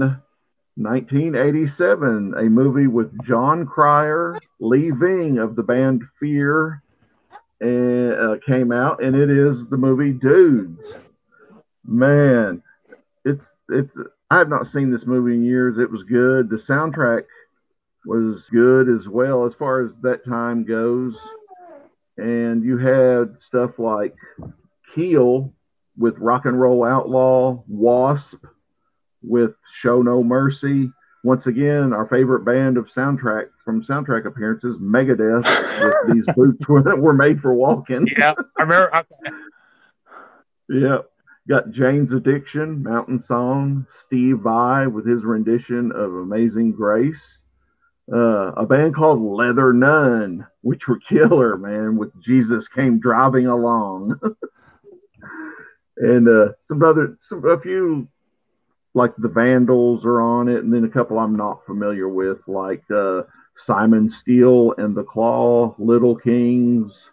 1987, 0.76 2.36
a 2.38 2.44
movie 2.44 2.88
with 2.88 3.12
Jon 3.26 3.66
Cryer, 3.66 4.40
Lee 4.60 4.92
Ving 4.92 5.40
of 5.40 5.56
the 5.56 5.64
band 5.64 6.04
Fear, 6.20 6.84
uh, 7.62 8.36
came 8.46 8.72
out, 8.72 9.04
and 9.04 9.16
it 9.16 9.30
is 9.30 9.66
the 9.66 9.78
movie 9.78 10.14
Dudes. 10.14 10.94
Man, 11.86 12.62
it's 13.26 13.46
it's. 13.70 13.98
I 14.32 14.38
have 14.38 14.50
not 14.50 14.68
seen 14.68 14.92
this 14.92 15.08
movie 15.08 15.34
in 15.34 15.44
years. 15.44 15.80
It 15.80 15.92
was 15.92 16.04
good. 16.04 16.50
The 16.50 16.58
soundtrack 16.58 17.24
was 18.06 18.48
good 18.52 18.88
as 18.88 19.08
well 19.08 19.46
as 19.46 19.54
far 19.56 19.84
as 19.84 19.98
that 20.04 20.24
time 20.24 20.64
goes. 20.64 21.16
And 22.20 22.64
you 22.64 22.78
had 22.78 23.38
stuff 23.42 23.80
like 23.80 24.16
Keel 24.94 25.54
with 25.98 26.18
Rock 26.18 26.46
and 26.46 26.60
Roll 26.60 26.84
Outlaw, 26.84 27.64
Wasp 27.68 28.44
with 29.22 29.52
Show 29.74 30.02
No 30.02 30.24
Mercy. 30.24 30.92
Once 31.24 31.48
again, 31.48 31.94
our 31.94 32.08
favorite 32.08 32.46
band 32.46 32.78
of 32.78 32.88
soundtrack 32.88 33.48
from 33.64 33.84
soundtrack 33.84 34.26
appearances, 34.26 34.78
Megadeth, 34.78 35.44
with 35.82 35.96
these 36.14 36.36
boots 36.36 36.68
were, 36.68 36.96
were 36.96 37.14
made 37.14 37.42
for 37.42 37.54
walking. 37.54 38.08
Yeah, 38.18 38.34
I 38.58 38.62
remember. 38.62 38.96
Okay. 38.96 39.36
yeah, 40.70 40.98
got 41.48 41.72
Jane's 41.72 42.14
Addiction, 42.14 42.84
Mountain 42.84 43.20
Song, 43.20 43.86
Steve 43.90 44.40
Vai 44.40 44.88
with 44.88 45.06
his 45.06 45.24
rendition 45.24 45.92
of 45.92 46.14
Amazing 46.14 46.74
Grace. 46.74 47.40
Uh, 48.12 48.54
a 48.54 48.66
band 48.66 48.96
called 48.96 49.22
Leather 49.22 49.72
Nun, 49.72 50.46
which 50.62 50.88
were 50.88 51.00
killer, 51.00 51.58
man, 51.58 51.96
with 51.98 52.12
Jesus 52.22 52.68
came 52.68 53.00
driving 53.00 53.46
along. 53.46 54.20
and 55.98 56.28
uh, 56.28 56.54
some 56.60 56.84
other, 56.84 57.18
some 57.20 57.46
a 57.46 57.60
few 57.60 58.08
like 58.96 59.16
the 59.18 59.28
Vandals 59.28 60.06
are 60.06 60.22
on 60.22 60.48
it, 60.48 60.64
and 60.64 60.74
then 60.74 60.84
a 60.84 60.90
couple 60.90 61.20
I'm 61.20 61.36
not 61.36 61.66
familiar 61.66 62.10
with, 62.10 62.40
like 62.48 62.84
uh, 62.90 63.22
Simon 63.56 64.10
Steele 64.10 64.74
and 64.78 64.96
the 64.96 65.04
Claw, 65.04 65.76
Little 65.78 66.16
Kings, 66.16 67.12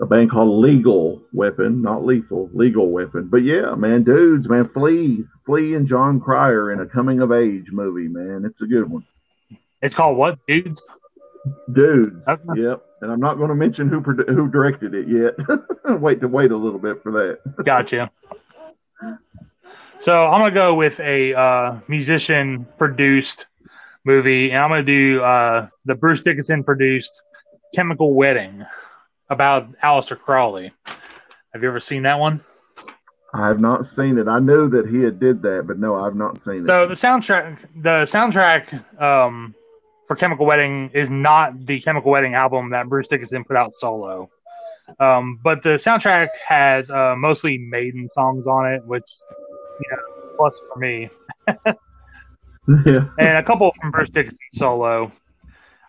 a 0.00 0.06
band 0.06 0.30
called 0.30 0.60
Legal 0.60 1.22
Weapon, 1.32 1.80
not 1.80 2.04
lethal, 2.04 2.50
Legal 2.52 2.90
Weapon. 2.90 3.28
But 3.28 3.44
yeah, 3.44 3.74
man, 3.76 4.02
dudes, 4.02 4.48
man, 4.48 4.68
Flea, 4.74 5.24
Flea 5.46 5.74
and 5.74 5.86
Jon 5.86 6.20
Cryer 6.20 6.72
in 6.72 6.80
a 6.80 6.86
coming 6.86 7.20
of 7.20 7.30
age 7.30 7.70
movie, 7.70 8.08
man. 8.08 8.44
It's 8.44 8.60
a 8.60 8.66
good 8.66 8.90
one. 8.90 9.04
It's 9.84 9.94
called 9.94 10.16
what, 10.16 10.38
dudes? 10.46 10.82
Dudes. 11.70 12.26
Okay. 12.26 12.42
Yep. 12.56 12.82
And 13.02 13.12
I'm 13.12 13.20
not 13.20 13.36
going 13.36 13.50
to 13.50 13.54
mention 13.54 13.90
who 13.90 14.00
who 14.00 14.48
directed 14.48 14.94
it 14.94 15.06
yet. 15.06 15.34
wait 16.00 16.22
to 16.22 16.28
wait 16.28 16.52
a 16.52 16.56
little 16.56 16.78
bit 16.78 17.02
for 17.02 17.12
that. 17.12 17.64
gotcha. 17.64 18.10
So 20.00 20.26
I'm 20.26 20.40
gonna 20.40 20.54
go 20.54 20.74
with 20.74 20.98
a 21.00 21.34
uh, 21.34 21.78
musician 21.86 22.66
produced 22.78 23.46
movie, 24.04 24.50
and 24.50 24.58
I'm 24.58 24.70
gonna 24.70 24.82
do 24.82 25.22
uh, 25.22 25.68
the 25.84 25.94
Bruce 25.94 26.22
Dickinson 26.22 26.64
produced 26.64 27.22
Chemical 27.74 28.14
Wedding 28.14 28.64
about 29.28 29.70
Aleister 29.80 30.18
Crowley. 30.18 30.72
Have 31.52 31.62
you 31.62 31.68
ever 31.68 31.80
seen 31.80 32.02
that 32.04 32.18
one? 32.18 32.40
I 33.34 33.48
have 33.48 33.60
not 33.60 33.86
seen 33.86 34.16
it. 34.16 34.28
I 34.28 34.38
knew 34.38 34.68
that 34.70 34.88
he 34.88 35.00
had 35.00 35.20
did 35.20 35.42
that, 35.42 35.64
but 35.66 35.78
no, 35.78 35.94
I've 35.96 36.16
not 36.16 36.42
seen 36.42 36.60
it. 36.60 36.66
So 36.66 36.86
the 36.86 36.94
soundtrack, 36.94 37.58
the 37.74 38.06
soundtrack 38.06 39.00
um, 39.02 39.54
for 40.06 40.16
Chemical 40.16 40.46
Wedding 40.46 40.90
is 40.92 41.10
not 41.10 41.66
the 41.66 41.80
Chemical 41.80 42.10
Wedding 42.10 42.34
album 42.34 42.70
that 42.70 42.88
Bruce 42.88 43.08
Dickinson 43.08 43.44
put 43.44 43.56
out 43.56 43.72
solo. 43.72 44.30
Um, 45.00 45.40
but 45.42 45.62
the 45.62 45.70
soundtrack 45.70 46.28
has 46.46 46.90
uh, 46.90 47.14
mostly 47.16 47.58
Maiden 47.58 48.08
songs 48.10 48.46
on 48.46 48.72
it, 48.72 48.84
which 48.84 49.10
you 49.80 49.96
know, 49.96 50.36
plus 50.36 50.60
for 50.72 50.78
me. 50.78 51.08
yeah. 52.86 53.08
And 53.18 53.38
a 53.38 53.42
couple 53.42 53.72
from 53.80 53.90
Bruce 53.90 54.10
Dickinson 54.10 54.38
solo. 54.52 55.10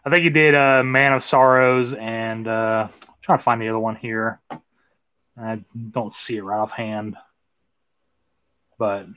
I 0.06 0.10
think 0.10 0.24
he 0.24 0.30
did 0.30 0.56
uh, 0.56 0.84
"Man 0.84 1.14
of 1.14 1.24
Sorrows" 1.24 1.94
and 1.94 2.48
uh, 2.48 2.88
I'm 2.90 3.14
trying 3.22 3.40
to 3.40 3.44
find 3.44 3.62
the 3.62 3.70
other 3.70 3.80
one 3.80 3.96
here. 3.96 4.40
I 5.38 5.60
don't 5.92 6.14
see 6.14 6.38
it 6.38 6.44
right 6.44 6.60
offhand, 6.60 7.18
but 8.80 9.08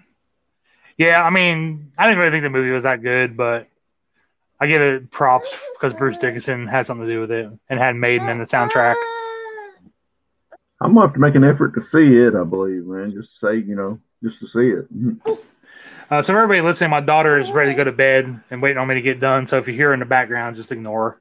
yeah, 0.96 1.22
I 1.22 1.30
mean, 1.30 1.92
I 1.96 2.08
didn't 2.08 2.18
really 2.18 2.32
think 2.32 2.42
the 2.42 2.50
movie 2.50 2.72
was 2.72 2.82
that 2.82 3.02
good, 3.02 3.36
but 3.36 3.68
I 4.60 4.66
give 4.66 4.82
it 4.82 5.10
props 5.10 5.48
because 5.74 5.96
Bruce 5.96 6.18
Dickinson 6.18 6.66
had 6.66 6.86
something 6.86 7.06
to 7.06 7.12
do 7.12 7.20
with 7.20 7.30
it 7.30 7.50
and 7.68 7.78
had 7.78 7.94
Maiden 7.96 8.28
in 8.28 8.38
the 8.38 8.44
soundtrack. 8.44 8.96
I'm 10.80 10.94
gonna 10.94 11.06
have 11.06 11.14
to 11.14 11.20
make 11.20 11.34
an 11.34 11.44
effort 11.44 11.74
to 11.74 11.82
see 11.82 12.16
it. 12.16 12.34
I 12.34 12.44
believe, 12.44 12.86
man. 12.86 13.12
Just 13.12 13.34
to 13.34 13.46
say, 13.46 13.56
you 13.56 13.74
know, 13.74 13.98
just 14.22 14.40
to 14.40 14.48
see 14.48 14.68
it. 14.68 15.38
Uh, 16.10 16.22
so, 16.22 16.34
everybody 16.34 16.62
listening, 16.62 16.88
my 16.88 17.02
daughter 17.02 17.38
is 17.38 17.50
ready 17.50 17.70
to 17.70 17.76
go 17.76 17.84
to 17.84 17.92
bed 17.92 18.40
and 18.50 18.62
waiting 18.62 18.78
on 18.78 18.88
me 18.88 18.94
to 18.94 19.02
get 19.02 19.20
done. 19.20 19.46
So, 19.46 19.58
if 19.58 19.68
you 19.68 19.74
hear 19.74 19.92
in 19.92 20.00
the 20.00 20.06
background, 20.06 20.56
just 20.56 20.72
ignore 20.72 21.20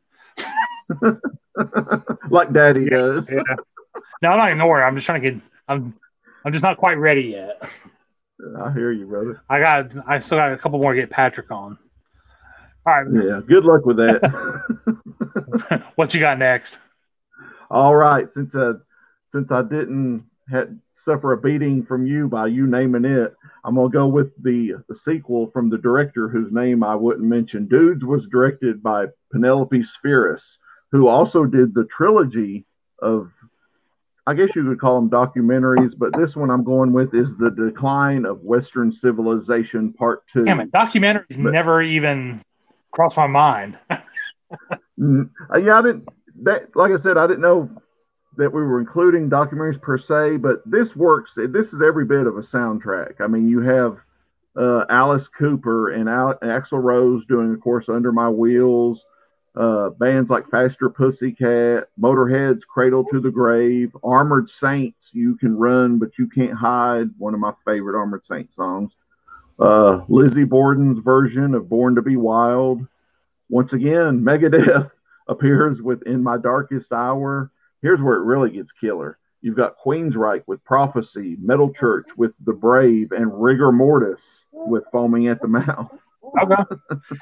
her. 1.02 1.22
like 2.30 2.54
Daddy 2.54 2.84
yeah, 2.84 2.90
does. 2.90 3.30
Yeah. 3.30 3.42
No, 4.22 4.30
I'm 4.30 4.38
not 4.38 4.52
ignoring. 4.52 4.82
Her. 4.84 4.88
I'm 4.88 4.96
just 4.96 5.06
trying 5.06 5.22
to 5.22 5.32
get. 5.32 5.42
I'm. 5.68 5.94
I'm 6.46 6.54
just 6.54 6.64
not 6.64 6.78
quite 6.78 6.98
ready 6.98 7.24
yet. 7.24 7.62
I 8.58 8.72
hear 8.72 8.94
you, 8.94 9.08
brother. 9.08 9.42
I 9.50 9.60
got. 9.60 9.92
I 10.08 10.20
still 10.20 10.38
got 10.38 10.54
a 10.54 10.58
couple 10.58 10.80
more 10.80 10.94
to 10.94 11.02
get 11.02 11.10
Patrick 11.10 11.52
on. 11.52 11.78
All 12.88 13.04
right. 13.04 13.26
Yeah. 13.26 13.42
Good 13.46 13.66
luck 13.66 13.86
with 13.86 13.98
that. 13.98 15.84
what 15.96 16.14
you 16.14 16.22
got 16.22 16.40
next? 16.40 16.80
All 17.70 17.96
right. 17.96 18.30
Since 18.30 18.56
uh, 18.56 18.76
since 19.28 19.52
I 19.52 19.62
didn't 19.62 20.26
had 20.50 20.80
suffer 20.94 21.34
a 21.34 21.38
beating 21.38 21.86
from 21.86 22.08
you 22.08 22.30
by 22.30 22.48
you 22.48 22.66
naming 22.66 23.04
it, 23.04 23.36
I'm 23.66 23.76
gonna 23.76 23.90
go 23.90 24.08
with 24.08 24.32
the 24.42 24.76
the 24.88 24.96
sequel 24.96 25.52
from 25.52 25.70
the 25.70 25.78
director 25.78 26.30
whose 26.30 26.52
name 26.54 26.82
I 26.82 26.96
wouldn't 26.96 27.28
mention. 27.28 27.68
Dudes 27.68 28.06
was 28.06 28.26
directed 28.28 28.82
by 28.82 29.08
Penelope 29.34 29.84
Spheeris, 29.84 30.58
who 30.94 31.10
also 31.10 31.44
did 31.44 31.74
the 31.74 31.84
trilogy 31.86 32.66
of 33.02 33.30
I 34.26 34.34
guess 34.34 34.56
you 34.56 34.64
could 34.64 34.80
call 34.80 34.96
them 34.96 35.10
documentaries, 35.10 35.94
but 35.98 36.16
this 36.18 36.38
one 36.38 36.52
I'm 36.52 36.64
going 36.64 36.94
with 36.94 37.14
is 37.14 37.36
the 37.36 37.50
decline 37.50 38.26
of 38.26 38.42
Western 38.42 38.94
civilization, 38.94 39.92
part 39.92 40.26
two. 40.28 40.46
Damn 40.46 40.62
it, 40.62 40.72
documentaries 40.72 41.42
but, 41.42 41.52
never 41.52 41.82
even 41.82 42.42
crossed 42.98 43.16
my 43.16 43.28
mind. 43.28 43.78
yeah, 44.98 45.78
I 45.78 45.82
didn't. 45.84 46.10
That, 46.42 46.76
like 46.76 46.92
I 46.92 46.98
said, 46.98 47.16
I 47.16 47.28
didn't 47.28 47.42
know 47.42 47.70
that 48.38 48.52
we 48.52 48.62
were 48.64 48.80
including 48.80 49.30
documentaries 49.30 49.80
per 49.80 50.00
se, 50.00 50.38
but 50.38 50.64
this 50.66 50.96
works. 50.96 51.34
This 51.36 51.74
is 51.74 51.82
every 51.82 52.06
bit 52.06 52.26
of 52.26 52.38
a 52.38 52.42
soundtrack. 52.42 53.22
I 53.22 53.28
mean, 53.28 53.48
you 53.48 53.62
have 53.62 53.98
uh, 54.56 54.86
Alice 54.90 55.28
Cooper 55.28 55.92
and 55.92 56.10
Al- 56.10 56.40
Axl 56.40 56.82
Rose 56.82 57.24
doing, 57.28 57.54
of 57.54 57.62
course, 57.62 57.88
Under 57.88 58.12
My 58.12 58.30
Wheels. 58.30 59.06
Uh, 59.56 59.90
bands 59.90 60.30
like 60.30 60.50
Faster 60.50 60.90
Pussycat, 60.90 61.90
Motorhead's 62.00 62.66
Cradle 62.66 63.06
to 63.12 63.20
the 63.20 63.32
Grave, 63.32 63.96
Armored 64.04 64.50
Saints, 64.52 65.10
You 65.14 65.36
Can 65.36 65.56
Run 65.56 65.98
But 65.98 66.18
You 66.18 66.28
Can't 66.28 66.54
Hide, 66.54 67.10
one 67.18 67.34
of 67.34 67.40
my 67.40 67.54
favorite 67.66 67.98
Armored 67.98 68.26
Saint 68.26 68.54
songs. 68.54 68.94
Uh, 69.60 70.02
Lizzy 70.08 70.44
Borden's 70.44 71.00
version 71.00 71.56
of 71.56 71.70
Born 71.70 71.96
to 71.96 72.02
Be 72.02 72.16
Wild. 72.16 72.86
Once 73.50 73.74
again, 73.74 74.22
Megadeth 74.22 74.92
appears 75.28 75.82
with 75.82 76.04
In 76.04 76.22
My 76.22 76.38
Darkest 76.38 76.92
Hour. 76.94 77.52
Here's 77.82 78.02
where 78.02 78.16
it 78.16 78.24
really 78.24 78.52
gets 78.52 78.72
killer. 78.72 79.18
You've 79.42 79.56
got 79.56 79.78
Queensryche 79.84 80.44
with 80.48 80.64
Prophecy, 80.64 81.38
Metal 81.40 81.72
Church 81.74 82.08
with 82.18 82.34
The 82.44 82.54
Brave, 82.54 83.12
and 83.12 83.42
Rigor 83.42 83.72
Mortis 83.72 84.46
with 84.52 84.84
Foaming 84.92 85.28
at 85.28 85.42
the 85.42 85.48
Mouth. 85.48 85.92
Okay. 86.44 86.62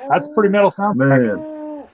That's 0.10 0.30
pretty 0.30 0.50
metal 0.50 0.72
sound. 0.72 0.98
Man. 0.98 1.86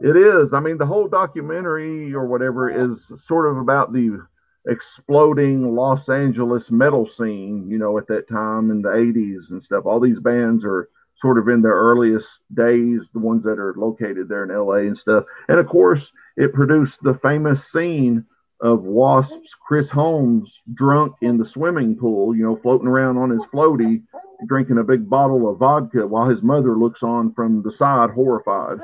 It 0.00 0.16
is. 0.16 0.54
I 0.54 0.60
mean, 0.60 0.78
the 0.78 0.86
whole 0.86 1.06
documentary 1.06 2.14
or 2.14 2.26
whatever 2.26 2.70
is 2.70 3.12
sort 3.20 3.46
of 3.50 3.58
about 3.58 3.92
the 3.92 4.26
exploding 4.66 5.74
Los 5.74 6.08
Angeles 6.08 6.70
metal 6.70 7.08
scene, 7.08 7.68
you 7.70 7.78
know, 7.78 7.98
at 7.98 8.06
that 8.08 8.28
time 8.28 8.70
in 8.70 8.82
the 8.82 8.88
80s 8.88 9.50
and 9.50 9.62
stuff. 9.62 9.86
All 9.86 10.00
these 10.00 10.20
bands 10.20 10.64
are 10.64 10.88
sort 11.16 11.38
of 11.38 11.48
in 11.48 11.62
their 11.62 11.74
earliest 11.74 12.40
days, 12.54 13.00
the 13.12 13.18
ones 13.18 13.42
that 13.44 13.58
are 13.58 13.74
located 13.76 14.28
there 14.28 14.44
in 14.44 14.54
LA 14.54 14.88
and 14.88 14.98
stuff. 14.98 15.24
And 15.48 15.58
of 15.58 15.66
course, 15.66 16.12
it 16.36 16.52
produced 16.52 17.02
the 17.02 17.14
famous 17.14 17.70
scene 17.70 18.24
of 18.60 18.82
Wasp's 18.82 19.54
Chris 19.54 19.90
Holmes 19.90 20.60
drunk 20.74 21.14
in 21.20 21.38
the 21.38 21.46
swimming 21.46 21.96
pool, 21.96 22.34
you 22.34 22.42
know, 22.42 22.56
floating 22.56 22.88
around 22.88 23.18
on 23.18 23.30
his 23.30 23.42
floaty, 23.52 24.02
drinking 24.46 24.78
a 24.78 24.84
big 24.84 25.08
bottle 25.08 25.48
of 25.48 25.58
vodka 25.58 26.06
while 26.06 26.28
his 26.28 26.42
mother 26.42 26.76
looks 26.76 27.02
on 27.02 27.32
from 27.32 27.62
the 27.62 27.72
side, 27.72 28.10
horrified. 28.10 28.78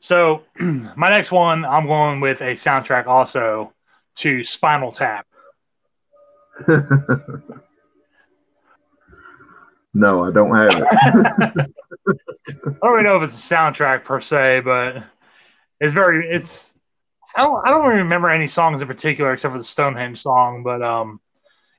So, 0.00 0.42
my 0.60 1.10
next 1.10 1.32
one, 1.32 1.64
I'm 1.64 1.86
going 1.86 2.20
with 2.20 2.40
a 2.40 2.54
soundtrack 2.54 3.06
also 3.06 3.72
to 4.16 4.42
Spinal 4.42 4.92
Tap. 4.92 5.26
no, 9.94 10.24
I 10.24 10.30
don't 10.32 10.54
have 10.54 10.70
it. 10.80 10.86
I 12.48 12.72
don't 12.82 12.92
really 12.92 13.02
know 13.04 13.22
if 13.22 13.28
it's 13.28 13.50
a 13.50 13.54
soundtrack 13.54 14.04
per 14.04 14.20
se, 14.20 14.60
but 14.64 15.04
it's 15.80 15.92
very 15.92 16.28
it's 16.28 16.72
I 17.34 17.42
don't 17.42 17.66
I 17.66 17.70
don't 17.70 17.86
really 17.86 17.98
remember 18.02 18.30
any 18.30 18.46
songs 18.46 18.80
in 18.80 18.88
particular 18.88 19.32
except 19.32 19.52
for 19.52 19.58
the 19.58 19.64
Stonehenge 19.64 20.22
song, 20.22 20.62
but 20.62 20.82
um 20.82 21.20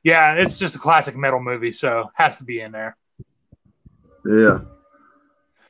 yeah, 0.04 0.34
it's 0.36 0.60
just 0.60 0.76
a 0.76 0.80
classic 0.80 1.16
metal 1.16 1.40
movie, 1.40 1.72
so 1.72 2.10
has 2.14 2.38
to 2.38 2.44
be 2.44 2.62
in 2.62 2.72
there. 2.72 2.96
Yeah. 4.26 4.60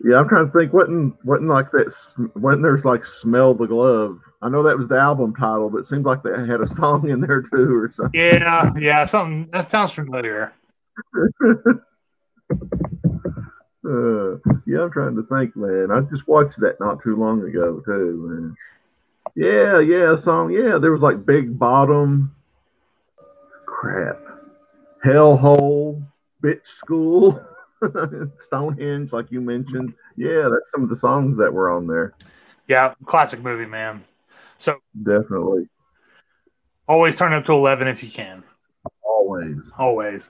Yeah, 0.03 0.17
I'm 0.17 0.29
trying 0.29 0.45
to 0.45 0.51
think. 0.51 0.73
Wasn't 0.73 1.15
wasn't 1.25 1.49
like 1.49 1.71
that? 1.71 1.91
Wasn't 2.35 2.61
there's 2.61 2.85
like 2.85 3.03
"Smell 3.05 3.55
the 3.55 3.65
Glove"? 3.65 4.19
I 4.41 4.49
know 4.49 4.63
that 4.63 4.77
was 4.77 4.87
the 4.87 4.97
album 4.97 5.35
title, 5.35 5.69
but 5.69 5.79
it 5.79 5.87
seems 5.87 6.05
like 6.05 6.21
they 6.21 6.29
had 6.29 6.61
a 6.61 6.73
song 6.73 7.09
in 7.09 7.21
there 7.21 7.41
too, 7.41 7.75
or 7.75 7.91
something. 7.91 8.19
Yeah, 8.19 8.71
yeah, 8.77 9.05
something 9.05 9.49
that 9.51 9.71
sounds 9.71 9.93
familiar. 9.93 10.53
uh, 11.15 11.21
yeah, 14.65 14.81
I'm 14.81 14.91
trying 14.91 15.15
to 15.15 15.25
think, 15.29 15.55
man. 15.55 15.89
I 15.91 16.01
just 16.01 16.27
watched 16.27 16.59
that 16.59 16.79
not 16.79 17.01
too 17.03 17.15
long 17.15 17.47
ago 17.47 17.81
too, 17.83 18.29
man. 18.29 18.55
Yeah, 19.35 19.79
yeah, 19.79 20.15
song. 20.15 20.51
Yeah, 20.51 20.77
there 20.79 20.91
was 20.91 21.01
like 21.01 21.25
Big 21.25 21.57
Bottom. 21.57 22.35
Crap. 23.65 24.19
Hellhole. 25.03 26.03
Bitch 26.43 26.61
School. 26.79 27.43
Stonehenge, 28.45 29.11
like 29.11 29.31
you 29.31 29.41
mentioned. 29.41 29.93
Yeah, 30.15 30.49
that's 30.51 30.71
some 30.71 30.83
of 30.83 30.89
the 30.89 30.95
songs 30.95 31.37
that 31.37 31.53
were 31.53 31.69
on 31.69 31.87
there. 31.87 32.13
Yeah, 32.67 32.93
classic 33.05 33.41
movie, 33.41 33.65
man. 33.65 34.03
So 34.57 34.77
definitely. 34.97 35.67
Always 36.87 37.15
turn 37.15 37.33
up 37.33 37.45
to 37.45 37.53
eleven 37.53 37.87
if 37.87 38.03
you 38.03 38.09
can. 38.09 38.43
Always. 39.03 39.57
Always. 39.77 40.29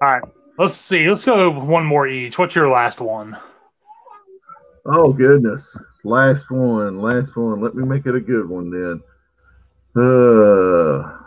All 0.00 0.08
right. 0.08 0.22
Let's 0.58 0.76
see. 0.76 1.08
Let's 1.08 1.24
go 1.24 1.50
one 1.50 1.86
more 1.86 2.06
each. 2.06 2.38
What's 2.38 2.54
your 2.54 2.70
last 2.70 3.00
one? 3.00 3.36
Oh 4.84 5.12
goodness. 5.12 5.76
Last 6.04 6.50
one. 6.50 7.00
Last 7.00 7.36
one. 7.36 7.60
Let 7.60 7.74
me 7.74 7.84
make 7.84 8.06
it 8.06 8.14
a 8.14 8.20
good 8.20 8.48
one 8.48 8.70
then. 8.70 9.02
Uh 9.96 11.22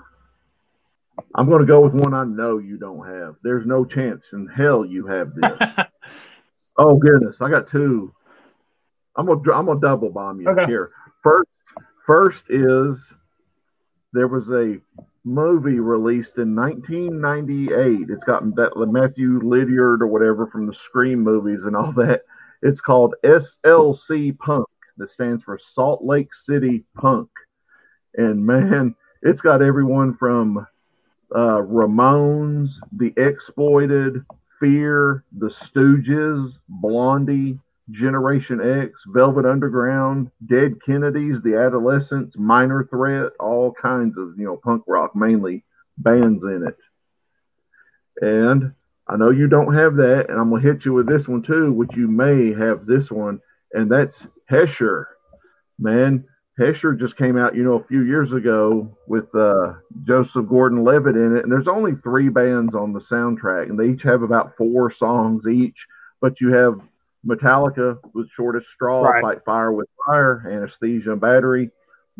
I'm 1.35 1.49
going 1.49 1.59
to 1.59 1.67
go 1.67 1.81
with 1.81 1.93
one 1.93 2.13
I 2.13 2.23
know 2.23 2.57
you 2.59 2.77
don't 2.77 3.05
have. 3.05 3.35
There's 3.43 3.65
no 3.65 3.83
chance 3.83 4.23
in 4.31 4.47
hell 4.47 4.85
you 4.85 5.07
have 5.07 5.35
this. 5.35 5.85
oh 6.77 6.95
goodness, 6.95 7.41
I 7.41 7.49
got 7.49 7.67
two. 7.67 8.13
I'm 9.17 9.25
gonna 9.25 9.39
I'm 9.53 9.65
gonna 9.65 9.79
double 9.79 10.09
bomb 10.09 10.41
you 10.41 10.49
okay. 10.49 10.65
here. 10.65 10.91
First, 12.05 12.45
is 12.49 13.13
there 14.13 14.27
was 14.27 14.49
a 14.49 14.79
movie 15.23 15.79
released 15.79 16.37
in 16.37 16.55
1998. 16.55 18.09
It's 18.09 18.23
got 18.23 18.43
that 18.55 18.73
Matthew 18.77 19.39
Lillard 19.41 20.01
or 20.01 20.07
whatever 20.07 20.45
from 20.47 20.67
the 20.67 20.75
Scream 20.75 21.19
movies 21.19 21.63
and 21.63 21.75
all 21.75 21.91
that. 21.93 22.21
It's 22.61 22.81
called 22.81 23.15
SLC 23.23 24.37
Punk. 24.37 24.67
That 24.97 25.11
stands 25.11 25.43
for 25.43 25.59
Salt 25.59 26.03
Lake 26.05 26.33
City 26.33 26.85
Punk. 26.95 27.29
And 28.15 28.45
man, 28.45 28.95
it's 29.21 29.41
got 29.41 29.61
everyone 29.61 30.15
from 30.15 30.59
uh, 31.35 31.59
Ramones, 31.59 32.75
The 32.95 33.13
Exploited, 33.17 34.23
Fear, 34.59 35.23
The 35.37 35.49
Stooges, 35.49 36.59
Blondie, 36.69 37.59
Generation 37.91 38.61
X, 38.61 39.03
Velvet 39.07 39.45
Underground, 39.45 40.31
Dead 40.45 40.75
Kennedys, 40.83 41.41
The 41.41 41.55
Adolescents, 41.55 42.37
Minor 42.37 42.87
Threat, 42.89 43.31
all 43.39 43.73
kinds 43.73 44.17
of 44.17 44.33
you 44.37 44.45
know 44.45 44.57
punk 44.57 44.83
rock 44.87 45.15
mainly 45.15 45.63
bands 45.97 46.43
in 46.43 46.67
it. 46.67 46.77
And 48.21 48.73
I 49.07 49.17
know 49.17 49.29
you 49.29 49.47
don't 49.47 49.73
have 49.75 49.95
that, 49.97 50.29
and 50.29 50.39
I'm 50.39 50.49
gonna 50.49 50.61
hit 50.61 50.85
you 50.85 50.93
with 50.93 51.07
this 51.07 51.27
one 51.27 51.43
too, 51.43 51.71
which 51.71 51.95
you 51.95 52.07
may 52.07 52.53
have 52.53 52.85
this 52.85 53.11
one, 53.11 53.39
and 53.73 53.91
that's 53.91 54.25
Hesher. 54.49 55.05
Man, 55.77 56.25
Hesher 56.59 56.97
just 56.97 57.17
came 57.17 57.37
out, 57.37 57.55
you 57.55 57.63
know, 57.63 57.75
a 57.75 57.83
few 57.83 58.03
years 58.03 58.31
ago 58.31 58.97
with 59.07 59.33
uh, 59.35 59.73
Joseph 60.03 60.47
Gordon-Levitt 60.47 61.15
in 61.15 61.35
it, 61.37 61.43
and 61.43 61.51
there's 61.51 61.67
only 61.67 61.93
three 61.95 62.29
bands 62.29 62.73
on 62.73 62.93
the 62.93 62.99
soundtrack, 62.99 63.69
and 63.69 63.77
they 63.77 63.89
each 63.89 64.03
have 64.03 64.23
about 64.23 64.55
four 64.57 64.89
songs 64.89 65.47
each. 65.47 65.85
But 66.21 66.39
you 66.39 66.53
have 66.53 66.79
Metallica 67.25 67.97
with 68.13 68.29
Shortest 68.31 68.67
Straw, 68.69 69.03
right. 69.03 69.21
Fight 69.21 69.45
Fire 69.45 69.71
with 69.71 69.87
Fire, 70.05 70.47
Anesthesia 70.49 71.11
and 71.11 71.21
Battery, 71.21 71.71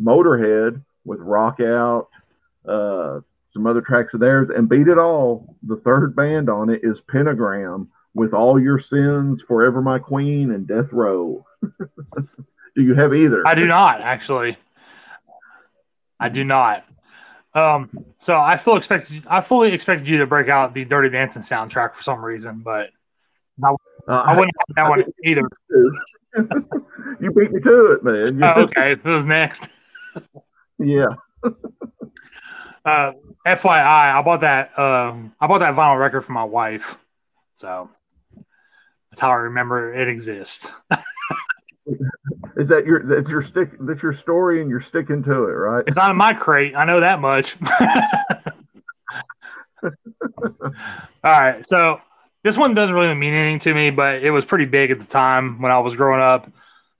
Motorhead 0.02 0.82
with 1.04 1.20
Rock 1.20 1.60
Out, 1.60 2.08
uh, 2.68 3.20
some 3.54 3.68
other 3.68 3.82
tracks 3.82 4.14
of 4.14 4.20
theirs, 4.20 4.50
and 4.50 4.68
Beat 4.68 4.88
It 4.88 4.98
All. 4.98 5.56
The 5.64 5.78
third 5.78 6.16
band 6.16 6.50
on 6.50 6.70
it 6.70 6.82
is 6.84 7.02
Pentagram 7.02 7.90
with 8.14 8.34
All 8.34 8.60
Your 8.60 8.80
Sins, 8.80 9.42
Forever 9.48 9.82
My 9.82 10.00
Queen, 10.00 10.52
and 10.52 10.68
Death 10.68 10.92
Row. 10.92 11.46
Do 12.76 12.84
you 12.84 12.96
have 12.96 13.14
either? 13.14 13.48
I 13.48 13.56
do 13.56 13.66
not 13.66 14.02
actually. 14.02 14.58
I 16.20 16.28
do 16.28 16.44
not. 16.44 16.84
Um, 17.54 17.90
so 18.20 18.36
I 18.36 18.58
fully 18.58 18.80
expected 18.80 19.24
I 19.28 19.40
fully 19.40 19.72
expected 19.72 20.10
you 20.10 20.18
to 20.18 20.26
break 20.26 20.50
out 20.50 20.74
the 20.74 20.84
Dirty 20.84 21.10
Dancing 21.10 21.42
soundtrack 21.42 21.96
for 21.96 22.04
some 22.04 22.24
reason, 22.24 22.60
but 22.60 22.90
I, 23.64 23.74
uh, 24.08 24.24
I 24.26 24.38
wouldn't 24.38 24.56
have 24.60 24.76
that 24.76 24.86
I, 24.86 24.90
one 24.90 25.04
either. 25.24 25.42
you 27.22 27.32
beat 27.32 27.52
me 27.52 27.62
to 27.62 27.92
it, 27.94 28.04
man. 28.04 28.44
Oh, 28.44 28.64
okay, 28.64 28.96
who's 29.04 29.26
next. 29.26 29.64
yeah. 30.80 31.08
uh, 31.44 33.12
FYI, 33.48 34.16
I 34.16 34.22
bought 34.22 34.42
that. 34.42 34.78
Um, 34.78 35.34
I 35.40 35.48
bought 35.48 35.60
that 35.60 35.76
vinyl 35.76 36.00
record 36.00 36.22
for 36.22 36.34
my 36.34 36.44
wife, 36.44 36.98
so 37.56 37.90
that's 39.10 39.22
how 39.22 39.32
I 39.32 39.36
remember 39.36 39.94
it 39.94 40.08
exists. 40.08 40.68
Is 42.58 42.70
that 42.70 42.86
your 42.86 43.04
that's 43.04 43.30
your 43.30 43.42
stick 43.42 43.72
that's 43.82 44.02
your 44.02 44.14
story 44.14 44.62
and 44.62 44.70
you're 44.70 44.82
sticking 44.82 45.24
to 45.24 45.32
it, 45.32 45.54
right? 45.54 45.84
It's 45.88 45.98
not 45.98 46.10
in 46.10 46.18
my 46.18 46.34
crate. 46.34 46.76
I 46.76 46.86
know 46.86 47.00
that 47.00 47.22
much. 47.22 47.56
All 49.84 49.92
right, 51.24 51.68
so 51.68 52.00
this 52.46 52.56
one 52.56 52.76
doesn't 52.76 52.94
really 52.94 53.16
mean 53.16 53.34
anything 53.34 53.60
to 53.62 53.74
me, 53.74 53.90
but 53.90 54.24
it 54.24 54.30
was 54.30 54.46
pretty 54.46 54.66
big 54.66 54.92
at 54.92 55.00
the 55.00 55.06
time 55.08 55.60
when 55.64 55.72
I 55.72 55.80
was 55.80 55.96
growing 55.96 56.22
up. 56.22 56.48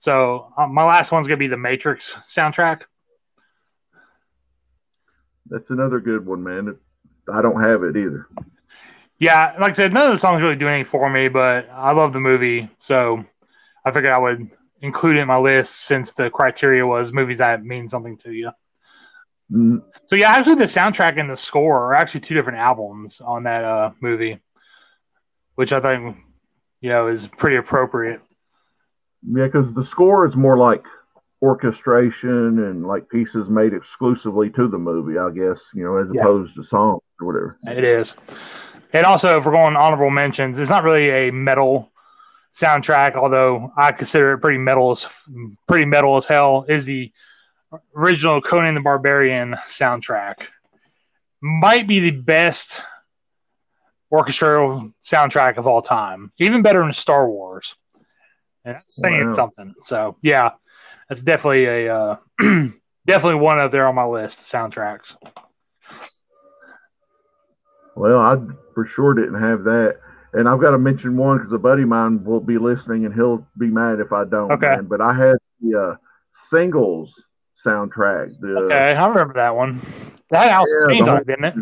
So 0.00 0.52
um, 0.58 0.74
my 0.74 0.82
last 0.82 1.12
one's 1.12 1.28
gonna 1.28 1.36
be 1.36 1.46
the 1.46 1.56
Matrix 1.56 2.16
soundtrack. 2.28 2.82
That's 5.48 5.70
another 5.70 6.00
good 6.00 6.26
one, 6.26 6.42
man. 6.42 6.76
I 7.32 7.42
don't 7.42 7.62
have 7.62 7.84
it 7.84 7.96
either. 7.96 8.26
Yeah, 9.20 9.54
like 9.60 9.70
I 9.70 9.76
said, 9.76 9.92
none 9.92 10.06
of 10.06 10.12
the 10.12 10.18
songs 10.18 10.42
really 10.42 10.56
do 10.56 10.66
anything 10.66 10.90
for 10.90 11.08
me, 11.08 11.28
but 11.28 11.70
I 11.70 11.92
love 11.92 12.12
the 12.12 12.18
movie, 12.18 12.68
so 12.80 13.24
I 13.84 13.92
figured 13.92 14.12
I 14.12 14.18
would 14.18 14.50
include 14.82 15.16
it 15.16 15.20
in 15.20 15.28
my 15.28 15.38
list 15.38 15.76
since 15.76 16.12
the 16.12 16.28
criteria 16.28 16.84
was 16.84 17.12
movies 17.12 17.38
that 17.38 17.64
mean 17.64 17.88
something 17.88 18.16
to 18.18 18.32
you. 18.32 18.50
Mm. 19.52 19.84
So 20.06 20.16
yeah, 20.16 20.32
actually 20.32 20.56
the 20.56 20.64
soundtrack 20.64 21.20
and 21.20 21.30
the 21.30 21.36
score 21.36 21.84
are 21.84 21.94
actually 21.94 22.22
two 22.22 22.34
different 22.34 22.58
albums 22.58 23.20
on 23.20 23.44
that 23.44 23.62
uh, 23.62 23.92
movie, 24.00 24.40
which 25.56 25.72
I 25.72 25.80
think 25.80 26.16
you 26.80 26.90
know 26.90 27.08
is 27.08 27.26
pretty 27.26 27.56
appropriate. 27.56 28.20
Yeah, 29.28 29.46
because 29.46 29.74
the 29.74 29.84
score 29.84 30.26
is 30.26 30.36
more 30.36 30.56
like 30.56 30.84
orchestration 31.42 32.64
and 32.64 32.86
like 32.86 33.08
pieces 33.08 33.48
made 33.48 33.72
exclusively 33.74 34.50
to 34.50 34.68
the 34.68 34.78
movie, 34.78 35.18
I 35.18 35.30
guess, 35.30 35.60
you 35.74 35.84
know, 35.84 35.96
as 35.96 36.08
yeah. 36.12 36.20
opposed 36.20 36.54
to 36.54 36.64
songs 36.64 37.02
or 37.20 37.26
whatever. 37.26 37.58
It 37.64 37.84
is. 37.84 38.14
And 38.92 39.04
also, 39.04 39.38
if 39.38 39.44
we're 39.44 39.52
going 39.52 39.76
honorable 39.76 40.10
mentions, 40.10 40.58
it's 40.58 40.70
not 40.70 40.84
really 40.84 41.10
a 41.10 41.32
metal 41.32 41.92
soundtrack, 42.58 43.14
although 43.14 43.72
I 43.76 43.92
consider 43.92 44.32
it 44.32 44.38
pretty 44.38 44.58
metal 44.58 44.92
as 44.92 45.06
pretty 45.68 45.84
metal 45.84 46.16
as 46.16 46.26
hell, 46.26 46.64
is 46.68 46.84
the 46.84 47.12
original 47.94 48.40
Conan 48.40 48.74
the 48.74 48.80
Barbarian 48.80 49.56
soundtrack. 49.68 50.46
Might 51.42 51.86
be 51.86 52.00
the 52.00 52.12
best 52.12 52.80
orchestral 54.10 54.92
soundtrack 55.04 55.56
of 55.56 55.66
all 55.66 55.82
time, 55.82 56.32
even 56.38 56.62
better 56.62 56.80
than 56.80 56.92
Star 56.92 57.28
Wars. 57.28 57.74
And 58.64 58.74
that's 58.76 58.96
saying 58.96 59.28
wow. 59.28 59.34
something. 59.34 59.74
So 59.82 60.16
yeah, 60.22 60.50
that's 61.08 61.22
definitely 61.22 61.66
a 61.66 61.94
uh, 61.94 62.16
definitely 63.06 63.40
one 63.40 63.58
up 63.58 63.72
there 63.72 63.86
on 63.86 63.94
my 63.94 64.04
list 64.04 64.38
soundtracks. 64.40 65.16
Well, 67.94 68.18
I 68.18 68.36
for 68.74 68.86
sure 68.86 69.14
didn't 69.14 69.40
have 69.40 69.64
that. 69.64 69.98
And 70.32 70.48
I've 70.48 70.60
got 70.60 70.72
to 70.72 70.78
mention 70.78 71.16
one 71.16 71.38
because 71.38 71.52
a 71.52 71.58
buddy 71.58 71.82
of 71.82 71.88
mine 71.88 72.22
will 72.22 72.40
be 72.40 72.58
listening 72.58 73.06
and 73.06 73.14
he'll 73.14 73.46
be 73.56 73.68
mad 73.68 74.00
if 74.00 74.12
I 74.12 74.24
don't. 74.24 74.52
Okay. 74.52 74.66
Man. 74.66 74.84
But 74.84 75.00
I 75.00 75.14
had 75.14 75.36
the 75.60 75.80
uh, 75.80 75.96
singles 76.32 77.24
soundtrack. 77.64 78.38
The, 78.40 78.48
Okay, 78.64 78.94
I 78.94 79.06
remember 79.06 79.34
that 79.34 79.56
one. 79.56 79.80
That 80.30 80.48
Alice 80.50 80.70
Yeah, 80.80 80.92
Chains 80.92 81.06
the 81.06 81.10
on 81.10 81.16
whole- 81.16 81.22
it, 81.22 81.26
didn't 81.26 81.44
it? 81.44 81.54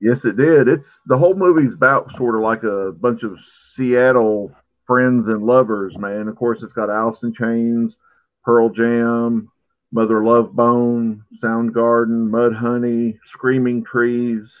Yes, 0.00 0.24
it 0.24 0.36
did. 0.36 0.68
It's 0.68 1.00
the 1.06 1.16
whole 1.16 1.34
movie's 1.34 1.72
about 1.72 2.14
sort 2.16 2.34
of 2.34 2.42
like 2.42 2.62
a 2.64 2.92
bunch 2.92 3.22
of 3.22 3.38
Seattle 3.74 4.52
friends 4.86 5.28
and 5.28 5.42
lovers, 5.42 5.96
man. 5.98 6.28
Of 6.28 6.36
course, 6.36 6.62
it's 6.62 6.72
got 6.72 6.90
in 7.22 7.32
Chains, 7.32 7.96
Pearl 8.44 8.68
Jam, 8.68 9.50
Mother 9.92 10.22
Love 10.22 10.54
Bone, 10.54 11.24
Soundgarden, 11.42 12.28
Mudhoney, 12.30 13.18
Screaming 13.24 13.84
Trees, 13.84 14.54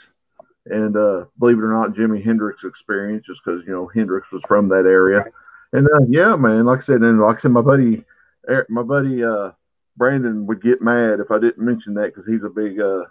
and 0.66 0.96
uh, 0.96 1.26
believe 1.38 1.58
it 1.58 1.64
or 1.64 1.72
not, 1.72 1.94
Jimi 1.94 2.24
Hendrix 2.24 2.64
Experience, 2.64 3.24
just 3.26 3.40
because 3.44 3.62
you 3.66 3.72
know 3.72 3.86
Hendrix 3.94 4.30
was 4.32 4.42
from 4.48 4.68
that 4.68 4.86
area. 4.86 5.24
And 5.72 5.86
uh, 5.86 6.06
yeah, 6.08 6.34
man, 6.36 6.64
like 6.64 6.80
I 6.80 6.82
said, 6.82 7.02
and 7.02 7.20
like 7.20 7.38
I 7.38 7.40
said, 7.42 7.50
my 7.52 7.60
buddy, 7.60 8.04
my 8.68 8.82
buddy 8.82 9.22
uh, 9.22 9.50
Brandon 9.96 10.46
would 10.46 10.62
get 10.62 10.80
mad 10.82 11.20
if 11.20 11.30
I 11.30 11.38
didn't 11.38 11.64
mention 11.64 11.94
that 11.94 12.14
because 12.14 12.26
he's 12.26 12.42
a 12.42 12.48
big 12.48 12.80
uh, 12.80 13.04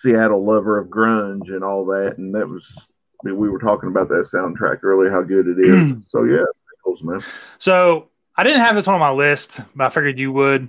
Seattle 0.00 0.44
lover 0.44 0.78
of 0.78 0.88
grunge 0.88 1.48
and 1.48 1.64
all 1.64 1.84
that, 1.86 2.14
and 2.18 2.34
that 2.34 2.48
was 2.48 2.64
I 2.76 3.28
mean, 3.28 3.36
we 3.36 3.48
were 3.48 3.58
talking 3.58 3.88
about 3.88 4.08
that 4.08 4.28
soundtrack 4.32 4.84
earlier, 4.84 5.10
how 5.10 5.22
good 5.22 5.46
it 5.48 5.58
is. 5.58 6.08
so 6.10 6.24
yeah, 6.24 6.44
man. 7.02 7.20
So 7.58 8.08
I 8.36 8.44
didn't 8.44 8.60
have 8.60 8.76
this 8.76 8.86
one 8.86 8.94
on 8.94 9.00
my 9.00 9.10
list, 9.10 9.60
but 9.74 9.84
I 9.84 9.90
figured 9.90 10.18
you 10.18 10.32
would. 10.32 10.68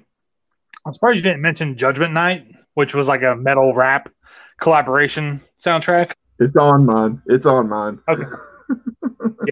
I'm 0.85 0.93
surprised 0.93 1.17
you 1.17 1.23
didn't 1.23 1.41
mention 1.41 1.77
Judgment 1.77 2.13
Night, 2.13 2.47
which 2.73 2.93
was 2.95 3.07
like 3.07 3.21
a 3.21 3.35
metal 3.35 3.73
rap 3.73 4.09
collaboration 4.59 5.41
soundtrack. 5.63 6.11
It's 6.39 6.55
on 6.55 6.85
mine. 6.85 7.21
It's 7.27 7.45
on 7.45 7.69
mine. 7.69 7.99
Okay. 8.07 8.23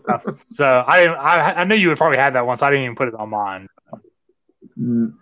Yeah. 0.08 0.20
So 0.50 0.84
I 0.86 1.02
didn't. 1.02 1.18
I, 1.18 1.54
I 1.54 1.64
knew 1.66 1.76
you 1.76 1.90
would 1.90 1.98
probably 1.98 2.18
have 2.18 2.34
that 2.34 2.46
one, 2.46 2.58
so 2.58 2.66
I 2.66 2.70
didn't 2.72 2.86
even 2.86 2.96
put 2.96 3.10
it 3.10 3.16
on 3.16 3.30
mine. 3.30 3.68
Mm, 4.80 5.14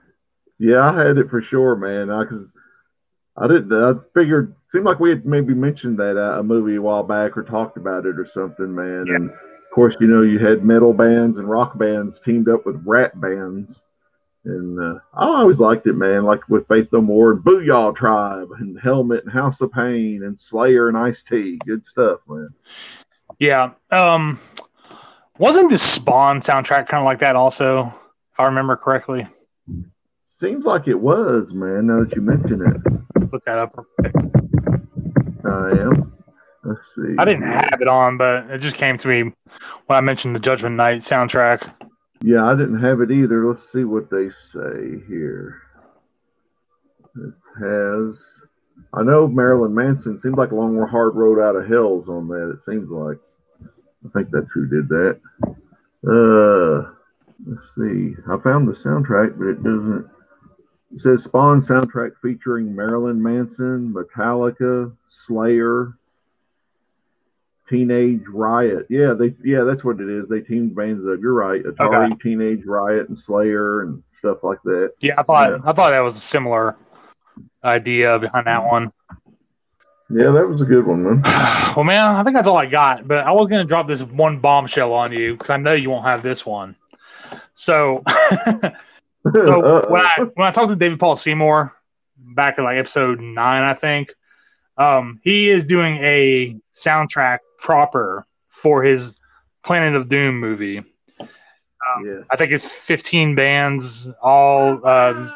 Yeah, 0.59 0.91
I 0.91 1.07
had 1.07 1.17
it 1.17 1.29
for 1.29 1.41
sure, 1.41 1.75
man. 1.75 2.07
Because 2.07 2.47
I, 3.37 3.47
didn't. 3.47 3.73
I 3.73 3.93
figured 4.13 4.55
seemed 4.71 4.85
like 4.85 4.99
we 4.99 5.09
had 5.09 5.25
maybe 5.25 5.53
mentioned 5.53 5.97
that 5.99 6.17
uh, 6.17 6.39
a 6.39 6.43
movie 6.43 6.75
a 6.75 6.81
while 6.81 7.03
back 7.03 7.37
or 7.37 7.43
talked 7.43 7.77
about 7.77 8.05
it 8.05 8.19
or 8.19 8.27
something, 8.27 8.73
man. 8.73 9.05
Yeah. 9.07 9.15
And 9.15 9.29
of 9.29 9.71
course, 9.73 9.95
you 9.99 10.07
know, 10.07 10.21
you 10.21 10.39
had 10.39 10.63
metal 10.63 10.93
bands 10.93 11.37
and 11.37 11.49
rock 11.49 11.77
bands 11.77 12.19
teamed 12.19 12.49
up 12.49 12.65
with 12.65 12.81
rap 12.85 13.11
bands. 13.15 13.81
And 14.45 14.79
uh, 14.79 14.99
I 15.13 15.25
always 15.25 15.59
liked 15.59 15.87
it, 15.87 15.93
man. 15.93 16.23
Like 16.23 16.47
with 16.47 16.67
Faith 16.67 16.87
No 16.93 17.01
More 17.01 17.31
and 17.31 17.43
Booyah 17.43 17.95
Tribe 17.95 18.49
and 18.59 18.79
Helmet 18.79 19.23
and 19.23 19.33
House 19.33 19.59
of 19.59 19.71
Pain 19.71 20.23
and 20.23 20.39
Slayer 20.39 20.87
and 20.87 20.97
Ice 20.97 21.23
T. 21.23 21.59
Good 21.65 21.83
stuff, 21.85 22.19
man. 22.27 22.49
Yeah. 23.39 23.71
Um, 23.91 24.39
wasn't 25.37 25.71
the 25.71 25.77
Spawn 25.77 26.41
soundtrack 26.41 26.87
kind 26.87 27.01
of 27.01 27.05
like 27.05 27.19
that 27.19 27.35
also, 27.35 27.93
if 28.33 28.39
I 28.39 28.45
remember 28.45 28.75
correctly? 28.77 29.27
Seems 30.37 30.65
like 30.65 30.87
it 30.87 30.99
was, 30.99 31.47
man. 31.51 31.87
Now 31.87 32.03
that 32.03 32.13
you 32.15 32.21
mention 32.21 32.61
it, 32.61 33.31
Look 33.31 33.45
that 33.45 33.57
up. 33.57 33.75
real 33.77 33.85
quick. 33.99 34.15
I 35.45 35.69
am. 35.81 36.13
Let's 36.63 36.81
see. 36.95 37.15
I 37.17 37.25
didn't 37.25 37.43
have 37.43 37.79
it 37.81 37.87
on, 37.87 38.17
but 38.17 38.49
it 38.49 38.57
just 38.59 38.75
came 38.75 38.97
to 38.97 39.07
me 39.07 39.23
when 39.85 39.97
I 39.97 40.01
mentioned 40.01 40.35
the 40.35 40.39
Judgment 40.39 40.75
Night 40.75 41.01
soundtrack. 41.01 41.71
Yeah, 42.21 42.45
I 42.45 42.55
didn't 42.55 42.81
have 42.81 43.01
it 43.01 43.11
either. 43.11 43.47
Let's 43.47 43.71
see 43.71 43.83
what 43.83 44.09
they 44.09 44.29
say 44.51 44.99
here. 45.07 45.61
It 47.15 47.33
has. 47.61 48.41
I 48.93 49.03
know 49.03 49.27
Marilyn 49.27 49.73
Manson 49.73 50.19
seems 50.19 50.35
like 50.37 50.51
a 50.51 50.55
long 50.55 50.77
hard 50.87 51.15
road 51.15 51.39
out 51.39 51.55
of 51.55 51.67
hell's 51.69 52.09
on 52.09 52.27
that. 52.29 52.51
It 52.57 52.63
seems 52.65 52.89
like. 52.89 53.17
I 53.63 54.09
think 54.13 54.29
that's 54.31 54.51
who 54.53 54.67
did 54.67 54.89
that. 54.89 55.19
Uh, 56.05 56.91
let's 57.47 57.67
see. 57.75 58.15
I 58.29 58.37
found 58.43 58.67
the 58.67 58.73
soundtrack, 58.73 59.37
but 59.37 59.47
it 59.47 59.63
doesn't. 59.63 60.07
It 60.93 60.99
says 60.99 61.23
Spawn 61.23 61.61
soundtrack 61.61 62.11
featuring 62.21 62.75
Marilyn 62.75 63.21
Manson, 63.21 63.93
Metallica, 63.93 64.95
Slayer, 65.09 65.97
Teenage 67.69 68.21
Riot. 68.27 68.85
Yeah, 68.89 69.13
they 69.13 69.33
yeah, 69.43 69.63
that's 69.63 69.83
what 69.83 69.99
it 69.99 70.09
is. 70.09 70.29
They 70.29 70.41
teamed 70.41 70.75
bands 70.75 71.05
up. 71.07 71.19
You're 71.19 71.33
right. 71.33 71.63
Atari, 71.63 72.19
Teenage 72.21 72.65
Riot, 72.65 73.09
and 73.09 73.17
Slayer 73.17 73.81
and 73.81 74.03
stuff 74.19 74.43
like 74.43 74.61
that. 74.63 74.91
Yeah, 74.99 75.15
I 75.17 75.23
thought 75.23 75.49
Yeah. 75.51 75.57
I 75.65 75.73
thought 75.73 75.89
that 75.89 75.99
was 76.01 76.15
a 76.15 76.19
similar 76.19 76.75
idea 77.63 78.19
behind 78.19 78.47
that 78.47 78.63
one. 78.63 78.91
Yeah, 80.09 80.29
that 80.29 80.47
was 80.47 80.61
a 80.61 80.65
good 80.65 80.85
one, 80.85 81.03
man. 81.03 81.21
well, 81.75 81.83
man, 81.83 82.15
I 82.15 82.23
think 82.23 82.35
that's 82.35 82.47
all 82.47 82.57
I 82.57 82.67
got. 82.67 83.07
But 83.07 83.25
I 83.25 83.31
was 83.31 83.49
gonna 83.49 83.65
drop 83.65 83.87
this 83.87 84.03
one 84.03 84.39
bombshell 84.39 84.93
on 84.93 85.11
you 85.11 85.33
because 85.33 85.49
I 85.49 85.57
know 85.57 85.73
you 85.73 85.89
won't 85.89 86.05
have 86.05 86.21
this 86.21 86.45
one. 86.45 86.75
So, 87.55 88.03
so 89.33 89.85
when 89.89 90.01
I 90.01 90.11
when 90.33 90.47
I 90.47 90.51
talked 90.51 90.69
to 90.69 90.75
David 90.75 90.99
Paul 90.99 91.15
Seymour 91.15 91.73
back 92.17 92.57
in 92.57 92.63
like 92.63 92.77
episode 92.77 93.19
nine, 93.19 93.63
I 93.63 93.73
think, 93.73 94.13
um, 94.77 95.19
he 95.23 95.49
is 95.49 95.65
doing 95.65 95.97
a 95.97 96.55
soundtrack 96.73 97.39
proper 97.59 98.25
for 98.49 98.83
his 98.83 99.17
Planet 99.63 99.95
of 99.95 100.09
Doom 100.09 100.39
movie. 100.39 100.83
yes. 102.03 102.27
I 102.31 102.35
think 102.35 102.51
it's 102.51 102.65
15 102.65 103.35
bands, 103.35 104.07
all 104.21 104.85
um, 104.87 105.33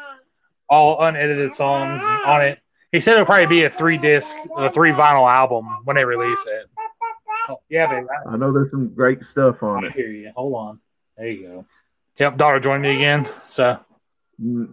all 0.68 1.02
unedited 1.02 1.52
songs 1.54 2.02
on 2.02 2.42
it. 2.42 2.58
He 2.92 3.00
said 3.00 3.14
it'll 3.14 3.26
probably 3.26 3.46
be 3.46 3.64
a 3.64 3.70
three 3.70 3.98
disc, 3.98 4.34
a 4.56 4.70
three 4.70 4.90
vinyl 4.92 5.30
album 5.30 5.66
when 5.84 5.96
they 5.96 6.04
release 6.04 6.40
it. 6.46 6.66
Oh, 7.48 7.60
yeah, 7.68 8.02
I 8.28 8.36
know 8.36 8.52
there's 8.52 8.70
some 8.70 8.88
great 8.94 9.24
stuff 9.24 9.62
on 9.62 9.84
I 9.84 9.88
it. 9.88 9.92
hear 9.94 10.10
you. 10.10 10.30
Hold 10.36 10.54
on. 10.54 10.80
There 11.16 11.28
you 11.28 11.42
go. 11.48 11.64
Yep, 12.20 12.36
daughter 12.36 12.60
joined 12.60 12.82
me 12.82 12.94
again. 12.94 13.28
So 13.50 13.78
Mm, 14.40 14.72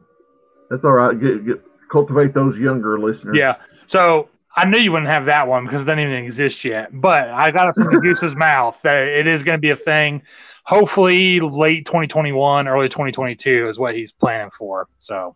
That's 0.69 0.83
all 0.85 0.91
right. 0.93 1.19
Get, 1.19 1.45
get 1.45 1.61
cultivate 1.91 2.33
those 2.33 2.57
younger 2.57 2.99
listeners. 2.99 3.37
yeah. 3.37 3.55
So 3.87 4.29
I 4.55 4.65
knew 4.65 4.77
you 4.77 4.91
wouldn't 4.91 5.09
have 5.09 5.25
that 5.25 5.47
one 5.47 5.65
because 5.65 5.81
it 5.81 5.85
doesn't 5.85 5.99
even 5.99 6.13
exist 6.23 6.63
yet. 6.65 6.89
But 6.93 7.29
I 7.29 7.51
got 7.51 7.69
it 7.69 7.75
from 7.75 7.89
the 7.91 7.97
goose's 8.01 8.35
mouth 8.35 8.79
that 8.83 9.07
it 9.07 9.27
is 9.27 9.43
going 9.43 9.57
to 9.57 9.61
be 9.61 9.69
a 9.71 9.75
thing. 9.75 10.21
Hopefully, 10.65 11.39
late 11.39 11.85
2021, 11.85 12.67
early 12.67 12.89
2022 12.89 13.69
is 13.69 13.79
what 13.79 13.95
he's 13.95 14.11
planning 14.11 14.51
for. 14.51 14.87
So 14.99 15.35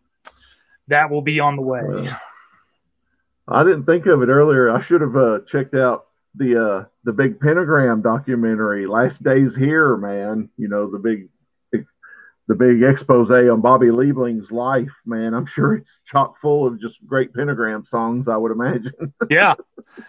that 0.87 1.09
will 1.09 1.21
be 1.21 1.39
on 1.39 1.55
the 1.55 1.61
way. 1.61 1.81
Well, 1.83 2.17
I 3.47 3.63
didn't 3.63 3.85
think 3.85 4.05
of 4.07 4.21
it 4.21 4.27
earlier. 4.27 4.69
I 4.69 4.81
should 4.81 5.01
have 5.01 5.15
uh, 5.15 5.39
checked 5.47 5.73
out 5.73 6.07
the 6.35 6.61
uh, 6.61 6.85
the 7.03 7.13
big 7.13 7.39
pentagram 7.39 8.01
documentary, 8.01 8.87
Last 8.87 9.23
Days 9.23 9.55
Here, 9.55 9.95
man. 9.97 10.49
You 10.57 10.67
know 10.67 10.89
the 10.91 10.99
big 10.99 11.29
the 12.51 12.55
big 12.55 12.83
expose 12.83 13.31
on 13.31 13.61
Bobby 13.61 13.87
Liebling's 13.87 14.51
life, 14.51 14.91
man. 15.05 15.33
I'm 15.33 15.45
sure 15.45 15.73
it's 15.73 15.99
chock 16.05 16.35
full 16.41 16.67
of 16.67 16.81
just 16.81 16.97
great 17.07 17.33
pentagram 17.33 17.85
songs. 17.85 18.27
I 18.27 18.35
would 18.35 18.51
imagine. 18.51 18.91
yeah, 19.29 19.53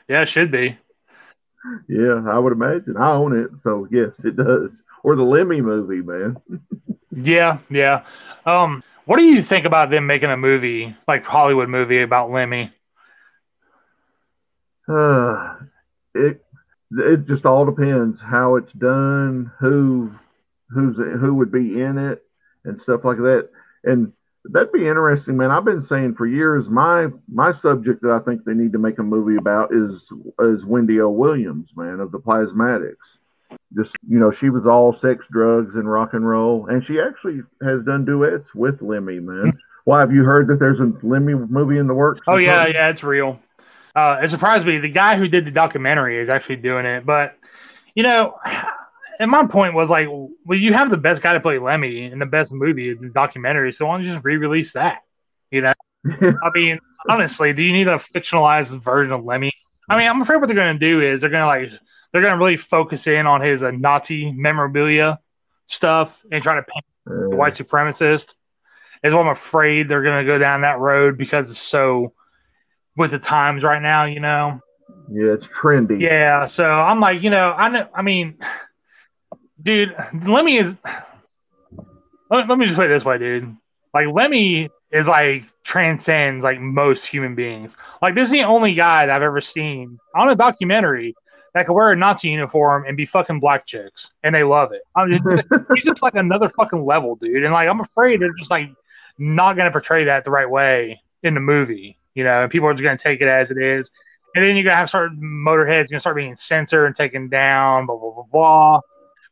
yeah, 0.09 0.23
it 0.23 0.29
should 0.29 0.51
be. 0.51 0.77
yeah, 1.89 2.25
I 2.29 2.41
would 2.41 2.53
imagine. 2.53 2.97
I 2.97 3.13
own 3.13 3.39
it, 3.39 3.51
so 3.63 3.87
yes, 3.93 4.25
it 4.25 4.35
does. 4.35 4.83
Or 5.05 5.15
the 5.15 5.23
Lemmy 5.23 5.61
movie, 5.61 6.03
man. 6.03 6.37
Yeah, 7.15 7.59
yeah. 7.71 8.03
Um, 8.45 8.83
what 9.05 9.19
do 9.19 9.25
you 9.25 9.41
think 9.41 9.65
about 9.65 9.91
them 9.91 10.09
making 10.09 10.31
a 10.31 10.37
movie 10.37 10.97
like 11.07 11.25
Hollywood 11.25 11.69
movie 11.69 12.03
about 12.03 12.33
Lemmy? 12.33 12.73
Uh, 14.89 15.59
it 16.13 16.45
it 16.91 17.25
just 17.29 17.47
all 17.47 17.67
depends 17.67 18.21
how 18.21 18.57
it's 18.57 18.73
done, 18.73 19.53
who 19.61 20.11
who's 20.71 20.97
who 20.97 21.35
would 21.35 21.53
be 21.53 21.81
in 21.81 21.99
it, 21.99 22.25
and 22.65 22.81
stuff 22.81 23.05
like 23.05 23.19
that. 23.19 23.49
And 23.85 24.13
that'd 24.45 24.73
be 24.73 24.87
interesting, 24.89 25.37
man. 25.37 25.51
I've 25.51 25.65
been 25.65 25.83
saying 25.83 26.15
for 26.15 26.27
years 26.27 26.69
my 26.69 27.09
my 27.33 27.53
subject 27.53 28.03
that 28.03 28.11
I 28.11 28.19
think 28.19 28.45
they 28.45 28.55
need 28.55 28.73
to 28.73 28.79
make 28.79 28.99
a 28.99 29.03
movie 29.03 29.37
about 29.37 29.75
is 29.75 30.11
is 30.41 30.65
Wendy 30.65 31.01
O. 31.01 31.09
Williams, 31.11 31.71
man, 31.77 32.01
of 32.01 32.13
the 32.13 32.19
Plasmatics. 32.19 33.19
Just 33.77 33.95
you 34.09 34.19
know, 34.19 34.33
she 34.33 34.51
was 34.51 34.67
all 34.67 34.97
sex, 34.97 35.25
drugs, 35.31 35.75
and 35.75 35.91
rock 35.91 36.15
and 36.15 36.27
roll, 36.27 36.67
and 36.67 36.85
she 36.85 37.01
actually 37.01 37.41
has 37.63 37.83
done 37.85 38.05
duets 38.05 38.55
with 38.55 38.81
Lemmy, 38.83 39.21
man. 39.21 39.59
Why 39.85 40.01
have 40.01 40.13
you 40.13 40.23
heard 40.23 40.47
that 40.49 40.61
there's 40.61 40.79
a 40.79 40.93
Lemmy 41.03 41.35
movie 41.35 41.79
in 41.79 41.87
the 41.87 41.95
works? 41.95 42.21
Oh 42.27 42.37
yeah, 42.37 42.61
something? 42.61 42.75
yeah, 42.75 42.89
it's 42.89 43.03
real. 43.03 43.41
Uh, 43.95 44.21
it 44.23 44.31
surprised 44.31 44.67
me. 44.67 44.79
The 44.79 44.89
guy 44.89 45.17
who 45.17 45.29
did 45.29 45.45
the 45.45 45.51
documentary 45.51 46.19
is 46.19 46.29
actually 46.29 46.57
doing 46.57 46.87
it, 46.87 47.05
but 47.05 47.37
you 47.95 48.03
know, 48.03 48.39
and 49.19 49.31
my 49.31 49.47
point 49.47 49.75
was 49.75 49.91
like, 49.91 50.09
well, 50.09 50.59
you 50.59 50.73
have 50.73 50.91
the 50.91 50.97
best 50.97 51.23
guy 51.23 51.33
to 51.35 51.41
play 51.41 51.59
Lemmy 51.59 52.05
in 52.05 52.19
the 52.19 52.27
best 52.27 52.53
movie, 52.53 52.95
the 52.95 53.09
documentary. 53.09 53.73
So 53.73 53.87
why 53.87 53.97
don't 53.97 54.05
you 54.05 54.13
just 54.13 54.25
re-release 54.25 54.73
that? 54.73 55.01
You 55.51 55.63
know, 55.63 55.73
I 56.07 56.51
mean, 56.55 56.79
honestly, 57.09 57.53
do 57.53 57.63
you 57.63 57.73
need 57.73 57.89
a 57.89 57.99
fictionalized 57.99 58.69
version 58.83 59.13
of 59.13 59.25
Lemmy? 59.25 59.53
I 59.89 59.97
mean, 59.99 60.09
I'm 60.09 60.23
afraid 60.23 60.37
what 60.37 60.47
they're 60.47 60.57
going 60.57 60.79
to 60.79 60.87
do 60.91 61.01
is 61.01 61.21
they're 61.21 61.31
going 61.31 61.43
to 61.43 61.47
like 61.47 61.81
they're 62.13 62.23
going 62.23 62.33
to 62.35 62.39
really 62.39 62.57
focus 62.57 63.07
in 63.07 63.27
on 63.27 63.41
his 63.41 63.63
uh, 63.63 63.71
Nazi 63.71 64.33
memorabilia 64.33 65.19
stuff 65.67 66.21
and 66.31 66.43
try 66.43 66.57
to 66.57 66.63
paint 66.63 66.85
the 67.07 67.31
Uh, 67.33 67.37
white 67.37 67.55
supremacist. 67.55 68.35
is 69.03 69.13
what 69.13 69.23
I'm 69.23 69.29
afraid 69.29 69.89
they're 69.89 70.03
gonna 70.03 70.25
go 70.25 70.39
down 70.39 70.61
that 70.61 70.79
road 70.79 71.19
because 71.19 71.51
it's 71.51 71.59
so 71.59 72.13
with 72.97 73.11
the 73.13 73.19
times 73.19 73.63
right 73.65 73.81
now, 73.83 74.05
you 74.05 74.21
know. 74.21 74.61
Yeah, 75.11 75.33
it's 75.33 75.49
trendy. 75.49 76.01
Yeah, 76.01 76.47
so 76.47 76.65
I'm 76.65 77.01
like, 77.01 77.23
you 77.23 77.31
know, 77.31 77.53
I 77.57 77.69
know, 77.71 77.89
I 77.95 78.03
mean, 78.03 78.37
dude, 79.61 79.95
Lemmy 80.25 80.59
is. 80.59 80.75
Let, 82.31 82.49
let 82.49 82.59
me 82.59 82.65
just 82.65 82.77
put 82.77 82.87
it 82.87 82.95
this 82.95 83.05
way, 83.05 83.19
dude. 83.19 83.57
Like 83.93 84.07
Lemmy 84.09 84.71
is 84.91 85.07
like 85.07 85.45
transcends 85.65 86.45
like 86.45 86.61
most 86.61 87.07
human 87.07 87.35
beings. 87.35 87.75
Like 88.01 88.15
this 88.15 88.27
is 88.27 88.33
the 88.33 88.45
only 88.45 88.75
guy 88.75 89.07
that 89.07 89.17
I've 89.17 89.23
ever 89.23 89.41
seen 89.41 89.99
on 90.15 90.29
a 90.29 90.37
documentary 90.37 91.15
that 91.55 91.67
could 91.67 91.75
wear 91.75 91.93
a 91.93 91.97
Nazi 91.97 92.29
uniform 92.29 92.85
and 92.87 92.97
be 92.97 93.07
fucking 93.07 93.41
black 93.41 93.67
chicks, 93.67 94.11
and 94.23 94.35
they 94.35 94.45
love 94.45 94.73
it. 94.73 94.83
I'm 94.95 95.11
just, 95.11 95.45
he's 95.75 95.85
just 95.85 96.03
like 96.03 96.15
another 96.15 96.49
fucking 96.49 96.85
level, 96.85 97.17
dude. 97.17 97.45
And 97.45 97.53
like 97.53 97.69
I'm 97.69 97.81
afraid 97.81 98.21
they're 98.21 98.33
just 98.39 98.51
like 98.51 98.71
not 99.19 99.57
gonna 99.57 99.71
portray 99.71 100.05
that 100.05 100.25
the 100.25 100.31
right 100.31 100.49
way 100.49 101.03
in 101.23 101.35
the 101.35 101.41
movie, 101.41 101.99
you 102.15 102.25
know. 102.25 102.43
And 102.43 102.51
people 102.51 102.69
are 102.69 102.75
just 102.75 102.85
gonna 102.85 102.99
take 102.99 103.21
it 103.21 103.29
as 103.29 103.51
it 103.51 103.59
is. 103.59 103.91
And 104.35 104.45
then 104.45 104.57
you're 104.57 104.65
gonna 104.65 104.77
have 104.77 104.91
certain 104.91 105.21
Motorhead's 105.21 105.91
gonna 105.91 106.01
start 106.01 106.17
being 106.17 106.37
censored 106.37 106.87
and 106.87 106.97
taken 106.97 107.29
down, 107.29 107.87
blah 107.87 107.97
blah 107.97 108.13
blah 108.13 108.25
blah. 108.33 108.81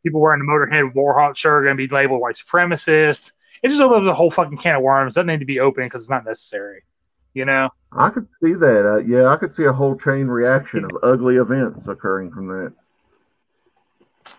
People 0.02 0.20
wearing 0.20 0.40
the 0.40 0.50
Motorhead 0.50 0.94
Warhawk 0.94 1.36
shirt 1.36 1.62
are 1.62 1.64
gonna 1.64 1.76
be 1.76 1.88
labeled 1.88 2.20
white 2.20 2.36
supremacist. 2.36 3.32
It 3.62 3.68
just 3.68 3.80
opens 3.80 4.08
a 4.08 4.14
whole 4.14 4.30
fucking 4.30 4.58
can 4.58 4.76
of 4.76 4.82
worms. 4.82 5.14
Doesn't 5.14 5.26
need 5.26 5.40
to 5.40 5.44
be 5.44 5.60
open 5.60 5.84
because 5.84 6.02
it's 6.02 6.10
not 6.10 6.24
necessary. 6.24 6.84
You 7.34 7.44
know. 7.44 7.70
I 7.92 8.10
could 8.10 8.26
see 8.42 8.54
that. 8.54 8.92
Uh, 8.92 8.98
yeah, 8.98 9.28
I 9.28 9.36
could 9.36 9.54
see 9.54 9.64
a 9.64 9.72
whole 9.72 9.96
chain 9.96 10.26
reaction 10.26 10.84
of 10.84 10.90
ugly 11.02 11.36
events 11.36 11.86
occurring 11.86 12.30
from 12.32 12.48
that. 12.48 12.72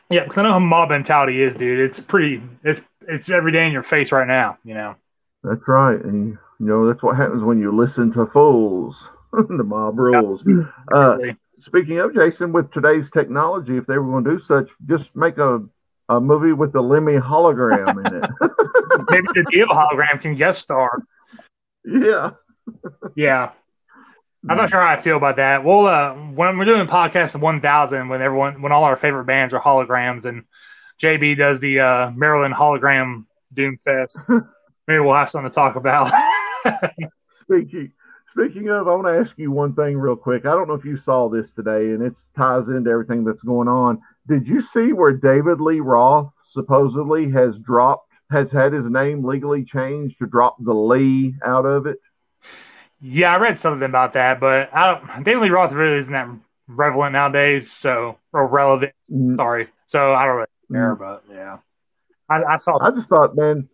Yeah, 0.09 0.23
because 0.23 0.37
I 0.39 0.43
know 0.43 0.53
how 0.53 0.59
mob 0.59 0.89
mentality 0.89 1.41
is, 1.41 1.55
dude. 1.55 1.79
It's 1.79 1.99
pretty. 1.99 2.41
It's 2.63 2.81
it's 3.07 3.29
every 3.29 3.51
day 3.51 3.65
in 3.65 3.71
your 3.71 3.83
face 3.83 4.11
right 4.11 4.27
now. 4.27 4.57
You 4.63 4.73
know. 4.73 4.95
That's 5.43 5.67
right, 5.67 5.99
and 6.03 6.37
you 6.59 6.65
know 6.65 6.87
that's 6.87 7.01
what 7.01 7.17
happens 7.17 7.43
when 7.43 7.59
you 7.59 7.75
listen 7.75 8.11
to 8.13 8.25
fools. 8.27 9.07
the 9.57 9.63
mob 9.63 9.97
rules. 9.97 10.43
Uh, 10.91 11.17
speaking 11.55 11.99
of 11.99 12.13
Jason, 12.13 12.51
with 12.51 12.71
today's 12.71 13.09
technology, 13.11 13.77
if 13.77 13.85
they 13.85 13.97
were 13.97 14.11
going 14.11 14.23
to 14.25 14.37
do 14.37 14.43
such, 14.43 14.69
just 14.87 15.15
make 15.15 15.37
a, 15.37 15.63
a 16.09 16.19
movie 16.19 16.53
with 16.53 16.73
the 16.73 16.81
Lemmy 16.81 17.13
hologram 17.13 18.05
in 18.05 18.23
it. 18.23 18.29
Maybe 19.09 19.27
the 19.33 19.45
Dio 19.49 19.67
hologram 19.67 20.21
can 20.21 20.35
guest 20.35 20.61
star. 20.61 21.03
Yeah. 21.85 22.31
Yeah. 23.15 23.51
I'm 24.49 24.57
not 24.57 24.69
sure 24.69 24.81
how 24.81 24.87
I 24.87 25.01
feel 25.01 25.17
about 25.17 25.37
that. 25.37 25.63
Well, 25.63 25.85
uh, 25.85 26.13
when 26.13 26.57
we're 26.57 26.65
doing 26.65 26.87
podcast 26.87 27.39
1000, 27.39 28.09
when 28.09 28.21
everyone, 28.21 28.61
when 28.61 28.71
all 28.71 28.83
our 28.83 28.97
favorite 28.97 29.25
bands 29.25 29.53
are 29.53 29.61
holograms, 29.61 30.25
and 30.25 30.43
JB 31.01 31.37
does 31.37 31.59
the 31.59 31.79
uh, 31.79 32.11
Maryland 32.11 32.53
hologram 32.55 33.25
Doom 33.53 33.77
Fest, 33.77 34.17
maybe 34.87 34.99
we'll 34.99 35.13
have 35.13 35.29
something 35.29 35.51
to 35.51 35.55
talk 35.55 35.75
about. 35.75 36.11
Speaking 37.29 37.93
Speaking 38.31 38.69
of, 38.69 38.87
I 38.87 38.95
want 38.95 39.07
to 39.07 39.19
ask 39.19 39.37
you 39.37 39.51
one 39.51 39.75
thing 39.75 39.97
real 39.97 40.15
quick. 40.15 40.45
I 40.45 40.51
don't 40.51 40.69
know 40.69 40.73
if 40.73 40.85
you 40.85 40.95
saw 40.95 41.27
this 41.27 41.51
today, 41.51 41.91
and 41.91 42.01
it 42.01 42.17
ties 42.35 42.69
into 42.69 42.89
everything 42.89 43.25
that's 43.25 43.41
going 43.41 43.67
on. 43.67 44.01
Did 44.25 44.47
you 44.47 44.61
see 44.61 44.93
where 44.93 45.11
David 45.11 45.59
Lee 45.59 45.81
Roth 45.81 46.31
supposedly 46.49 47.29
has 47.31 47.57
dropped, 47.57 48.09
has 48.29 48.49
had 48.49 48.71
his 48.71 48.85
name 48.85 49.25
legally 49.25 49.65
changed 49.65 50.19
to 50.19 50.27
drop 50.27 50.55
the 50.63 50.73
Lee 50.73 51.35
out 51.45 51.65
of 51.65 51.87
it? 51.87 51.97
Yeah, 53.01 53.33
I 53.33 53.37
read 53.37 53.59
something 53.59 53.83
about 53.83 54.13
that, 54.13 54.39
but 54.39 54.73
I 54.73 54.93
don't, 54.93 55.23
David 55.25 55.41
Lee 55.41 55.49
Roth 55.49 55.73
really 55.73 55.99
isn't 55.99 56.13
that 56.13 56.29
relevant 56.67 57.13
nowadays, 57.13 57.69
so 57.69 58.17
or 58.31 58.47
relevant. 58.47 58.93
Mm. 59.11 59.35
Sorry, 59.35 59.67
so 59.87 60.13
I 60.13 60.25
don't 60.25 60.35
really 60.35 60.47
care, 60.71 60.95
mm. 60.95 60.99
but 60.99 61.23
yeah, 61.29 61.57
I, 62.29 62.53
I 62.53 62.57
saw. 62.57 62.77
I 62.79 62.91
just 62.91 63.09
thought, 63.09 63.35
man, 63.35 63.67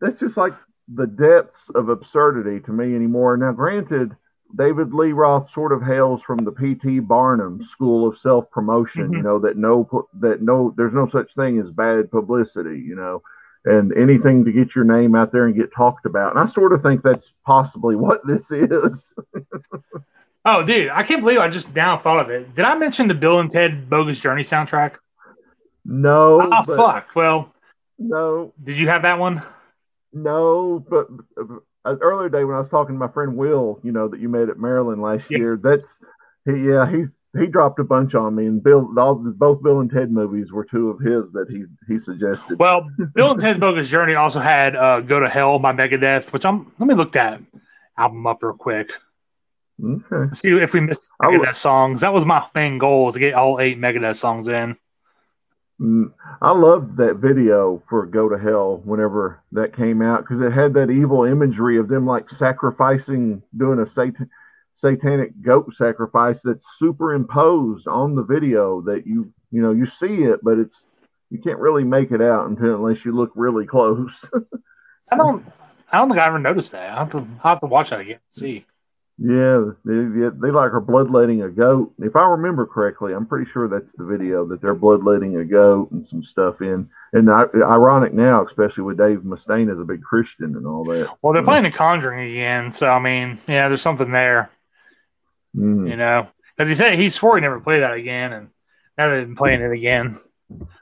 that's 0.00 0.20
just 0.20 0.36
like 0.36 0.52
the 0.94 1.06
depths 1.06 1.70
of 1.74 1.88
absurdity 1.88 2.60
to 2.60 2.72
me 2.72 2.94
anymore. 2.94 3.36
Now, 3.36 3.52
granted, 3.52 4.16
David 4.56 4.92
Lee 4.92 5.12
Roth 5.12 5.50
sort 5.52 5.72
of 5.72 5.82
hails 5.82 6.22
from 6.22 6.44
the 6.44 6.52
P.T. 6.52 7.00
Barnum 7.00 7.62
school 7.62 8.08
of 8.08 8.18
self 8.18 8.50
promotion. 8.50 9.04
Mm-hmm. 9.04 9.14
You 9.14 9.22
know 9.22 9.38
that 9.38 9.56
no 9.56 10.08
that 10.20 10.42
no 10.42 10.74
there's 10.76 10.94
no 10.94 11.08
such 11.08 11.34
thing 11.34 11.58
as 11.58 11.70
bad 11.70 12.10
publicity. 12.10 12.80
You 12.80 12.96
know, 12.96 13.22
and 13.64 13.96
anything 13.96 14.44
to 14.44 14.52
get 14.52 14.74
your 14.74 14.84
name 14.84 15.14
out 15.14 15.32
there 15.32 15.46
and 15.46 15.54
get 15.54 15.72
talked 15.72 16.06
about. 16.06 16.36
And 16.36 16.40
I 16.40 16.50
sort 16.52 16.72
of 16.72 16.82
think 16.82 17.02
that's 17.02 17.32
possibly 17.44 17.94
what 17.94 18.26
this 18.26 18.50
is. 18.50 19.14
oh, 20.44 20.62
dude, 20.64 20.88
I 20.88 21.02
can't 21.02 21.22
believe 21.22 21.38
I 21.38 21.48
just 21.48 21.74
now 21.74 21.98
thought 21.98 22.20
of 22.20 22.30
it. 22.30 22.54
Did 22.54 22.64
I 22.64 22.74
mention 22.76 23.06
the 23.06 23.14
Bill 23.14 23.38
and 23.38 23.50
Ted 23.50 23.88
Bogus 23.88 24.18
Journey 24.18 24.44
soundtrack? 24.44 24.94
No. 25.84 26.40
Oh, 26.42 26.76
fuck. 26.76 27.08
Well, 27.14 27.52
no. 27.98 28.52
Did 28.62 28.78
you 28.78 28.88
have 28.88 29.02
that 29.02 29.18
one? 29.18 29.42
No, 30.12 30.84
but 30.88 31.06
uh, 31.38 31.96
earlier 32.00 32.28
day 32.28 32.44
when 32.44 32.56
I 32.56 32.60
was 32.60 32.68
talking 32.68 32.94
to 32.94 32.98
my 32.98 33.12
friend 33.12 33.36
Will, 33.36 33.80
you 33.82 33.92
know 33.92 34.08
that 34.08 34.20
you 34.20 34.28
met 34.28 34.48
at 34.48 34.58
Maryland 34.58 35.02
last 35.02 35.30
year. 35.30 35.58
That's 35.62 35.98
he. 36.44 36.52
Yeah, 36.68 36.90
he's 36.90 37.10
he 37.38 37.46
dropped 37.46 37.78
a 37.78 37.84
bunch 37.84 38.14
on 38.14 38.34
me, 38.34 38.46
and 38.46 38.62
Bill, 38.62 38.92
all 38.98 39.14
both 39.14 39.62
Bill 39.62 39.80
and 39.80 39.90
Ted 39.90 40.10
movies 40.10 40.50
were 40.50 40.64
two 40.64 40.90
of 40.90 40.98
his 40.98 41.30
that 41.32 41.46
he 41.48 41.64
he 41.86 41.98
suggested. 41.98 42.58
Well, 42.58 42.88
Bill 43.14 43.32
and 43.32 43.40
Ted's 43.40 43.60
Bogus 43.60 43.88
Journey 43.88 44.14
also 44.16 44.40
had 44.40 44.74
uh, 44.74 45.00
"Go 45.00 45.20
to 45.20 45.28
Hell" 45.28 45.58
by 45.58 45.72
Megadeth, 45.72 46.32
which 46.32 46.44
I'm. 46.44 46.72
Let 46.78 46.88
me 46.88 46.94
look 46.94 47.12
that 47.12 47.40
album 47.96 48.26
up 48.26 48.42
real 48.42 48.54
quick. 48.54 48.90
Okay. 49.82 50.34
See 50.34 50.50
if 50.50 50.72
we 50.72 50.80
missed 50.80 51.06
Megadeth 51.22 51.54
songs. 51.54 52.00
That 52.00 52.12
was 52.12 52.24
my 52.24 52.44
main 52.54 52.78
goal 52.78 53.06
was 53.06 53.14
to 53.14 53.20
get 53.20 53.34
all 53.34 53.60
eight 53.60 53.78
Megadeth 53.78 54.16
songs 54.16 54.48
in. 54.48 54.76
Mm, 55.80 56.12
I 56.42 56.50
loved 56.52 56.98
that 56.98 57.16
video 57.16 57.82
for 57.88 58.04
Go 58.04 58.28
to 58.28 58.38
Hell 58.38 58.82
whenever 58.84 59.42
that 59.52 59.74
came 59.74 60.02
out 60.02 60.20
because 60.20 60.40
it 60.42 60.52
had 60.52 60.74
that 60.74 60.90
evil 60.90 61.24
imagery 61.24 61.78
of 61.78 61.88
them 61.88 62.06
like 62.06 62.28
sacrificing, 62.28 63.42
doing 63.56 63.78
a 63.78 63.86
satan, 63.86 64.28
satanic 64.74 65.40
goat 65.40 65.74
sacrifice 65.74 66.42
that's 66.42 66.66
superimposed 66.78 67.88
on 67.88 68.14
the 68.14 68.22
video 68.22 68.82
that 68.82 69.06
you, 69.06 69.32
you 69.50 69.62
know, 69.62 69.72
you 69.72 69.86
see 69.86 70.24
it, 70.24 70.40
but 70.42 70.58
it's, 70.58 70.84
you 71.30 71.38
can't 71.38 71.58
really 71.58 71.84
make 71.84 72.10
it 72.10 72.20
out 72.20 72.48
until 72.48 72.74
unless 72.74 73.04
you 73.04 73.12
look 73.12 73.32
really 73.34 73.66
close. 73.66 74.28
I 75.10 75.16
don't, 75.16 75.46
I 75.90 75.98
don't 75.98 76.10
think 76.10 76.20
I 76.20 76.26
ever 76.26 76.38
noticed 76.38 76.72
that. 76.72 76.90
I 76.90 76.98
have 76.98 77.12
to, 77.12 77.26
I 77.42 77.48
have 77.50 77.60
to 77.60 77.66
watch 77.66 77.88
that 77.90 78.00
again. 78.00 78.18
See. 78.28 78.66
Yeah, 79.22 79.72
they, 79.84 80.30
they 80.30 80.50
like 80.50 80.72
are 80.72 80.80
bloodletting 80.80 81.42
a 81.42 81.50
goat. 81.50 81.92
If 81.98 82.16
I 82.16 82.24
remember 82.24 82.64
correctly, 82.64 83.12
I'm 83.12 83.26
pretty 83.26 83.50
sure 83.50 83.68
that's 83.68 83.92
the 83.92 84.04
video 84.04 84.46
that 84.46 84.62
they're 84.62 84.74
bloodletting 84.74 85.36
a 85.36 85.44
goat 85.44 85.90
and 85.90 86.08
some 86.08 86.22
stuff 86.22 86.62
in. 86.62 86.88
And 87.12 87.30
I, 87.30 87.44
ironic 87.54 88.14
now, 88.14 88.46
especially 88.46 88.84
with 88.84 88.96
Dave 88.96 89.18
Mustaine 89.18 89.70
as 89.70 89.78
a 89.78 89.84
big 89.84 90.02
Christian 90.02 90.56
and 90.56 90.66
all 90.66 90.84
that. 90.84 91.10
Well, 91.20 91.34
they're 91.34 91.42
playing 91.42 91.64
The 91.64 91.70
Conjuring 91.70 92.30
again, 92.30 92.72
so 92.72 92.88
I 92.88 92.98
mean, 92.98 93.38
yeah, 93.46 93.68
there's 93.68 93.82
something 93.82 94.10
there. 94.10 94.50
Mm. 95.54 95.90
You 95.90 95.96
know, 95.96 96.28
as 96.58 96.68
he 96.68 96.74
said, 96.74 96.98
he 96.98 97.10
swore 97.10 97.36
he 97.36 97.42
never 97.42 97.60
played 97.60 97.82
that 97.82 97.92
again, 97.92 98.32
and 98.32 98.48
now 98.96 99.10
they've 99.10 99.26
been 99.26 99.36
playing 99.36 99.60
it 99.60 99.70
again. 99.70 100.18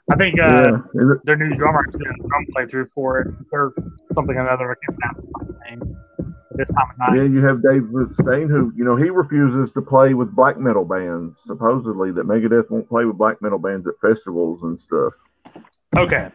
I 0.09 0.15
think 0.15 0.39
uh, 0.39 0.77
yeah. 0.93 1.13
their 1.25 1.35
new 1.35 1.53
drummer 1.55 1.85
is 1.89 1.93
doing 1.93 2.15
a 2.17 2.27
drum 2.27 2.45
playthrough 2.55 2.89
for 2.91 3.19
it, 3.19 3.27
or 3.51 3.73
something 4.13 4.37
or 4.37 4.47
another. 4.47 4.71
I 4.71 4.75
can't 4.85 4.97
pronounce 4.97 5.25
the 5.25 5.59
name 5.69 5.99
this 6.59 6.69
time 6.69 6.91
of 6.91 6.97
night. 6.97 7.15
Yeah, 7.15 7.23
you 7.23 7.43
have 7.45 7.63
Dave 7.63 7.83
Mustaine, 7.83 8.49
who 8.49 8.71
you 8.75 8.83
know 8.83 8.95
he 8.95 9.09
refuses 9.09 9.71
to 9.73 9.81
play 9.81 10.13
with 10.13 10.35
black 10.35 10.57
metal 10.59 10.85
bands. 10.85 11.39
Supposedly, 11.43 12.11
that 12.11 12.27
Megadeth 12.27 12.69
won't 12.69 12.87
play 12.87 13.05
with 13.05 13.17
black 13.17 13.41
metal 13.41 13.57
bands 13.57 13.87
at 13.87 13.93
festivals 14.01 14.61
and 14.63 14.79
stuff. 14.79 15.13
Okay, 15.97 16.29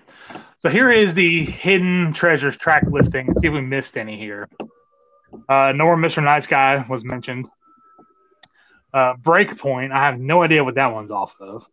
so 0.59 0.69
here 0.69 0.91
is 0.91 1.15
the 1.15 1.45
hidden 1.45 2.13
treasures 2.13 2.57
track 2.57 2.85
listing. 2.91 3.27
Let's 3.29 3.41
see 3.41 3.49
if 3.49 3.53
we 3.53 3.61
missed 3.61 3.97
any 3.97 4.19
here. 4.19 4.49
Uh, 5.49 5.73
Nowhere 5.73 5.97
Mr. 5.97 6.25
Nice 6.25 6.47
Guy 6.47 6.85
was 6.89 7.05
mentioned. 7.05 7.47
Uh, 8.93 9.15
Breakpoint, 9.15 9.93
I 9.93 10.01
have 10.01 10.19
no 10.19 10.43
idea 10.43 10.65
what 10.65 10.77
that 10.77 10.93
one's 10.93 11.11
off 11.11 11.35
of. 11.41 11.67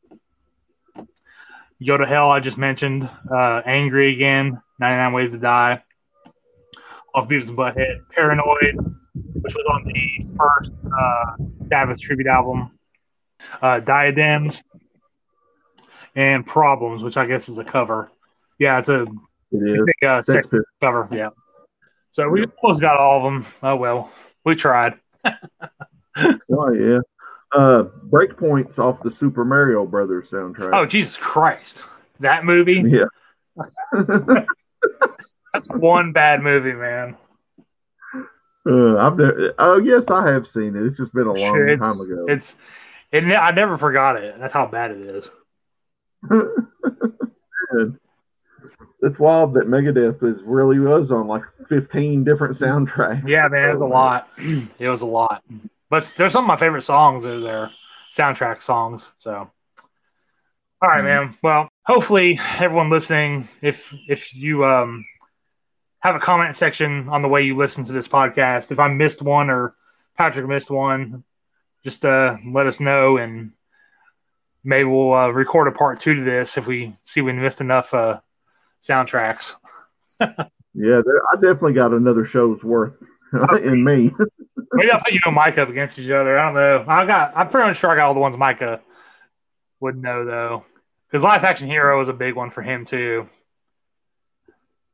Go 1.85 1.97
to 1.97 2.05
Hell, 2.05 2.29
I 2.29 2.39
just 2.39 2.57
mentioned. 2.57 3.09
Uh, 3.31 3.61
Angry 3.65 4.13
Again, 4.13 4.61
99 4.79 5.13
Ways 5.13 5.31
to 5.31 5.37
Die 5.37 5.81
off 7.13 7.27
Beavis 7.27 7.49
and 7.49 7.57
Butthead, 7.57 7.97
Paranoid, 8.15 8.75
which 9.41 9.53
was 9.53 9.65
on 9.69 9.83
the 9.85 10.37
first 10.37 10.71
uh, 10.97 11.35
Sabbath 11.69 11.99
tribute 11.99 12.27
album, 12.27 12.71
uh, 13.61 13.79
Diadems, 13.79 14.61
and 16.15 16.45
Problems, 16.45 17.03
which 17.03 17.17
I 17.17 17.25
guess 17.25 17.49
is 17.49 17.57
a 17.57 17.63
cover. 17.63 18.11
Yeah, 18.59 18.79
it's 18.79 18.89
a 18.89 19.03
it 19.51 19.85
big, 19.85 20.07
uh, 20.07 20.21
cover. 20.79 21.07
Yeah. 21.11 21.29
So 22.11 22.27
we 22.29 22.45
almost 22.61 22.81
got 22.81 22.97
all 22.97 23.17
of 23.17 23.23
them. 23.23 23.45
Oh 23.63 23.75
well, 23.75 24.11
we 24.45 24.55
tried. 24.55 24.95
oh 25.25 26.73
yeah. 26.73 26.99
Uh, 27.53 27.83
Breakpoints 28.09 28.79
off 28.79 29.03
the 29.03 29.11
Super 29.11 29.43
Mario 29.43 29.85
Brothers 29.85 30.29
soundtrack. 30.29 30.71
Oh 30.73 30.85
Jesus 30.85 31.17
Christ, 31.17 31.81
that 32.19 32.45
movie. 32.45 32.83
Yeah. 32.85 33.05
That's 35.53 35.69
one 35.69 36.13
bad 36.13 36.41
movie, 36.41 36.73
man. 36.73 37.17
Uh, 38.65 38.97
I've 38.97 39.17
never, 39.17 39.53
oh 39.57 39.79
yes, 39.79 40.09
I 40.09 40.31
have 40.31 40.47
seen 40.47 40.75
it. 40.75 40.85
It's 40.85 40.97
just 40.97 41.13
been 41.13 41.27
a 41.27 41.33
long 41.33 41.67
it's, 41.67 41.81
time 41.81 41.99
ago. 41.99 42.25
It's 42.27 42.53
it. 43.11 43.23
I 43.23 43.51
never 43.51 43.77
forgot 43.77 44.17
it. 44.17 44.39
That's 44.39 44.53
how 44.53 44.67
bad 44.67 44.91
it 44.91 45.01
is. 45.01 45.25
it's 49.01 49.19
wild 49.19 49.55
that 49.55 49.67
Megadeth 49.67 50.23
is 50.23 50.41
really 50.43 50.79
was 50.79 51.11
on 51.11 51.27
like 51.27 51.41
15 51.69 52.23
different 52.23 52.55
soundtracks. 52.55 53.27
Yeah, 53.27 53.47
man, 53.47 53.69
it 53.69 53.73
was 53.73 53.81
a 53.81 53.85
lot. 53.85 54.29
It 54.37 54.87
was 54.87 55.01
a 55.01 55.07
lot. 55.07 55.43
But 55.89 56.11
there's 56.15 56.31
some 56.31 56.43
of 56.45 56.47
my 56.47 56.57
favorite 56.57 56.83
songs 56.83 57.25
are 57.25 57.39
there, 57.39 57.71
soundtrack 58.15 58.61
songs. 58.61 59.11
So, 59.17 59.49
all 60.81 60.89
right, 60.89 61.03
man. 61.03 61.35
Well, 61.41 61.67
hopefully 61.83 62.39
everyone 62.59 62.91
listening, 62.91 63.49
if 63.61 63.91
if 64.07 64.35
you 64.35 64.65
um 64.65 65.03
have 66.01 66.15
a 66.15 66.19
comment 66.19 66.55
section 66.55 67.09
on 67.09 67.21
the 67.21 67.27
way 67.27 67.43
you 67.43 67.55
listen 67.55 67.85
to 67.85 67.93
this 67.93 68.07
podcast, 68.07 68.71
if 68.71 68.79
I 68.79 68.87
missed 68.87 69.21
one 69.21 69.49
or 69.49 69.75
Patrick 70.17 70.47
missed 70.47 70.69
one, 70.69 71.23
just 71.83 72.03
uh 72.05 72.37
let 72.45 72.67
us 72.67 72.79
know 72.79 73.17
and 73.17 73.51
maybe 74.63 74.83
we'll 74.83 75.13
uh, 75.13 75.29
record 75.29 75.67
a 75.67 75.71
part 75.71 75.99
two 75.99 76.13
to 76.13 76.23
this 76.23 76.57
if 76.57 76.67
we 76.67 76.95
see 77.05 77.21
we 77.21 77.33
missed 77.33 77.61
enough 77.61 77.93
uh 77.93 78.19
soundtracks. 78.83 79.53
yeah, 80.19 80.35
there, 80.73 81.21
I 81.31 81.35
definitely 81.35 81.73
got 81.73 81.93
another 81.93 82.25
show's 82.25 82.63
worth 82.63 82.93
in 83.63 83.83
me. 83.83 84.11
Maybe 84.73 84.91
I'll 84.91 85.01
put 85.01 85.11
you 85.11 85.19
and 85.25 85.35
Mike 85.35 85.57
up 85.57 85.69
against 85.69 85.99
each 85.99 86.09
other. 86.09 86.37
I 86.37 86.45
don't 86.45 86.55
know. 86.55 86.85
I 86.87 87.05
got. 87.05 87.33
I'm 87.35 87.49
pretty 87.49 87.67
much 87.67 87.79
sure 87.79 87.89
I 87.89 87.95
got 87.95 88.07
all 88.07 88.13
the 88.13 88.19
ones 88.19 88.37
Micah 88.37 88.81
would 89.81 90.01
know 90.01 90.25
though, 90.25 90.65
because 91.09 91.23
Last 91.23 91.43
Action 91.43 91.67
Hero 91.67 91.99
was 91.99 92.09
a 92.09 92.13
big 92.13 92.35
one 92.35 92.51
for 92.51 92.61
him 92.61 92.85
too. 92.85 93.27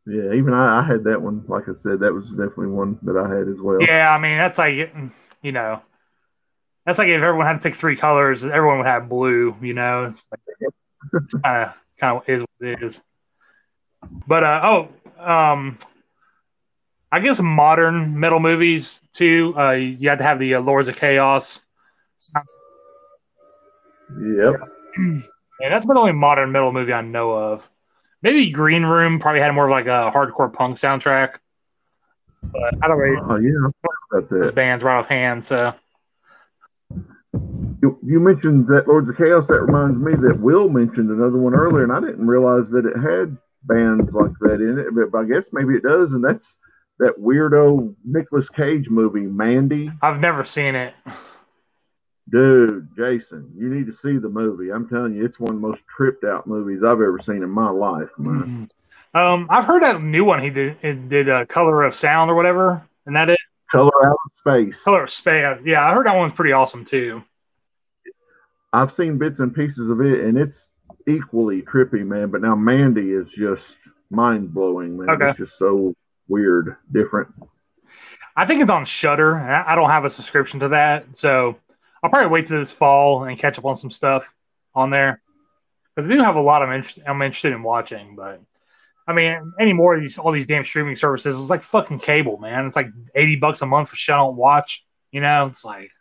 Yeah, 0.07 0.33
even 0.33 0.53
I, 0.53 0.79
I, 0.79 0.83
had 0.83 1.03
that 1.03 1.21
one. 1.21 1.43
Like 1.47 1.67
I 1.67 1.73
said, 1.73 1.99
that 1.99 2.13
was 2.13 2.29
definitely 2.29 2.67
one 2.67 2.97
that 3.03 3.17
I 3.17 3.27
had 3.27 3.49
as 3.49 3.59
well. 3.59 3.81
Yeah, 3.81 4.09
I 4.09 4.17
mean 4.19 4.37
that's 4.37 4.57
like 4.57 4.75
you 5.41 5.51
know, 5.51 5.81
that's 6.85 6.97
like 6.97 7.09
if 7.09 7.21
everyone 7.21 7.45
had 7.45 7.53
to 7.53 7.59
pick 7.59 7.75
three 7.75 7.97
colors, 7.97 8.45
everyone 8.45 8.77
would 8.77 8.87
have 8.87 9.09
blue. 9.09 9.55
You 9.61 9.73
know, 9.73 10.05
it's 10.05 10.25
kind 11.43 11.67
of 11.67 11.73
kind 11.99 12.17
of 12.17 12.23
is 12.29 12.41
what 12.41 12.69
it 12.69 12.83
is. 12.83 13.01
But 14.25 14.43
uh, 14.45 14.61
oh, 14.63 14.89
um, 15.21 15.77
I 17.11 17.19
guess 17.19 17.39
modern 17.41 18.17
metal 18.17 18.39
movies 18.39 19.01
too. 19.13 19.53
Uh, 19.57 19.71
you 19.71 20.07
had 20.07 20.19
to 20.19 20.23
have 20.23 20.39
the 20.39 20.55
uh, 20.55 20.61
Lords 20.61 20.87
of 20.87 20.95
Chaos. 20.95 21.59
Yep. 24.19 24.53
Yeah, 25.59 25.69
that's 25.69 25.87
the 25.87 25.93
only 25.95 26.11
modern 26.11 26.51
metal 26.51 26.71
movie 26.71 26.93
I 26.93 27.01
know 27.01 27.31
of. 27.31 27.67
Maybe 28.21 28.49
Green 28.49 28.83
Room 28.83 29.19
probably 29.19 29.41
had 29.41 29.51
more 29.51 29.65
of 29.65 29.71
like 29.71 29.85
a 29.85 30.11
hardcore 30.13 30.51
punk 30.51 30.79
soundtrack. 30.79 31.35
But 32.43 32.75
I 32.81 32.87
don't 32.87 32.97
really. 32.97 33.21
Oh 33.21 33.37
yeah, 33.37 33.69
that's 34.11 34.31
it. 34.49 34.55
Bands 34.55 34.83
right 34.83 34.99
off 34.99 35.07
hand. 35.07 35.45
So. 35.45 35.73
You, 37.83 37.99
you 38.03 38.19
mentioned 38.19 38.67
that 38.67 38.87
Lords 38.87 39.07
of 39.07 39.17
Chaos. 39.17 39.47
That 39.47 39.61
reminds 39.61 39.99
me 39.99 40.13
that 40.27 40.39
Will 40.39 40.69
mentioned 40.69 41.11
another 41.11 41.37
one 41.37 41.53
earlier, 41.53 41.83
and 41.83 41.91
I 41.91 41.99
didn't 41.99 42.25
realize 42.25 42.69
that 42.71 42.85
it 42.85 42.95
had 42.95 43.37
bands 43.63 44.11
like 44.13 44.31
that 44.41 44.55
in 44.55 44.79
it. 44.79 45.11
But 45.11 45.19
I 45.19 45.25
guess 45.25 45.49
maybe 45.53 45.75
it 45.75 45.83
does, 45.83 46.13
and 46.13 46.23
that's 46.23 46.55
that 46.99 47.19
weirdo 47.19 47.93
Nicolas 48.03 48.49
Cage 48.49 48.89
movie, 48.89 49.27
Mandy. 49.27 49.91
I've 50.01 50.19
never 50.19 50.43
seen 50.43 50.73
it. 50.73 50.95
Dude, 52.29 52.89
Jason, 52.95 53.51
you 53.57 53.73
need 53.73 53.85
to 53.87 53.95
see 53.95 54.17
the 54.17 54.27
movie. 54.27 54.69
I'm 54.71 54.89
telling 54.89 55.15
you, 55.15 55.23
it's 55.23 55.39
one 55.39 55.55
of 55.55 55.61
the 55.61 55.67
most 55.67 55.81
tripped 55.87 56.25
out 56.25 56.45
movies 56.45 56.83
I've 56.83 57.01
ever 57.01 57.19
seen 57.21 57.41
in 57.41 57.49
my 57.49 57.69
life, 57.69 58.09
man. 58.17 58.67
Um, 59.13 59.47
I've 59.49 59.63
heard 59.63 59.81
that 59.83 60.01
new 60.01 60.25
one 60.25 60.43
he 60.43 60.49
did 60.49 60.77
it 60.83 61.09
did 61.09 61.29
uh, 61.29 61.45
Color 61.45 61.83
of 61.83 61.95
Sound 61.95 62.29
or 62.29 62.35
whatever, 62.35 62.85
and 63.05 63.15
that 63.15 63.29
is 63.29 63.37
Color 63.71 64.09
Out 64.09 64.17
of 64.25 64.31
Space. 64.39 64.83
Color 64.83 65.03
of 65.03 65.09
Space. 65.09 65.57
Yeah, 65.63 65.87
I 65.87 65.93
heard 65.93 66.05
that 66.05 66.15
one's 66.15 66.33
pretty 66.33 66.51
awesome 66.51 66.83
too. 66.83 67.23
I've 68.73 68.93
seen 68.93 69.17
bits 69.17 69.39
and 69.39 69.55
pieces 69.55 69.89
of 69.89 70.01
it, 70.01 70.25
and 70.25 70.37
it's 70.37 70.67
equally 71.07 71.61
trippy, 71.61 72.05
man. 72.05 72.29
But 72.29 72.41
now 72.41 72.55
Mandy 72.55 73.11
is 73.11 73.27
just 73.29 73.63
mind 74.09 74.53
blowing, 74.53 74.97
man. 74.97 75.09
Okay. 75.09 75.29
It's 75.29 75.39
just 75.39 75.57
so 75.57 75.95
weird, 76.27 76.75
different. 76.91 77.33
I 78.35 78.45
think 78.45 78.61
it's 78.61 78.69
on 78.69 78.85
Shudder. 78.85 79.35
I 79.35 79.73
don't 79.75 79.89
have 79.89 80.05
a 80.05 80.09
subscription 80.09 80.59
to 80.59 80.67
that, 80.69 81.05
so 81.13 81.57
I'll 82.07 82.11
probably 82.11 82.29
wait 82.29 82.47
till 82.47 82.57
this 82.57 82.71
fall 82.71 83.25
and 83.25 83.37
catch 83.37 83.59
up 83.59 83.65
on 83.65 83.75
some 83.75 83.91
stuff 83.91 84.33
on 84.73 84.91
there 84.91 85.21
because 85.93 86.09
I 86.09 86.13
do 86.13 86.21
have 86.21 86.37
a 86.37 86.41
lot 86.41 86.63
of 86.63 86.71
interest. 86.71 86.99
I'm 87.05 87.21
interested 87.21 87.51
in 87.51 87.63
watching, 87.63 88.15
but 88.15 88.41
I 89.05 89.11
mean, 89.11 89.51
any 89.59 89.73
more 89.73 89.93
of 89.93 89.99
these 89.99 90.17
all 90.17 90.31
these 90.31 90.47
damn 90.47 90.63
streaming 90.63 90.95
services 90.95 91.37
it's 91.37 91.49
like 91.49 91.65
fucking 91.65 91.99
cable, 91.99 92.37
man. 92.37 92.65
It's 92.65 92.77
like 92.77 92.87
eighty 93.13 93.35
bucks 93.35 93.61
a 93.61 93.65
month 93.65 93.89
for 93.89 93.97
shit 93.97 94.15
I 94.15 94.19
don't 94.19 94.37
watch. 94.37 94.85
You 95.11 95.19
know, 95.19 95.47
it's 95.47 95.65
like 95.65 95.91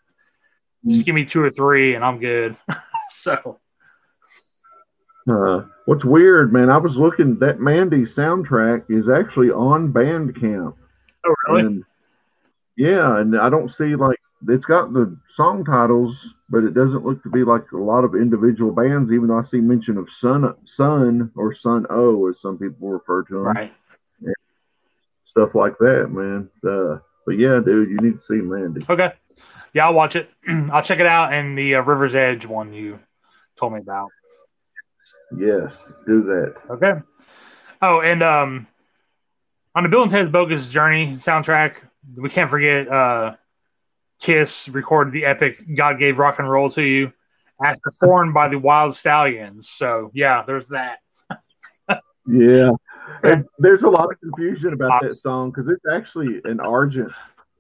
just 0.87 1.05
give 1.05 1.17
me 1.17 1.25
two 1.25 1.43
or 1.43 1.51
three 1.51 1.97
and 1.97 2.05
I'm 2.05 2.21
good. 2.21 2.55
so. 3.11 3.59
Uh, 5.29 5.65
what's 5.87 6.05
weird, 6.05 6.53
man? 6.53 6.71
I 6.71 6.77
was 6.77 6.97
looking 6.97 7.37
that 7.41 7.59
Mandy 7.59 8.03
soundtrack 8.03 8.85
is 8.89 9.09
actually 9.09 9.51
on 9.51 9.93
Bandcamp. 9.93 10.73
Oh, 11.27 11.35
really? 11.49 11.61
And, 11.63 11.85
yeah, 12.77 13.19
and 13.19 13.37
I 13.37 13.51
don't 13.51 13.75
see 13.75 13.97
like 13.97 14.16
it's 14.49 14.65
got 14.65 14.93
the 14.93 15.17
song 15.35 15.65
titles, 15.65 16.35
but 16.49 16.65
it 16.65 16.75
doesn't 16.75 17.05
look 17.05 17.23
to 17.23 17.31
be 17.31 17.45
like 17.45 17.73
a 17.73 17.79
lot 17.79 18.05
of 18.05 18.15
individual 18.15 18.73
bands. 18.73 19.13
Even 19.13 19.29
though 19.29 19.39
I 19.39 19.45
see 19.45 19.61
mention 19.61 19.97
of 19.97 20.11
Sun, 20.11 20.55
Sun 20.65 21.31
or 21.37 21.55
Sun 21.55 21.87
O, 21.91 22.29
as 22.29 22.41
some 22.41 22.59
people 22.59 22.89
refer 22.89 23.23
to 23.25 23.35
them, 23.35 23.45
right? 23.45 23.73
And 24.23 24.35
stuff 25.25 25.55
like 25.55 25.79
that, 25.79 26.09
man. 26.11 26.49
Uh, 26.69 26.99
but 27.25 27.39
yeah, 27.39 27.61
dude, 27.65 27.91
you 27.91 27.97
need 27.99 28.19
to 28.19 28.25
see 28.25 28.35
Mandy. 28.35 28.83
Okay, 28.89 29.13
yeah, 29.73 29.87
I'll 29.87 29.95
watch 29.95 30.17
it. 30.17 30.31
I'll 30.73 30.83
check 30.83 31.01
it 31.01 31.07
out. 31.07 31.33
And 31.33 31.57
the 31.57 31.77
uh, 31.77 31.81
River's 31.81 32.15
Edge 32.15 32.47
one 32.47 32.73
you 32.73 32.99
told 33.57 33.73
me 33.73 33.81
about. 33.81 34.11
Yes, 35.37 35.77
do 36.07 36.23
that. 36.25 36.55
Okay. 36.71 36.93
Oh, 37.83 38.01
and 38.01 38.23
um, 38.23 38.67
on 39.75 39.83
the 39.83 39.89
Bill 39.89 40.03
and 40.03 40.11
Ted's 40.11 40.31
Bogus 40.31 40.69
Journey 40.69 41.17
soundtrack, 41.21 41.75
we 42.17 42.29
can't 42.31 42.51
forget 42.51 42.89
uh 42.89 43.35
Kiss 44.21 44.69
recorded 44.69 45.13
the 45.13 45.25
epic 45.25 45.59
God 45.75 45.99
Gave 45.99 46.19
Rock 46.19 46.39
and 46.39 46.51
Roll 46.51 46.71
to 46.71 46.83
You 46.83 47.13
as 47.65 47.79
performed 47.79 48.35
by 48.35 48.49
the 48.49 48.57
Wyld 48.57 48.93
Stallyns. 48.93 49.65
So, 49.65 50.11
yeah, 50.15 50.43
there's 50.47 50.67
that. 50.69 50.99
yeah. 52.27 52.73
And 53.23 53.47
there's 53.59 53.83
a 53.83 53.89
lot 53.91 54.11
of 54.11 54.21
confusion 54.21 54.73
about 54.73 55.03
that 55.03 55.15
song 55.15 55.51
because 55.51 55.69
it's 55.69 55.85
actually 55.91 56.41
an 56.45 56.61
Argent 56.61 57.13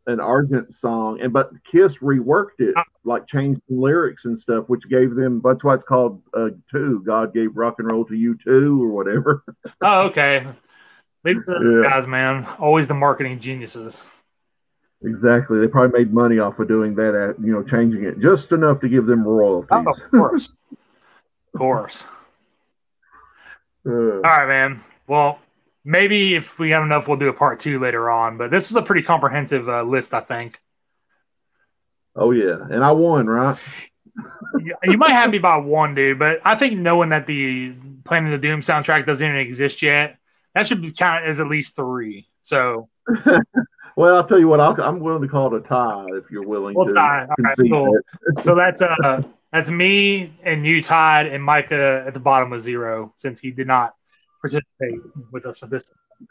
an 0.06 0.20
Argent 0.20 0.72
song, 0.72 1.20
and 1.20 1.32
but 1.32 1.50
Kiss 1.70 1.98
reworked 1.98 2.60
it, 2.60 2.74
like 3.04 3.26
changed 3.26 3.60
the 3.68 3.74
lyrics 3.74 4.24
and 4.24 4.38
stuff, 4.38 4.64
which 4.68 4.88
gave 4.88 5.14
them. 5.14 5.40
That's 5.44 5.64
why 5.64 5.74
it's 5.74 5.84
called 5.84 6.22
uh, 6.32 6.50
"Two." 6.70 7.02
God 7.04 7.34
gave 7.34 7.56
rock 7.56 7.76
and 7.78 7.88
roll 7.88 8.04
to 8.04 8.14
you 8.14 8.36
too, 8.36 8.82
or 8.82 8.88
whatever. 8.88 9.44
oh, 9.82 10.02
okay. 10.02 10.46
These 11.24 11.38
yeah. 11.48 11.82
guys, 11.82 12.06
man, 12.06 12.46
always 12.60 12.86
the 12.86 12.94
marketing 12.94 13.40
geniuses. 13.40 14.00
Exactly. 15.04 15.60
They 15.60 15.68
probably 15.68 15.98
made 15.98 16.12
money 16.12 16.38
off 16.38 16.58
of 16.58 16.68
doing 16.68 16.94
that, 16.96 17.14
at, 17.14 17.44
you 17.44 17.52
know, 17.52 17.62
changing 17.62 18.04
it 18.04 18.18
just 18.18 18.50
enough 18.52 18.80
to 18.80 18.88
give 18.88 19.06
them 19.06 19.24
royalties. 19.24 19.68
Oh, 19.70 19.84
of 19.90 20.00
course. 20.10 20.56
of 21.54 21.58
course. 21.58 22.02
Uh, 23.86 24.16
All 24.16 24.20
right, 24.22 24.48
man. 24.48 24.82
Well, 25.06 25.38
maybe 25.84 26.34
if 26.34 26.58
we 26.58 26.70
have 26.70 26.82
enough, 26.82 27.06
we'll 27.06 27.18
do 27.18 27.28
a 27.28 27.32
part 27.34 27.60
two 27.60 27.78
later 27.78 28.10
on. 28.10 28.38
But 28.38 28.50
this 28.50 28.70
is 28.70 28.76
a 28.76 28.82
pretty 28.82 29.02
comprehensive 29.02 29.68
uh, 29.68 29.82
list, 29.82 30.14
I 30.14 30.20
think. 30.20 30.58
Oh, 32.16 32.30
yeah. 32.30 32.56
And 32.70 32.82
I 32.82 32.92
won, 32.92 33.26
right? 33.26 33.58
you 34.82 34.96
might 34.96 35.10
have 35.10 35.30
me 35.30 35.38
by 35.38 35.58
one, 35.58 35.94
dude. 35.94 36.18
But 36.18 36.40
I 36.42 36.56
think 36.56 36.78
knowing 36.78 37.10
that 37.10 37.26
the 37.26 37.74
Planet 38.04 38.32
of 38.32 38.40
Doom 38.40 38.62
soundtrack 38.62 39.04
doesn't 39.04 39.24
even 39.24 39.38
exist 39.38 39.82
yet, 39.82 40.16
that 40.54 40.66
should 40.66 40.80
be 40.80 40.92
count 40.92 41.26
as 41.26 41.38
at 41.38 41.48
least 41.48 41.76
three. 41.76 42.26
So. 42.40 42.88
Well, 43.96 44.14
I'll 44.14 44.26
tell 44.26 44.38
you 44.38 44.46
what. 44.46 44.60
i 44.60 44.86
am 44.86 45.00
willing 45.00 45.22
to 45.22 45.28
call 45.28 45.54
it 45.54 45.58
a 45.58 45.66
tie 45.66 46.04
if 46.12 46.30
you're 46.30 46.46
willing 46.46 46.76
we'll 46.76 46.86
to. 46.86 46.92
Tie. 46.92 47.26
Right, 47.38 47.56
cool. 47.58 47.98
so 48.44 48.54
that's 48.54 48.82
uh 48.82 49.22
that's 49.52 49.70
me 49.70 50.34
and 50.42 50.66
you 50.66 50.82
tied, 50.82 51.26
and 51.26 51.42
Micah 51.42 52.04
at 52.06 52.12
the 52.12 52.20
bottom 52.20 52.52
of 52.52 52.62
zero 52.62 53.14
since 53.16 53.40
he 53.40 53.50
did 53.50 53.66
not 53.66 53.94
participate 54.42 55.00
with 55.32 55.46
us 55.46 55.62
at 55.62 55.70
this. 55.70 55.84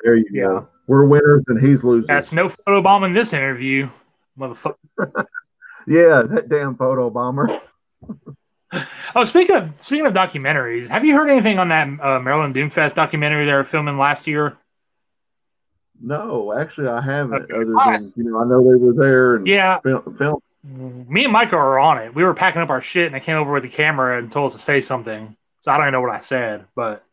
There 0.03 0.15
you 0.15 0.25
yeah. 0.31 0.43
go. 0.43 0.67
We're 0.87 1.05
winners 1.05 1.43
and 1.47 1.59
he's 1.59 1.83
losing. 1.83 2.07
That's 2.07 2.31
no 2.31 2.49
photo 2.49 2.81
bomb 2.81 3.03
in 3.03 3.13
this 3.13 3.33
interview, 3.33 3.89
motherfucker. 4.37 4.75
yeah, 5.87 6.21
that 6.21 6.49
damn 6.49 6.75
photo 6.75 7.09
bomber. 7.09 7.61
oh, 9.15 9.23
speaking 9.23 9.55
of 9.55 9.71
speaking 9.79 10.05
of 10.05 10.13
documentaries, 10.13 10.87
have 10.87 11.03
you 11.03 11.15
heard 11.15 11.29
anything 11.29 11.57
on 11.57 11.69
that 11.69 11.87
uh, 11.99 12.19
Maryland 12.19 12.53
Doomfest 12.53 12.93
documentary 12.93 13.45
they 13.45 13.53
were 13.53 13.63
filming 13.63 13.97
last 13.97 14.27
year? 14.27 14.57
No, 16.01 16.53
actually, 16.57 16.87
I 16.87 17.01
haven't. 17.01 17.43
Okay. 17.43 17.53
Other 17.53 17.65
than 17.65 18.25
you 18.25 18.31
know, 18.31 18.39
I 18.39 18.45
know 18.45 18.59
they 18.59 18.75
were 18.75 18.93
there 18.93 19.35
and 19.35 19.47
yeah, 19.47 19.79
film, 19.79 20.15
film. 20.17 20.39
Mm-hmm. 20.67 21.13
Me 21.13 21.23
and 21.23 21.33
Michael 21.33 21.59
are 21.59 21.79
on 21.79 21.99
it. 21.99 22.15
We 22.15 22.23
were 22.23 22.33
packing 22.33 22.61
up 22.61 22.69
our 22.69 22.81
shit, 22.81 23.07
and 23.07 23.15
I 23.15 23.19
came 23.19 23.37
over 23.37 23.53
with 23.53 23.63
the 23.63 23.69
camera 23.69 24.17
and 24.17 24.31
told 24.31 24.51
us 24.51 24.57
to 24.57 24.63
say 24.63 24.81
something. 24.81 25.35
So 25.61 25.71
I 25.71 25.77
don't 25.77 25.85
even 25.85 25.93
know 25.93 26.01
what 26.01 26.11
I 26.11 26.19
said, 26.19 26.65
but 26.75 27.03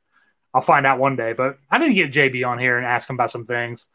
I'll 0.53 0.62
find 0.62 0.87
out 0.87 0.99
one 0.99 1.16
day. 1.16 1.33
But 1.33 1.59
I 1.70 1.78
need 1.78 1.89
to 1.89 1.95
get 1.95 2.12
JB 2.12 2.47
on 2.47 2.59
here 2.59 2.76
and 2.76 2.87
ask 2.87 3.09
him 3.09 3.16
about 3.16 3.30
some 3.30 3.45
things. 3.45 3.87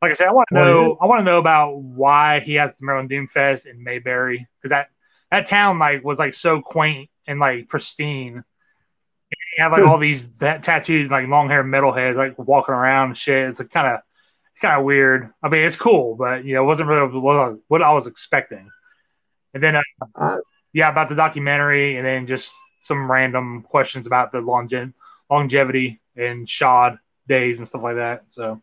Like 0.00 0.12
I 0.12 0.14
said, 0.14 0.28
I 0.28 0.32
want 0.32 0.48
to 0.50 0.54
know. 0.54 0.98
I 1.00 1.06
want 1.06 1.20
to 1.20 1.24
know 1.24 1.38
about 1.38 1.76
why 1.76 2.40
he 2.40 2.54
has 2.54 2.70
the 2.78 2.86
Maryland 2.86 3.08
Doom 3.08 3.26
Fest 3.26 3.66
in 3.66 3.82
Mayberry 3.82 4.46
because 4.56 4.70
that 4.70 4.88
that 5.30 5.46
town 5.46 5.78
like 5.78 6.04
was 6.04 6.18
like 6.18 6.34
so 6.34 6.60
quaint 6.60 7.10
and 7.26 7.40
like 7.40 7.68
pristine. 7.68 8.44
You 9.56 9.64
have 9.64 9.72
like 9.72 9.82
all 9.82 9.98
these 9.98 10.28
that 10.38 10.62
tattooed 10.62 11.10
like 11.10 11.26
long 11.26 11.48
hair 11.48 11.64
metalheads 11.64 12.16
like 12.16 12.38
walking 12.38 12.74
around 12.74 13.08
and 13.08 13.18
shit. 13.18 13.50
It's 13.50 13.72
kind 13.72 13.88
of 13.88 14.00
kind 14.60 14.78
of 14.78 14.84
weird. 14.84 15.30
I 15.42 15.48
mean, 15.48 15.64
it's 15.64 15.76
cool, 15.76 16.14
but 16.16 16.44
you 16.44 16.54
know, 16.54 16.62
it 16.62 16.66
wasn't 16.66 16.88
really 16.88 17.06
what 17.18 17.36
I, 17.36 17.54
what 17.68 17.82
I 17.82 17.92
was 17.92 18.06
expecting. 18.06 18.70
And 19.54 19.62
then, 19.62 19.76
uh, 19.76 19.82
I- 20.16 20.38
yeah, 20.72 20.90
about 20.90 21.08
the 21.08 21.14
documentary, 21.14 21.96
and 21.96 22.06
then 22.06 22.26
just 22.26 22.52
some 22.82 23.10
random 23.10 23.62
questions 23.62 24.06
about 24.06 24.32
the 24.32 24.40
longe- 24.40 24.92
longevity 25.30 26.00
and 26.16 26.48
shod 26.48 26.98
days 27.26 27.58
and 27.58 27.66
stuff 27.66 27.82
like 27.82 27.96
that. 27.96 28.24
So, 28.28 28.60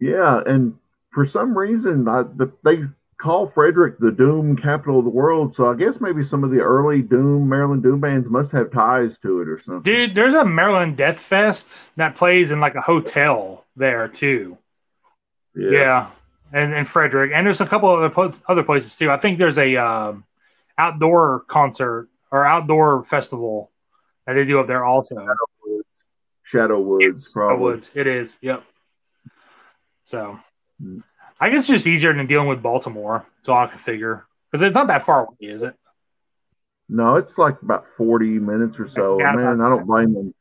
Yeah, 0.00 0.42
and 0.46 0.74
for 1.12 1.26
some 1.26 1.56
reason, 1.56 2.08
I, 2.08 2.22
the, 2.22 2.52
they 2.64 2.84
call 3.20 3.48
Frederick 3.48 3.98
the 3.98 4.10
Doom 4.10 4.56
capital 4.56 4.98
of 4.98 5.04
the 5.04 5.10
world. 5.10 5.54
So 5.54 5.70
I 5.70 5.76
guess 5.76 6.00
maybe 6.00 6.24
some 6.24 6.42
of 6.44 6.50
the 6.50 6.60
early 6.60 7.00
Doom 7.02 7.48
Maryland 7.48 7.82
Doom 7.82 8.00
bands 8.00 8.28
must 8.28 8.50
have 8.52 8.70
ties 8.72 9.18
to 9.20 9.40
it 9.40 9.48
or 9.48 9.60
something. 9.64 9.82
dude, 9.82 10.14
there's 10.14 10.34
a 10.34 10.44
Maryland 10.44 10.96
Death 10.96 11.20
Fest 11.20 11.68
that 11.96 12.16
plays 12.16 12.50
in 12.50 12.60
like 12.60 12.74
a 12.74 12.80
hotel 12.82 13.64
there 13.76 14.08
too. 14.08 14.58
Yeah, 15.56 16.10
and 16.52 16.72
and 16.74 16.88
Frederick, 16.88 17.32
and 17.34 17.46
there's 17.46 17.60
a 17.60 17.66
couple 17.66 17.88
other 17.94 18.10
pl- 18.10 18.34
other 18.48 18.62
places 18.62 18.94
too. 18.96 19.10
I 19.10 19.18
think 19.18 19.38
there's 19.38 19.58
a 19.58 19.76
um, 19.76 20.24
outdoor 20.78 21.40
concert 21.46 22.08
or 22.30 22.44
outdoor 22.44 23.04
festival 23.04 23.70
that 24.26 24.34
they 24.34 24.44
do 24.44 24.58
up 24.60 24.66
there 24.66 24.84
also. 24.84 25.14
Shadow 26.44 26.78
Woods, 26.80 27.32
probably. 27.32 27.62
Woods. 27.62 27.90
It 27.94 28.06
is. 28.06 28.36
Yep. 28.40 28.64
So, 30.04 30.38
Mm. 30.82 31.02
I 31.40 31.50
guess 31.50 31.60
it's 31.60 31.68
just 31.68 31.86
easier 31.86 32.12
than 32.12 32.26
dealing 32.26 32.48
with 32.48 32.60
Baltimore. 32.62 33.24
So 33.42 33.52
I 33.54 33.66
can 33.68 33.78
figure 33.78 34.26
because 34.50 34.62
it's 34.66 34.74
not 34.74 34.88
that 34.88 35.06
far 35.06 35.20
away, 35.26 35.36
is 35.52 35.62
it? 35.62 35.74
No, 36.88 37.16
it's 37.16 37.38
like 37.38 37.62
about 37.62 37.86
40 37.96 38.38
minutes 38.40 38.78
or 38.78 38.88
so. 38.88 39.18
Yeah, 39.20 39.32
man, 39.32 39.60
I 39.60 39.68
don't 39.68 39.86
blame 39.86 40.12
them. 40.14 40.34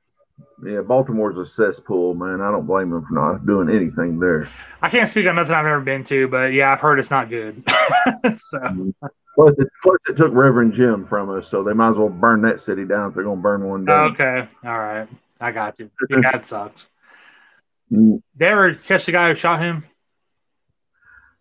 Yeah, 0.65 0.81
Baltimore's 0.81 1.37
a 1.37 1.45
cesspool, 1.45 2.13
man. 2.15 2.41
I 2.41 2.49
don't 2.51 2.65
blame 2.65 2.89
them 2.89 3.05
for 3.05 3.13
not 3.13 3.45
doing 3.45 3.69
anything 3.69 4.19
there. 4.19 4.49
I 4.81 4.89
can't 4.89 5.09
speak 5.09 5.27
on 5.27 5.35
nothing 5.35 5.53
I've 5.53 5.65
ever 5.65 5.81
been 5.81 6.03
to, 6.05 6.27
but 6.27 6.53
yeah, 6.53 6.71
I've 6.71 6.79
heard 6.79 6.99
it's 6.99 7.11
not 7.11 7.29
good. 7.29 7.63
so 8.37 8.93
Plus 9.35 9.55
it, 9.57 9.67
plus, 9.81 9.97
it 10.07 10.15
took 10.15 10.31
Reverend 10.33 10.73
Jim 10.73 11.07
from 11.07 11.29
us, 11.31 11.47
so 11.47 11.63
they 11.63 11.73
might 11.73 11.89
as 11.91 11.95
well 11.97 12.09
burn 12.09 12.43
that 12.43 12.59
city 12.61 12.85
down 12.85 13.09
if 13.09 13.15
they're 13.15 13.23
going 13.23 13.39
to 13.39 13.41
burn 13.41 13.63
one 13.67 13.83
down. 13.85 14.11
okay, 14.11 14.47
all 14.63 14.77
right, 14.77 15.07
I 15.41 15.51
got 15.51 15.79
you. 15.79 15.89
That 16.09 16.47
sucks. 16.47 16.85
Mm, 17.91 18.21
They 18.35 18.45
ever 18.45 18.75
catch 18.75 19.05
the 19.05 19.11
guy 19.11 19.29
who 19.29 19.35
shot 19.35 19.59
him? 19.61 19.85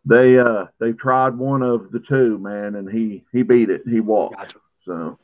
They 0.05 0.39
uh 0.39 0.67
they 0.81 0.93
tried 0.93 1.37
one 1.39 1.63
of 1.63 1.93
the 1.93 2.01
two, 2.01 2.39
man, 2.39 2.75
and 2.75 2.91
he 2.91 3.25
he 3.31 3.43
beat 3.43 3.71
it. 3.71 3.83
He 3.89 4.01
walked. 4.01 4.37
Gotcha. 4.37 4.59
So 4.85 5.19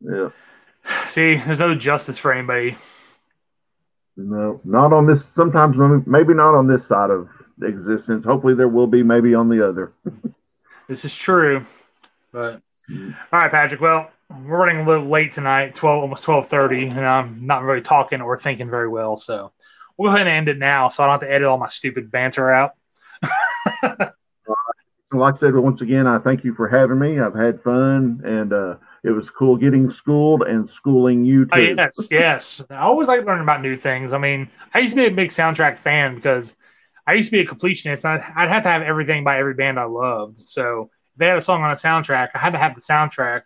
yeah, 0.00 0.30
See, 1.08 1.36
there's 1.36 1.58
no 1.58 1.74
justice 1.74 2.18
for 2.18 2.32
anybody. 2.32 2.78
No, 4.16 4.60
not 4.64 4.92
on 4.92 5.06
this. 5.06 5.24
Sometimes 5.24 5.76
maybe 6.06 6.34
not 6.34 6.54
on 6.54 6.66
this 6.66 6.86
side 6.86 7.10
of 7.10 7.28
existence. 7.62 8.24
Hopefully 8.24 8.54
there 8.54 8.68
will 8.68 8.86
be 8.86 9.02
maybe 9.02 9.34
on 9.34 9.48
the 9.48 9.66
other. 9.66 9.92
This 10.88 11.04
is 11.06 11.14
true. 11.14 11.64
But 12.32 12.60
all 12.90 13.14
right, 13.32 13.50
Patrick. 13.50 13.80
Well, 13.80 14.10
we're 14.28 14.58
running 14.58 14.78
a 14.78 14.86
little 14.86 15.08
late 15.08 15.32
tonight, 15.32 15.74
twelve 15.74 16.02
almost 16.02 16.24
twelve 16.24 16.48
thirty, 16.48 16.86
and 16.86 17.06
I'm 17.06 17.46
not 17.46 17.62
really 17.62 17.80
talking 17.80 18.20
or 18.20 18.36
thinking 18.36 18.68
very 18.68 18.88
well. 18.88 19.16
So 19.16 19.52
we'll 19.96 20.10
go 20.10 20.16
ahead 20.16 20.26
and 20.26 20.36
end 20.36 20.48
it 20.48 20.58
now, 20.58 20.90
so 20.90 21.02
I 21.02 21.06
don't 21.06 21.20
have 21.20 21.28
to 21.28 21.34
edit 21.34 21.48
all 21.48 21.56
my 21.56 21.68
stupid 21.68 22.10
banter 22.10 22.52
out. 22.52 22.72
Like 25.14 25.34
I 25.34 25.36
said, 25.36 25.54
once 25.54 25.82
again, 25.82 26.06
I 26.06 26.18
thank 26.18 26.42
you 26.42 26.54
for 26.54 26.68
having 26.68 26.98
me. 26.98 27.20
I've 27.20 27.34
had 27.34 27.62
fun, 27.62 28.22
and 28.24 28.50
uh, 28.50 28.76
it 29.04 29.10
was 29.10 29.30
cool 29.30 29.56
getting 29.56 29.90
schooled 29.90 30.42
and 30.42 30.68
schooling 30.68 31.24
you 31.24 31.46
oh, 31.52 31.56
too. 31.56 31.74
Oh, 31.78 31.82
yes, 31.82 32.08
yes. 32.10 32.62
I 32.70 32.78
always 32.78 33.08
like 33.08 33.24
learning 33.24 33.42
about 33.42 33.60
new 33.60 33.76
things. 33.76 34.12
I 34.12 34.18
mean, 34.18 34.48
I 34.72 34.78
used 34.78 34.94
to 34.94 35.00
be 35.00 35.06
a 35.06 35.10
big 35.10 35.30
soundtrack 35.30 35.80
fan 35.80 36.14
because 36.14 36.52
I 37.06 37.14
used 37.14 37.28
to 37.28 37.32
be 37.32 37.40
a 37.40 37.46
completionist. 37.46 38.04
And 38.04 38.22
I'd, 38.22 38.32
I'd 38.36 38.48
have 38.48 38.62
to 38.62 38.68
have 38.68 38.82
everything 38.82 39.24
by 39.24 39.38
every 39.38 39.54
band 39.54 39.78
I 39.78 39.84
loved. 39.84 40.38
So 40.38 40.90
if 41.14 41.18
they 41.18 41.26
had 41.26 41.38
a 41.38 41.42
song 41.42 41.62
on 41.62 41.72
a 41.72 41.74
soundtrack, 41.74 42.28
I 42.34 42.38
had 42.38 42.50
to 42.50 42.58
have 42.58 42.76
the 42.76 42.80
soundtrack 42.80 43.42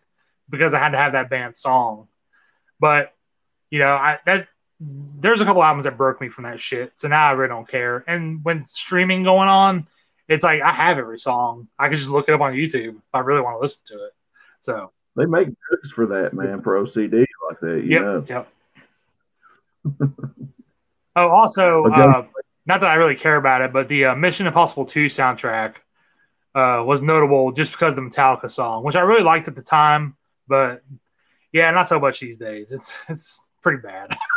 because 0.51 0.75
I 0.75 0.79
had 0.79 0.91
to 0.91 0.99
have 0.99 1.13
that 1.13 1.31
band's 1.31 1.61
song. 1.61 2.09
But 2.79 3.15
you 3.71 3.79
know, 3.79 3.95
I 3.95 4.19
that 4.27 4.49
there's 4.79 5.41
a 5.41 5.47
couple 5.47 5.65
albums 5.65 5.85
that 5.85 5.97
broke 5.97 6.21
me 6.21 6.29
from 6.29 6.45
that 6.45 6.61
shit. 6.61 6.93
So 6.97 7.09
now 7.09 7.29
I 7.29 7.33
really 7.33 7.49
don't 7.49 7.69
care. 7.69 8.05
And 8.07 8.45
when 8.45 8.67
streaming 8.69 9.23
going 9.23 9.49
on, 9.49 9.89
it's 10.29 10.45
like 10.45 10.61
I 10.61 10.73
have 10.73 10.99
every 10.99 11.19
song. 11.19 11.69
I 11.79 11.89
can 11.89 11.97
just 11.97 12.11
look 12.11 12.29
it 12.29 12.35
up 12.35 12.43
on 12.43 12.53
YouTube 12.53 12.97
if 12.97 13.15
I 13.15 13.21
really 13.21 13.41
want 13.41 13.57
to 13.57 13.61
listen 13.63 13.81
to 13.87 14.05
it. 14.05 14.13
So 14.61 14.93
They 15.17 15.25
make 15.25 15.49
goods 15.71 15.93
for 15.93 16.07
that, 16.07 16.35
man, 16.35 16.61
for 16.63 16.75
OCD 16.83 17.25
like 17.49 17.61
that. 17.61 17.83
You 17.85 17.91
Yep. 17.91 18.03
know, 18.03 18.25
Yep. 18.29 18.49
oh, 21.17 21.29
also, 21.29 21.85
uh, 21.85 22.27
not 22.67 22.81
that 22.81 22.91
I 22.91 22.95
really 22.95 23.15
care 23.17 23.37
about 23.37 23.63
it, 23.63 23.73
but 23.73 23.89
the 23.89 24.07
uh, 24.07 24.15
Mission 24.15 24.47
Impossible 24.47 24.85
2 24.85 25.07
soundtrack 25.07 25.77
uh, 26.55 26.83
was 26.85 27.01
notable 27.01 27.53
just 27.53 27.73
because 27.73 27.91
of 27.91 27.97
the 27.97 28.03
Metallica 28.03 28.51
song, 28.51 28.85
which 28.85 28.97
I 28.97 29.01
really 29.01 29.23
liked 29.23 29.49
at 29.49 29.55
the 29.55 29.63
time, 29.63 30.17
but 30.49 30.83
yeah, 31.53 31.71
not 31.71 31.89
so 31.89 31.99
much 31.99 32.21
these 32.21 32.37
days. 32.37 32.73
It's 32.73 32.93
it's 33.09 33.41
pretty 33.63 33.81
bad. 33.81 34.11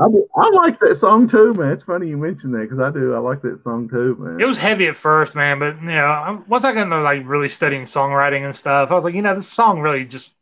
I, 0.00 0.06
I 0.36 0.50
like 0.50 0.78
that 0.80 0.96
song 0.96 1.28
too, 1.28 1.52
man. 1.54 1.72
It's 1.72 1.82
funny 1.82 2.08
you 2.08 2.16
mentioned 2.16 2.54
that 2.54 2.62
because 2.68 2.78
I 2.78 2.90
do. 2.90 3.14
I 3.14 3.18
like 3.18 3.42
that 3.42 3.60
song 3.60 3.88
too, 3.88 4.16
man. 4.18 4.40
it 4.40 4.44
was 4.44 4.58
heavy 4.58 4.86
at 4.86 4.96
first, 4.96 5.34
man, 5.34 5.58
but 5.58 5.80
you 5.80 5.88
know, 5.88 6.04
I'm- 6.06 6.44
once 6.48 6.64
I 6.64 6.72
got 6.72 6.82
into 6.82 7.00
like 7.00 7.22
really 7.26 7.48
studying 7.48 7.82
songwriting 7.84 8.44
and 8.44 8.54
stuff, 8.54 8.90
I 8.90 8.94
was 8.94 9.04
like, 9.04 9.14
you 9.14 9.22
know, 9.22 9.34
this 9.34 9.48
song 9.48 9.80
really 9.80 10.04
just 10.04 10.34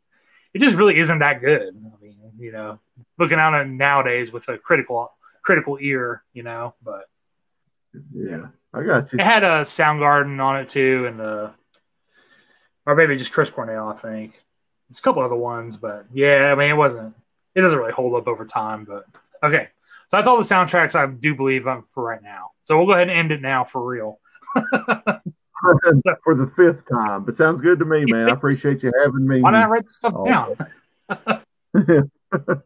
it 0.53 0.59
just 0.59 0.75
really 0.75 0.97
isn't 0.99 1.19
that 1.19 1.41
good. 1.41 1.75
I 1.75 2.03
mean, 2.03 2.17
you 2.37 2.51
know, 2.51 2.79
looking 3.17 3.39
at 3.39 3.61
it 3.61 3.67
nowadays 3.67 4.31
with 4.31 4.47
a 4.49 4.57
critical 4.57 5.11
critical 5.41 5.77
ear, 5.81 6.23
you 6.33 6.43
know, 6.43 6.73
but 6.83 7.05
yeah, 8.13 8.47
I 8.73 8.83
got 8.83 9.11
you. 9.11 9.19
It 9.19 9.25
had 9.25 9.43
a 9.43 9.61
Soundgarden 9.63 10.39
on 10.43 10.57
it 10.57 10.69
too, 10.69 11.05
and 11.07 11.19
uh, 11.19 11.23
the 11.25 11.51
or 12.85 12.95
maybe 12.95 13.17
just 13.17 13.31
Chris 13.31 13.49
Cornell, 13.49 13.89
I 13.89 13.95
think. 13.95 14.33
There's 14.89 14.99
a 14.99 15.01
couple 15.01 15.21
other 15.23 15.35
ones, 15.35 15.77
but 15.77 16.05
yeah, 16.13 16.51
I 16.51 16.55
mean, 16.55 16.69
it 16.71 16.75
wasn't. 16.75 17.15
It 17.55 17.61
doesn't 17.61 17.77
really 17.77 17.91
hold 17.91 18.15
up 18.15 18.27
over 18.27 18.45
time, 18.45 18.85
but 18.85 19.05
okay. 19.43 19.67
So 20.11 20.17
that's 20.17 20.27
all 20.27 20.37
the 20.37 20.43
soundtracks 20.47 20.95
I 20.95 21.05
do 21.07 21.35
believe 21.35 21.67
I'm 21.67 21.83
for 21.93 22.03
right 22.03 22.21
now. 22.21 22.51
So 22.65 22.77
we'll 22.77 22.87
go 22.87 22.93
ahead 22.93 23.09
and 23.09 23.17
end 23.17 23.31
it 23.31 23.41
now 23.41 23.63
for 23.63 23.85
real. 23.85 24.19
for 24.55 26.35
the 26.35 26.51
fifth 26.55 26.87
time, 26.89 27.23
but 27.25 27.35
sounds 27.35 27.61
good 27.61 27.79
to 27.79 27.85
me, 27.85 28.05
man. 28.05 28.29
I 28.29 28.31
appreciate 28.33 28.81
you 28.81 28.91
having 29.03 29.27
me. 29.27 29.41
Why 29.41 29.51
not 29.51 29.69
write 29.69 29.85
this 29.85 29.97
stuff 29.97 30.13
Oh. 30.15 30.25
down? 30.25 30.57
All 32.33 32.59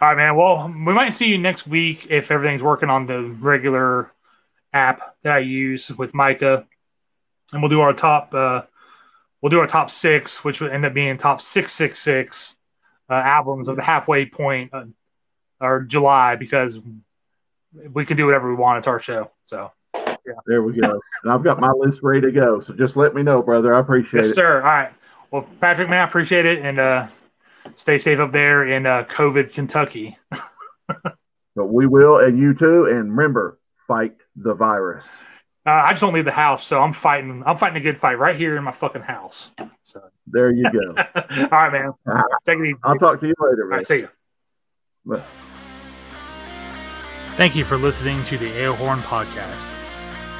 right, 0.00 0.16
man. 0.16 0.36
Well, 0.36 0.66
we 0.68 0.92
might 0.92 1.14
see 1.14 1.26
you 1.26 1.38
next 1.38 1.66
week 1.66 2.08
if 2.10 2.30
everything's 2.30 2.62
working 2.62 2.90
on 2.90 3.06
the 3.06 3.22
regular 3.40 4.10
app 4.72 5.16
that 5.22 5.32
I 5.32 5.38
use 5.38 5.88
with 5.90 6.12
Micah, 6.14 6.66
and 7.52 7.62
we'll 7.62 7.68
do 7.70 7.80
our 7.80 7.92
top. 7.92 8.34
Uh, 8.34 8.62
we'll 9.40 9.50
do 9.50 9.60
our 9.60 9.66
top 9.66 9.90
six, 9.90 10.42
which 10.42 10.60
would 10.60 10.72
end 10.72 10.84
up 10.84 10.94
being 10.94 11.16
top 11.16 11.40
six 11.42 11.72
six 11.72 12.00
six 12.00 12.54
uh, 13.10 13.14
albums 13.14 13.68
of 13.68 13.76
the 13.76 13.82
halfway 13.82 14.26
point 14.26 14.70
uh, 14.72 14.84
or 15.60 15.82
July 15.82 16.36
because 16.36 16.78
we 17.92 18.04
can 18.04 18.16
do 18.16 18.26
whatever 18.26 18.48
we 18.48 18.56
want. 18.56 18.78
It's 18.78 18.86
our 18.86 18.98
show. 18.98 19.30
So 19.44 19.70
yeah. 19.94 20.34
there 20.46 20.62
we 20.62 20.72
go. 20.72 20.98
And 21.22 21.32
I've 21.32 21.44
got 21.44 21.60
my 21.60 21.72
list 21.72 22.00
ready 22.02 22.22
to 22.22 22.32
go. 22.32 22.60
So 22.60 22.72
just 22.72 22.96
let 22.96 23.14
me 23.14 23.22
know, 23.22 23.42
brother. 23.42 23.74
I 23.74 23.80
appreciate 23.80 24.20
yes, 24.20 24.30
it. 24.30 24.34
sir. 24.34 24.56
All 24.58 24.66
right. 24.66 24.92
Well, 25.30 25.46
Patrick, 25.60 25.88
man, 25.88 26.00
I 26.00 26.04
appreciate 26.04 26.46
it, 26.46 26.64
and 26.64 26.78
uh, 26.78 27.08
stay 27.74 27.98
safe 27.98 28.20
up 28.20 28.30
there 28.30 28.68
in 28.68 28.86
uh, 28.86 29.04
COVID, 29.04 29.52
Kentucky. 29.52 30.16
But 31.56 31.66
we 31.66 31.86
will, 31.86 32.18
and 32.18 32.38
you 32.38 32.54
too. 32.54 32.86
And 32.86 33.10
remember, 33.10 33.58
fight 33.86 34.16
the 34.36 34.54
virus. 34.54 35.06
Uh, 35.66 35.70
I 35.70 35.90
just 35.92 36.02
don't 36.02 36.12
leave 36.12 36.26
the 36.26 36.30
house, 36.30 36.64
so 36.66 36.78
I'm 36.80 36.92
fighting. 36.92 37.42
I'm 37.46 37.56
fighting 37.56 37.78
a 37.78 37.80
good 37.80 37.98
fight 37.98 38.18
right 38.18 38.36
here 38.36 38.56
in 38.56 38.64
my 38.64 38.72
fucking 38.72 39.00
house. 39.02 39.50
So, 39.82 40.00
There 40.26 40.50
you 40.50 40.64
go. 40.70 40.94
all 41.14 41.48
right, 41.50 41.72
man. 41.72 41.92
Take 42.46 42.58
it 42.58 42.64
easy. 42.66 42.74
I'll 42.84 42.98
talk 42.98 43.20
to 43.20 43.26
you 43.26 43.34
later, 43.38 43.64
All 43.64 43.70
man. 43.70 43.78
right, 43.78 43.86
see 43.86 43.96
you. 43.96 44.08
Bye. 45.06 45.22
Thank 47.36 47.56
you 47.56 47.64
for 47.64 47.76
listening 47.76 48.22
to 48.24 48.38
the 48.38 48.50
Alehorn 48.50 49.00
Podcast. 49.00 49.74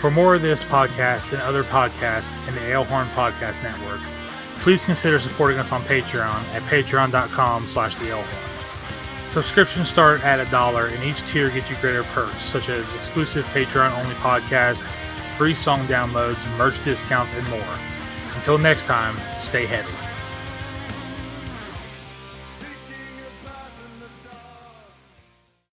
For 0.01 0.11
more 0.11 0.35
of 0.35 0.43
this 0.43 0.63
podcast 0.63 1.33
and 1.33 1.41
other 1.43 1.65
podcasts 1.65 2.37
in 2.47 2.55
the 2.55 2.61
Alehorn 2.61 3.09
Podcast 3.15 3.63
Network, 3.63 4.01
please 4.61 4.85
consider 4.85 5.19
supporting 5.19 5.59
us 5.59 5.73
on 5.73 5.83
Patreon 5.83 6.35
at 6.55 6.63
patreon.com 6.65 7.67
slash 7.67 7.95
the 7.97 8.05
Alehorn. 8.07 9.31
Subscriptions 9.31 9.89
start 9.89 10.23
at 10.23 10.39
a 10.39 10.49
dollar, 10.51 10.87
and 10.87 11.03
each 11.03 11.23
tier 11.27 11.49
gets 11.51 11.69
you 11.71 11.77
greater 11.79 12.05
perks, 12.05 12.43
such 12.45 12.69
as 12.69 12.87
exclusive 12.95 13.45
Patreon-only 13.47 14.15
podcast, 14.17 14.85
free 15.37 15.55
song 15.55 15.85
downloads, 15.87 16.49
merch 16.57 16.83
discounts, 16.85 17.35
and 17.35 17.49
more. 17.49 17.79
Until 18.37 18.57
next 18.57 18.85
time, 18.85 19.17
stay 19.39 19.67
heavy. 19.67 20.14